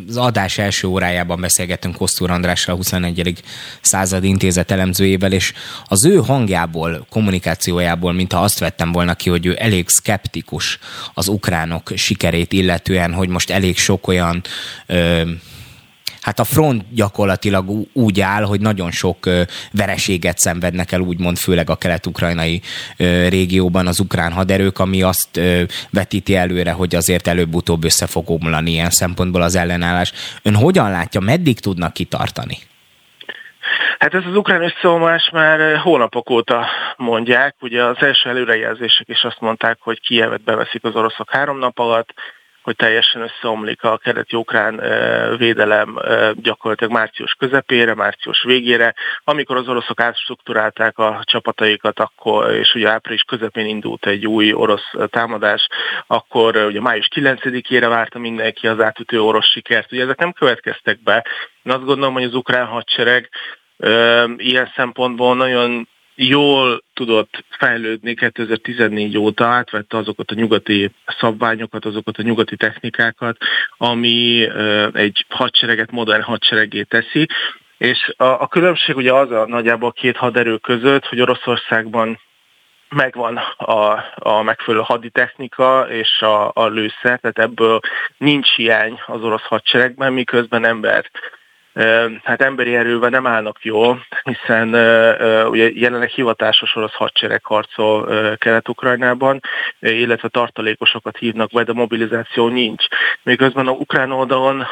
[0.07, 3.41] az adás első órájában beszélgettünk Kosztúr Andrással, a 21.
[3.81, 5.53] század intézet elemzőjével, és
[5.85, 10.79] az ő hangjából, kommunikációjából, mintha azt vettem volna ki, hogy ő elég szkeptikus
[11.13, 14.41] az ukránok sikerét illetően, hogy most elég sok olyan
[14.85, 15.21] ö,
[16.21, 19.29] hát a front gyakorlatilag úgy áll, hogy nagyon sok
[19.71, 22.61] vereséget szenvednek el, úgymond főleg a kelet-ukrajnai
[23.29, 25.39] régióban az ukrán haderők, ami azt
[25.89, 30.11] vetíti előre, hogy azért előbb-utóbb össze fog omlani ilyen szempontból az ellenállás.
[30.41, 32.57] Ön hogyan látja, meddig tudnak kitartani?
[33.99, 36.67] Hát ez az ukrán összeomlás már hónapok óta
[36.97, 37.55] mondják.
[37.59, 42.13] Ugye az első előrejelzések is azt mondták, hogy Kievet beveszik az oroszok három nap alatt,
[42.69, 44.81] hogy teljesen összeomlik a keleti ukrán
[45.37, 45.99] védelem
[46.33, 53.21] gyakorlatilag március közepére, március végére, amikor az oroszok átstruktúrálták a csapataikat, akkor, és ugye április
[53.21, 55.67] közepén indult egy új orosz támadás,
[56.07, 59.91] akkor ugye május 9-ére várta mindenki az átütő orosz sikert.
[59.91, 61.25] Ugye ezek nem következtek be.
[61.63, 63.29] Én azt gondolom, hogy az ukrán hadsereg
[64.37, 65.87] ilyen szempontból nagyon
[66.21, 73.37] jól tudott fejlődni 2014 óta, átvette azokat a nyugati szabványokat, azokat a nyugati technikákat,
[73.77, 74.47] ami
[74.93, 77.27] egy hadsereget modern hadseregé teszi.
[77.77, 82.19] És a, a különbség ugye az a nagyjából a két haderő között, hogy Oroszországban
[82.89, 87.79] megvan a, a megfelelő haditechnika és a, a lőszer, tehát ebből
[88.17, 91.09] nincs hiány az orosz hadseregben, miközben ember
[92.23, 94.67] hát emberi erővel nem állnak jól, hiszen
[95.49, 98.07] ugye jelenleg hivatásos orosz hadsereg harcol
[98.37, 99.39] Kelet-Ukrajnában,
[99.79, 102.85] illetve tartalékosokat hívnak be, de mobilizáció nincs.
[103.23, 104.65] Miközben a ukrán oldalon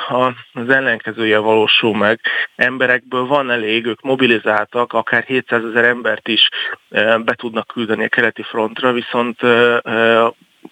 [0.54, 2.20] az ellenkezője valósul meg.
[2.56, 6.50] Emberekből van elég, ők mobilizáltak, akár 700 ezer embert is
[7.26, 9.40] be tudnak küldeni a keleti frontra, viszont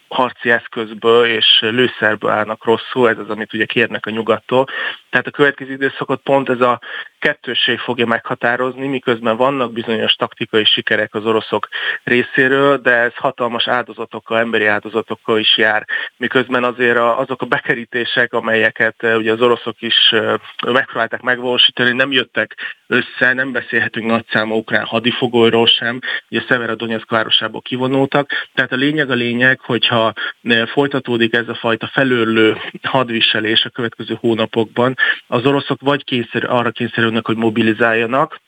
[0.08, 4.66] harci eszközből és lőszerből állnak rosszul, ez az, amit ugye kérnek a nyugattól.
[5.10, 6.80] Tehát a következő időszakot pont ez a
[7.20, 11.68] kettősség fogja meghatározni, miközben vannak bizonyos taktikai sikerek az oroszok
[12.04, 15.86] részéről, de ez hatalmas áldozatokkal, emberi áldozatokkal is jár,
[16.18, 20.34] miközben azért azok a bekerítések, amelyeket eh, ugye az oroszok is eh,
[20.66, 22.56] megpróbálták megvalósítani, nem jöttek
[22.88, 26.00] össze, nem beszélhetünk nagyszámú ukrán hadifogóról sem,
[26.30, 31.88] ugye Donetsk városából kivonultak, tehát a lényeg a lényeg, hogyha eh, folytatódik ez a fajta
[31.88, 34.96] felőrlő hadviselés a következő hónapokban,
[35.28, 38.40] az oroszok vagy kényszer, arra kényszerülnek, hogy mobilizáljanak,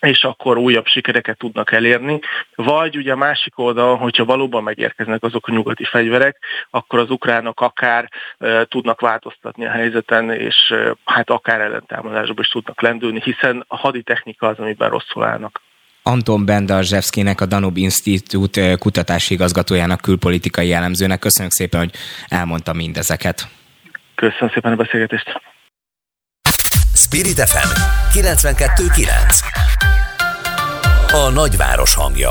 [0.00, 2.20] és akkor újabb sikereket tudnak elérni.
[2.54, 6.38] Vagy ugye a másik oldal, hogyha valóban megérkeznek azok a nyugati fegyverek,
[6.70, 8.08] akkor az ukránok akár
[8.38, 13.76] e, tudnak változtatni a helyzeten, és e, hát akár ellentámadásba is tudnak lendülni, hiszen a
[13.76, 15.60] haditechnika az, amiben rosszul állnak.
[16.02, 21.18] Anton Bendarzsevszkinek, a Danub Institute kutatási igazgatójának, külpolitikai jellemzőnek.
[21.18, 21.90] Köszönjük szépen, hogy
[22.28, 23.48] elmondta mindezeket.
[24.14, 25.40] Köszönöm szépen a beszélgetést.
[26.94, 27.68] Spirit FM
[28.18, 29.10] 92.9
[31.12, 32.30] A nagyváros hangja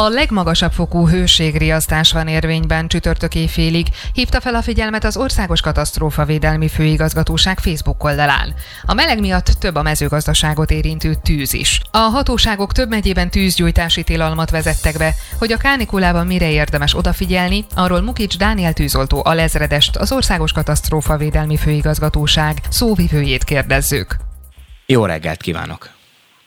[0.00, 6.24] a legmagasabb fokú hőségriasztás van érvényben csütörtök éjfélig, hívta fel a figyelmet az Országos Katasztrófa
[6.24, 8.54] Védelmi Főigazgatóság Facebook oldalán.
[8.86, 11.80] A meleg miatt több a mezőgazdaságot érintő tűz is.
[11.90, 18.00] A hatóságok több megyében tűzgyújtási tilalmat vezettek be, hogy a kánikulában mire érdemes odafigyelni, arról
[18.00, 24.16] Mukics Dániel tűzoltó alezredest, az Országos Katasztrófa Védelmi Főigazgatóság szóvivőjét kérdezzük.
[24.86, 25.88] Jó reggelt kívánok!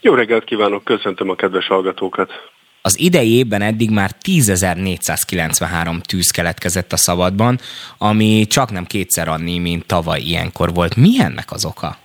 [0.02, 2.51] Jó reggelt kívánok, köszöntöm a kedves hallgatókat!
[2.82, 7.58] Az idei évben eddig már 10.493 tűz keletkezett a szabadban,
[7.98, 10.96] ami csak nem kétszer annyi, mint tavaly ilyenkor volt.
[10.96, 11.98] Mi ennek az oka?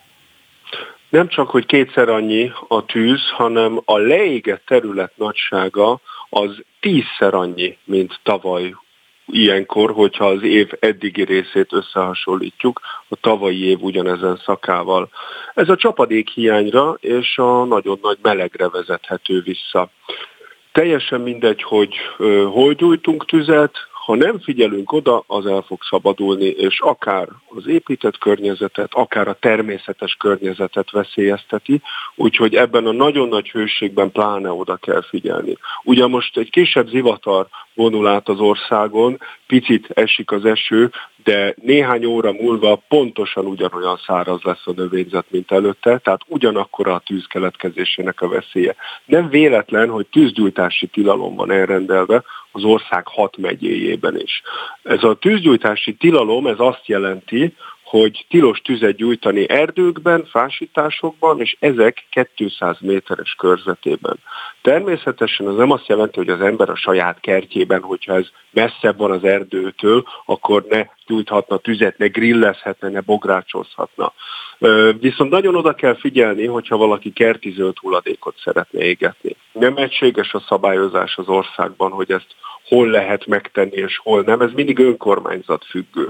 [1.09, 6.51] Nem csak, hogy kétszer annyi a tűz, hanem a leégett terület nagysága az
[6.81, 8.75] tízszer annyi, mint tavaly
[9.27, 15.09] ilyenkor, hogyha az év eddigi részét összehasonlítjuk a tavalyi év ugyanezen szakával.
[15.55, 19.91] Ez a csapadék hiányra és a nagyon nagy melegre vezethető vissza.
[20.77, 21.95] Teljesen mindegy, hogy
[22.53, 28.19] hol gyújtunk tüzet, ha nem figyelünk oda, az el fog szabadulni, és akár az épített
[28.19, 31.83] környezetet, akár a természetes környezetet veszélyezteti,
[32.15, 35.57] úgyhogy ebben a nagyon nagy hőségben pláne oda kell figyelni.
[35.83, 37.47] Ugye most egy kisebb zivatar
[37.77, 40.91] vonul át az országon, picit esik az eső,
[41.25, 47.03] de néhány óra múlva pontosan ugyanolyan száraz lesz a növényzet, mint előtte, tehát ugyanakkor a
[47.07, 48.75] tűz keletkezésének a veszélye.
[49.05, 52.23] Nem véletlen, hogy tűzgyújtási tilalom van elrendelve
[52.53, 54.43] az ország hat megyéjében is.
[54.83, 57.55] Ez a tűzgyújtási tilalom, ez azt jelenti,
[57.87, 62.05] hogy tilos tüzet gyújtani erdőkben, fásításokban, és ezek
[62.35, 64.17] 200 méteres körzetében.
[64.63, 69.11] Természetesen az nem azt jelenti, hogy az ember a saját kertjében, hogyha ez messzebb van
[69.11, 74.13] az erdőtől, akkor ne gyújthatna tüzet, ne grillezhetne, ne bográcsozhatna.
[75.01, 79.37] Viszont nagyon oda kell figyelni, hogyha valaki kerti zöld hulladékot szeretne égetni.
[79.53, 82.35] Nem egységes a szabályozás az országban, hogy ezt
[82.69, 84.41] hol lehet megtenni és hol nem.
[84.41, 86.09] Ez mindig önkormányzat függő.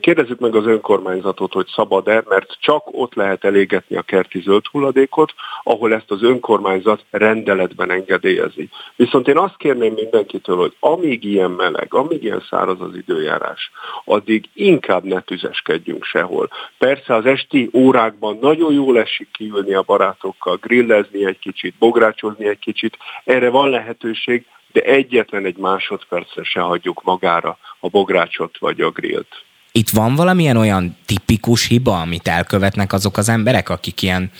[0.00, 5.32] Kérdezzük meg az önkormányzatot, hogy szabad-e, mert csak ott lehet elégetni a kerti zöld hulladékot,
[5.62, 8.68] ahol ezt az önkormányzat rendeletben engedélyezi.
[8.96, 13.70] Viszont én azt kérném mindenkitől, hogy amíg ilyen meleg, amíg ilyen száraz az időjárás,
[14.16, 16.48] addig inkább ne tüzeskedjünk sehol.
[16.78, 22.58] Persze az esti órákban nagyon jól esik kiülni a barátokkal, grillezni egy kicsit, bográcsozni egy
[22.58, 28.90] kicsit, erre van lehetőség, de egyetlen egy másodpercre se hagyjuk magára a bográcsot vagy a
[28.90, 29.44] grillt.
[29.72, 34.30] Itt van valamilyen olyan tipikus hiba, amit elkövetnek azok az emberek, akik ilyen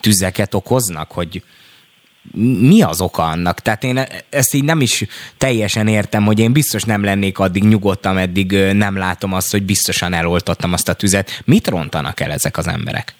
[0.00, 1.42] tüzeket okoznak, hogy
[2.60, 3.60] mi az oka annak?
[3.60, 4.00] Tehát én
[4.30, 5.04] ezt így nem is
[5.38, 10.12] teljesen értem, hogy én biztos nem lennék addig nyugodtam, eddig nem látom azt, hogy biztosan
[10.12, 11.42] eloltottam azt a tüzet.
[11.44, 13.14] Mit rontanak el ezek az emberek?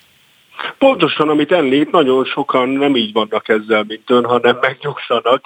[0.78, 5.44] Pontosan, amit említ, nagyon sokan nem így vannak ezzel, mint ön, hanem megnyugszanak,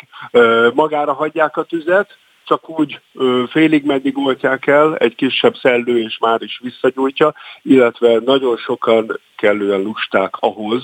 [0.75, 3.01] magára hagyják a tüzet, csak úgy
[3.51, 9.81] félig meddig oltják el, egy kisebb szellő és már is visszagyújtja, illetve nagyon sokan kellően
[9.81, 10.83] lusták ahhoz,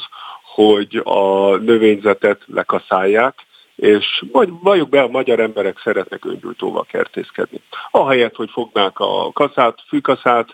[0.56, 7.60] hogy a növényzetet lekaszálják, és vagy valljuk be, a magyar emberek szeretnek öngyújtóval kertészkedni.
[7.90, 10.48] Ahelyett, hogy fognák a kaszát, fűkaszát,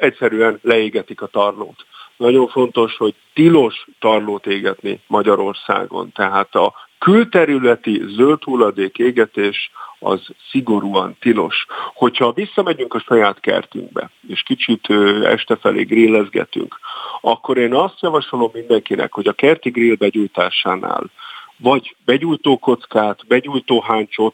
[0.00, 1.86] egyszerűen leégetik a tarlót.
[2.16, 6.12] nagyon fontos, hogy tilos tarlót égetni Magyarországon.
[6.12, 10.20] Tehát a külterületi zöld hulladék égetés az
[10.50, 11.66] szigorúan tilos.
[11.94, 14.86] Hogyha visszamegyünk a saját kertünkbe, és kicsit
[15.22, 16.78] este felé grillezgetünk,
[17.20, 21.10] akkor én azt javasolom mindenkinek, hogy a kerti grill begyújtásánál
[21.58, 23.84] vagy begyújtó kockát, begyújtó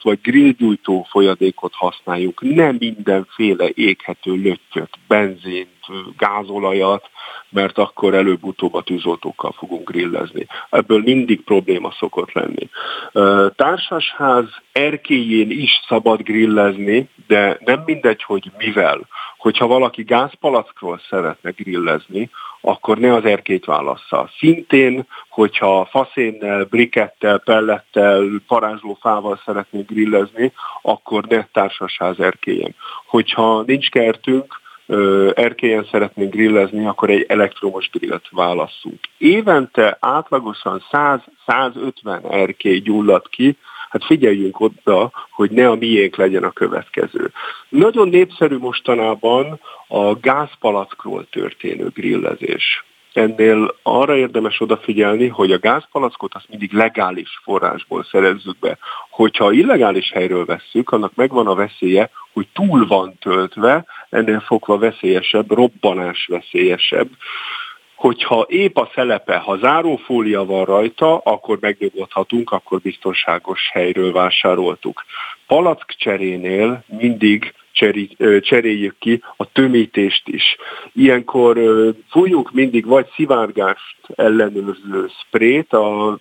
[0.03, 2.41] vagy grillgyújtó folyadékot használjuk.
[2.41, 5.69] Nem mindenféle éghető löttyöt, benzint,
[6.17, 7.11] gázolajat,
[7.53, 10.47] mert akkor előbb-utóbb a tűzoltókkal fogunk grillezni.
[10.71, 12.69] Ebből mindig probléma szokott lenni.
[13.55, 19.01] Társasház erkélyén is szabad grillezni, de nem mindegy, hogy mivel.
[19.39, 22.31] Hogyha valaki gázpalackról szeretne grillezni,
[22.61, 24.31] akkor ne az erkét válassza.
[24.39, 30.53] Szintén, hogyha faszénnel, brikettel, pellettel, parázslófával szeretnénk grillezni,
[30.83, 32.75] akkor ne társasház erkélyen.
[33.07, 34.61] Hogyha nincs kertünk,
[35.35, 38.99] erkélyen szeretnénk grillezni, akkor egy elektromos grillt válasszunk.
[39.19, 40.83] Évente átlagosan
[41.47, 43.57] 100-150 erkély gyullad ki,
[43.91, 47.33] hát figyeljünk oda, hogy ne a miénk legyen a következő.
[47.69, 52.85] Nagyon népszerű mostanában a gázpalackról történő grillezés.
[53.13, 58.79] Ennél arra érdemes odafigyelni, hogy a gázpalackot azt mindig legális forrásból szerezzük be.
[59.11, 65.51] Hogyha illegális helyről vesszük, annak megvan a veszélye, hogy túl van töltve, ennél fogva veszélyesebb,
[65.51, 67.09] robbanás veszélyesebb.
[67.95, 75.05] Hogyha épp a szelepe, ha zárófólia van rajta, akkor megnyugodhatunk, akkor biztonságos helyről vásároltuk.
[75.47, 77.55] Palack cserénél mindig
[78.41, 80.57] cseréljük ki a tömítést is.
[80.93, 81.59] Ilyenkor
[82.11, 86.19] fújunk mindig vagy szivárgást ellenőrző sprét a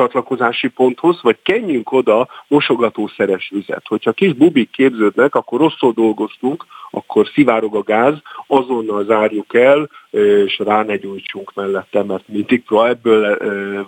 [0.00, 3.82] csatlakozási ponthoz, vagy kenjünk oda mosogatószeres vizet.
[3.86, 8.14] Hogyha kis bubik képződnek, akkor rosszul dolgoztunk, akkor szivárog a gáz,
[8.46, 13.36] azonnal zárjuk el, és rá ne gyújtsunk mellette, mert mindig ebből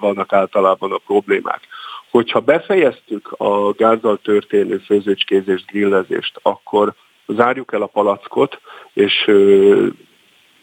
[0.00, 1.60] vannak általában a problémák.
[2.10, 6.94] Hogyha befejeztük a gázzal történő főzőcskézést, grillezést, akkor
[7.26, 8.60] zárjuk el a palackot,
[8.92, 9.30] és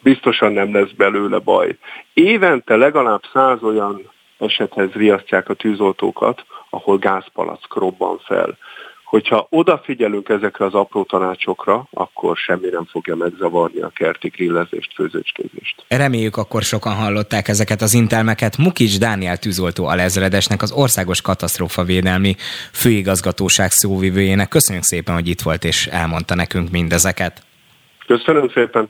[0.04, 1.78] biztosan nem lesz belőle baj.
[2.14, 8.57] Évente legalább száz olyan esethez riasztják a tűzoltókat, ahol gázpalack robban fel.
[9.03, 15.84] Hogyha odafigyelünk ezekre az apró tanácsokra, akkor semmi nem fogja megzavarni a kerti grillezést, főzőcskézést.
[15.88, 18.57] Reméljük akkor sokan hallották ezeket az intelmeket.
[18.57, 22.36] Mukics Dániel tűzoltó alezredesnek, az Országos Katasztrófa Védelmi
[22.74, 24.48] Főigazgatóság szóvivőjének.
[24.48, 27.44] Köszönjük szépen, hogy itt volt és elmondta nekünk mindezeket.
[28.06, 28.90] Köszönöm szépen.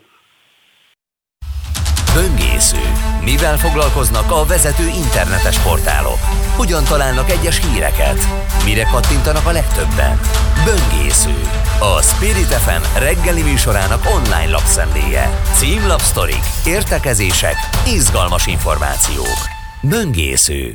[2.19, 2.81] Böngésző.
[3.23, 6.19] Mivel foglalkoznak a vezető internetes portálok?
[6.55, 8.17] Hogyan találnak egyes híreket?
[8.65, 10.19] Mire kattintanak a legtöbben?
[10.65, 11.41] Böngésző.
[11.79, 15.41] A Spirit FM reggeli műsorának online lapszemléje.
[15.53, 17.55] Címlapsztorik, értekezések,
[17.87, 19.39] izgalmas információk.
[19.81, 20.73] Böngésző.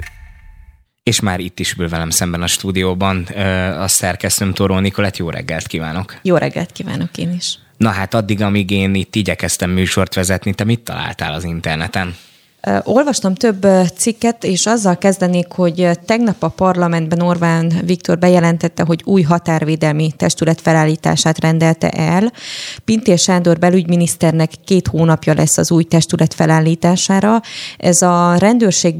[1.02, 3.22] És már itt is ül velem szemben a stúdióban
[3.78, 5.16] a szerkesztőm Toró Nikolett.
[5.16, 6.18] Jó reggelt kívánok!
[6.22, 7.58] Jó reggelt kívánok én is!
[7.85, 12.15] Na hát addig, amíg én itt igyekeztem műsort vezetni, te mit találtál az interneten?
[12.82, 13.66] Olvastam több
[13.97, 20.61] cikket, és azzal kezdenék, hogy tegnap a parlamentben Orbán Viktor bejelentette, hogy új határvédelmi testület
[20.61, 22.32] felállítását rendelte el.
[22.85, 27.40] Pintér Sándor belügyminiszternek két hónapja lesz az új testület felállítására.
[27.77, 28.94] Ez a rendőrség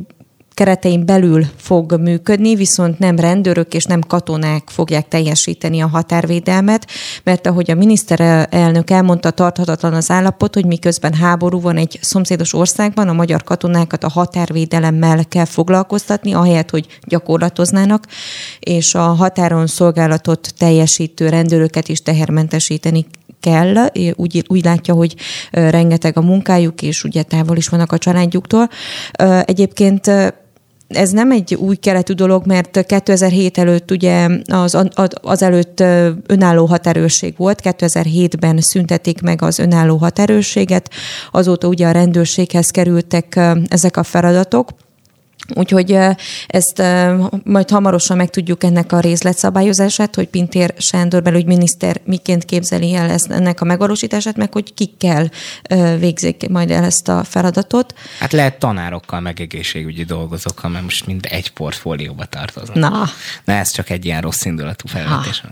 [0.55, 6.87] keretein belül fog működni, viszont nem rendőrök és nem katonák fogják teljesíteni a határvédelmet,
[7.25, 13.09] mert ahogy a miniszterelnök elmondta, tarthatatlan az állapot, hogy miközben háború van egy szomszédos országban,
[13.09, 18.07] a magyar katonákat a határvédelemmel kell foglalkoztatni, ahelyett, hogy gyakorlatoznának,
[18.59, 23.07] és a határon szolgálatot teljesítő rendőröket is tehermentesíteni
[23.41, 23.75] kell,
[24.15, 25.15] úgy, úgy látja, hogy
[25.51, 28.69] rengeteg a munkájuk, és ugye távol is vannak a családjuktól.
[29.45, 30.11] Egyébként
[30.95, 34.79] ez nem egy új keletű dolog, mert 2007 előtt ugye az,
[35.23, 35.81] az előtt
[36.27, 40.91] önálló határőrség volt, 2007-ben szüntetik meg az önálló határőrséget,
[41.31, 44.69] azóta ugye a rendőrséghez kerültek ezek a feladatok,
[45.55, 45.99] Úgyhogy
[46.47, 46.83] ezt
[47.45, 53.61] majd hamarosan megtudjuk ennek a részletszabályozását, hogy Pintér Sándor belügyminiszter miként képzeli el ezt, ennek
[53.61, 55.31] a megvalósítását, meg hogy kikkel
[55.99, 57.95] végzik majd el ezt a feladatot.
[58.19, 62.77] Hát lehet tanárokkal, meg egészségügyi dolgozókkal, mert most mind egy portfólióba tartoznak.
[62.77, 63.05] Na.
[63.45, 65.43] Na ez csak egy ilyen rossz indulatú felvetés.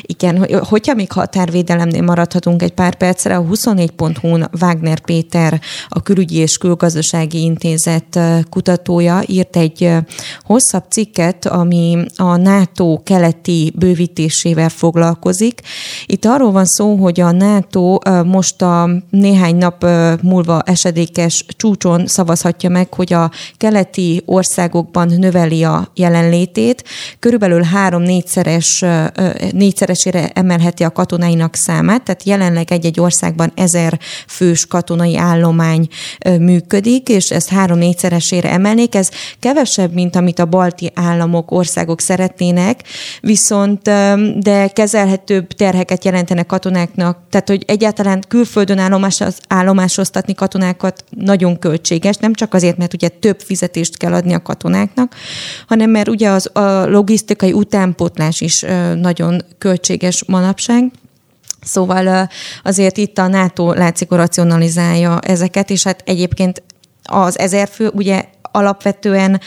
[0.00, 6.56] Igen, hogyha még határvédelemnél maradhatunk egy pár percre, a 24.hu-n Wagner Péter, a Külügyi és
[6.56, 8.18] Külgazdasági Intézet
[8.50, 9.90] kutatója írt egy
[10.42, 15.60] hosszabb cikket, ami a NATO keleti bővítésével foglalkozik.
[16.06, 19.86] Itt arról van szó, hogy a NATO most a néhány nap
[20.22, 26.84] múlva esedékes csúcson szavazhatja meg, hogy a keleti országokban növeli a jelenlétét.
[27.18, 28.84] Körülbelül három-négyszeres,
[29.66, 35.88] négyszeresére emelheti a katonáinak számát, tehát jelenleg egy-egy országban ezer fős katonai állomány
[36.38, 38.94] működik, és ezt három-négyszeresére emelnék.
[38.94, 42.80] Ez kevesebb, mint amit a balti államok, országok szeretnének,
[43.20, 43.82] viszont
[44.38, 52.32] de kezelhetőbb terheket jelentenek katonáknak, tehát hogy egyáltalán külföldön állomás, állomásoztatni katonákat nagyon költséges, nem
[52.32, 55.14] csak azért, mert ugye több fizetést kell adni a katonáknak,
[55.66, 58.64] hanem mert ugye az a logisztikai utánpótlás is
[58.94, 60.90] nagyon költséges manapság.
[61.62, 62.28] Szóval
[62.62, 66.62] azért itt a NATO látszik racionalizálja ezeket, és hát egyébként
[67.02, 69.40] az ezer fő ugye alapvetően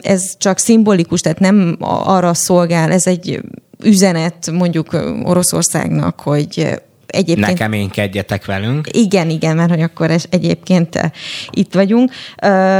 [0.00, 3.40] ez csak szimbolikus, tehát nem arra szolgál, ez egy
[3.82, 7.46] üzenet mondjuk Oroszországnak, hogy egyébként...
[7.46, 8.88] Ne keménykedjetek velünk.
[8.92, 11.12] Igen, igen, mert hogy akkor egyébként
[11.50, 12.12] itt vagyunk,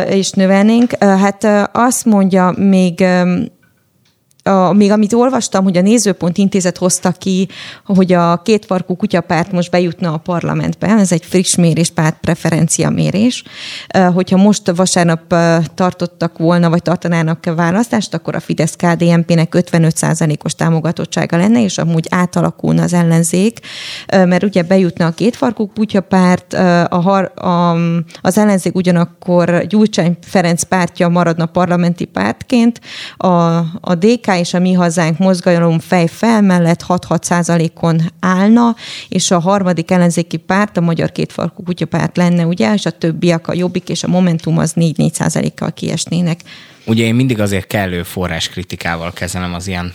[0.09, 1.03] és növelnénk.
[1.03, 3.05] Hát azt mondja még
[4.43, 7.49] a, még amit olvastam, hogy a Nézőpont Intézet hozta ki,
[7.85, 13.45] hogy a kétfarkú kutyapárt most bejutna a parlamentbe, ez egy friss mérés, párt preferencia mérés.
[14.15, 15.35] Hogyha most vasárnap
[15.75, 22.93] tartottak volna, vagy tartanának választást, akkor a Fidesz-KDNP-nek 55%-os támogatottsága lenne, és amúgy átalakulna az
[22.93, 23.59] ellenzék,
[24.07, 27.77] mert ugye bejutna a kétfarkú kutyapárt, a, a,
[28.21, 32.81] az ellenzék ugyanakkor Gyurcsány Ferenc pártja maradna parlamenti pártként,
[33.17, 38.77] a, a DK és a Mi Hazánk mozgalom fej fel mellett 6-6 százalékon állna,
[39.09, 43.55] és a harmadik ellenzéki párt, a Magyar Kétfarkú Kutyapárt lenne, ugye, és a többiek, a
[43.55, 46.41] Jobbik és a Momentum az 4-4 százalékkal kiesnének.
[46.87, 49.95] Ugye én mindig azért kellő forráskritikával kezelem az ilyen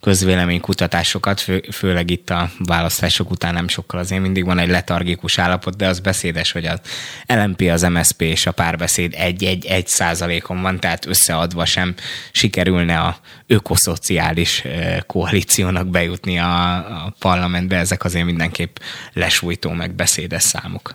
[0.00, 5.76] közvéleménykutatásokat, fő, főleg itt a választások után nem sokkal azért mindig van egy letargikus állapot,
[5.76, 6.80] de az beszédes, hogy az
[7.26, 11.94] LMP, az MSP és a párbeszéd egy-egy-egy százalékon van, tehát összeadva sem
[12.32, 13.16] sikerülne a
[13.46, 14.62] ökoszociális
[15.06, 18.76] koalíciónak bejutni a, a parlamentbe, ezek azért mindenképp
[19.12, 20.94] lesújtó meg beszédes számok.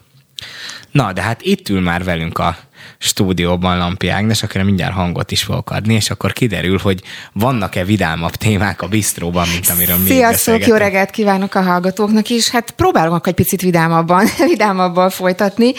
[0.92, 2.58] Na, de hát itt ül már velünk a
[3.04, 7.02] stúdióban Lampi Ágnes, akire mindjárt hangot is fogok adni, és akkor kiderül, hogy
[7.34, 12.50] vannak-e vidámabb témák a bistróban, mint amiről mi Sziasztok, jó reggelt kívánok a hallgatóknak is.
[12.50, 15.74] Hát próbálunk egy picit vidámabban, vidámabban folytatni,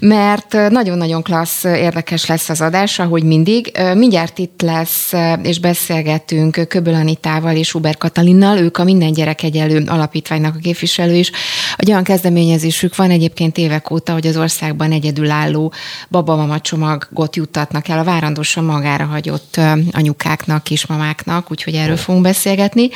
[0.00, 3.72] mert nagyon-nagyon klassz, érdekes lesz az adás, ahogy mindig.
[3.94, 9.84] Mindjárt itt lesz, és beszélgetünk Köböl Anitával és Uber Katalinnal, ők a Minden Gyerek Egyelő
[9.86, 11.30] Alapítványnak a képviselő is.
[11.76, 15.72] Egy olyan kezdeményezésük van egyébként évek óta, hogy az országban egyedülálló
[16.08, 19.60] baba mama csomagot juttatnak el a várandósan magára hagyott
[19.92, 22.88] anyukáknak, kismamáknak, úgyhogy erről fogunk beszélgetni.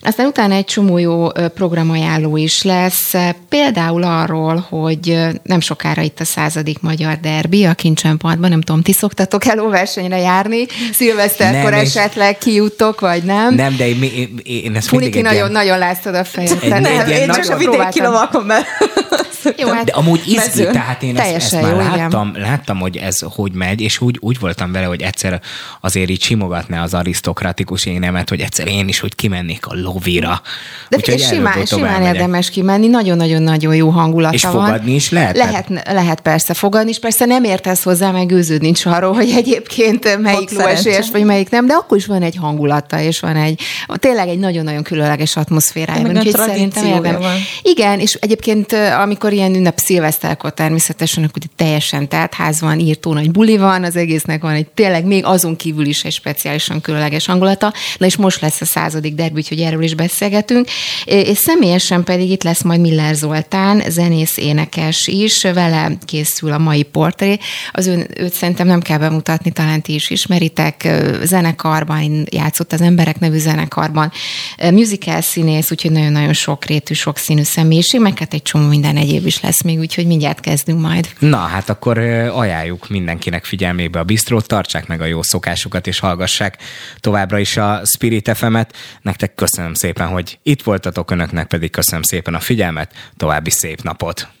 [0.00, 3.14] Aztán utána egy csomó jó programajánló is lesz,
[3.48, 8.92] például arról, hogy nem sokára itt a századik magyar derbi a Kincsenpartban, nem tudom, ti
[8.92, 13.54] szoktatok elóversenyre járni, szilveszterkor esetleg kijutok, vagy nem?
[13.54, 15.52] Nem, de én, én, én ezt Funiki nagyon, ilyen...
[15.52, 16.68] nagyon látszod a fejét.
[16.68, 18.66] Nem, nem, én csak a vidéki lovakon be.
[19.56, 22.48] Jó, hát de amúgy izgi, tehát én ezt, ezt már jó, láttam, igen.
[22.48, 25.40] láttam, hogy ez hogy megy, és úgy, úgy voltam vele, hogy egyszer
[25.80, 30.42] azért így simogatná az arisztokratikus énemet, hogy egyszer én is, hogy kimennék a lovira.
[30.88, 34.52] De Úgyhogy simán, simán érdemes kimenni, nagyon-nagyon-nagyon jó hangulata és van.
[34.52, 35.36] És fogadni is lehet?
[35.36, 40.20] Lehet, lehet persze fogadni, és persze nem értesz hozzá, meg gőződ nincs arról, hogy egyébként
[40.20, 43.60] melyik ló esélyes, vagy melyik nem, de akkor is van egy hangulata, és van egy,
[43.94, 46.08] tényleg egy nagyon-nagyon különleges atmoszférája.
[46.08, 47.60] Úgyhogy szerintem érdemes.
[47.62, 53.56] Igen, és egyébként amikor ilyen ünnep szilveszterkor természetesen, akkor teljesen teltház van, írtó nagy buli
[53.56, 57.72] van, az egésznek van egy tényleg még azon kívül is egy speciálisan különleges hangulata.
[57.98, 60.68] Na és most lesz a századik derbi, úgyhogy erről is beszélgetünk.
[61.04, 66.82] És személyesen pedig itt lesz majd Miller Zoltán, zenész énekes is, vele készül a mai
[66.82, 67.38] portré.
[67.72, 70.88] Az ön, őt szerintem nem kell bemutatni, talán ti is ismeritek.
[71.22, 74.12] Zenekarban játszott az Emberek nevű zenekarban.
[74.70, 79.26] Musical színész, úgyhogy nagyon-nagyon sok rétű, sok színű személyiség, meg hát egy csomó minden egyéb
[79.26, 81.08] is lesz még, úgyhogy mindjárt kezdünk majd.
[81.18, 81.98] Na, hát akkor
[82.88, 86.62] mindenkinek figyelmébe a bistrót, tartsák meg a jó szokásukat, és hallgassák
[86.96, 88.76] továbbra is a Spirit FM-et.
[89.02, 94.37] Nektek köszönöm szépen, hogy itt voltatok, önöknek pedig köszönöm szépen a figyelmet, további szép napot!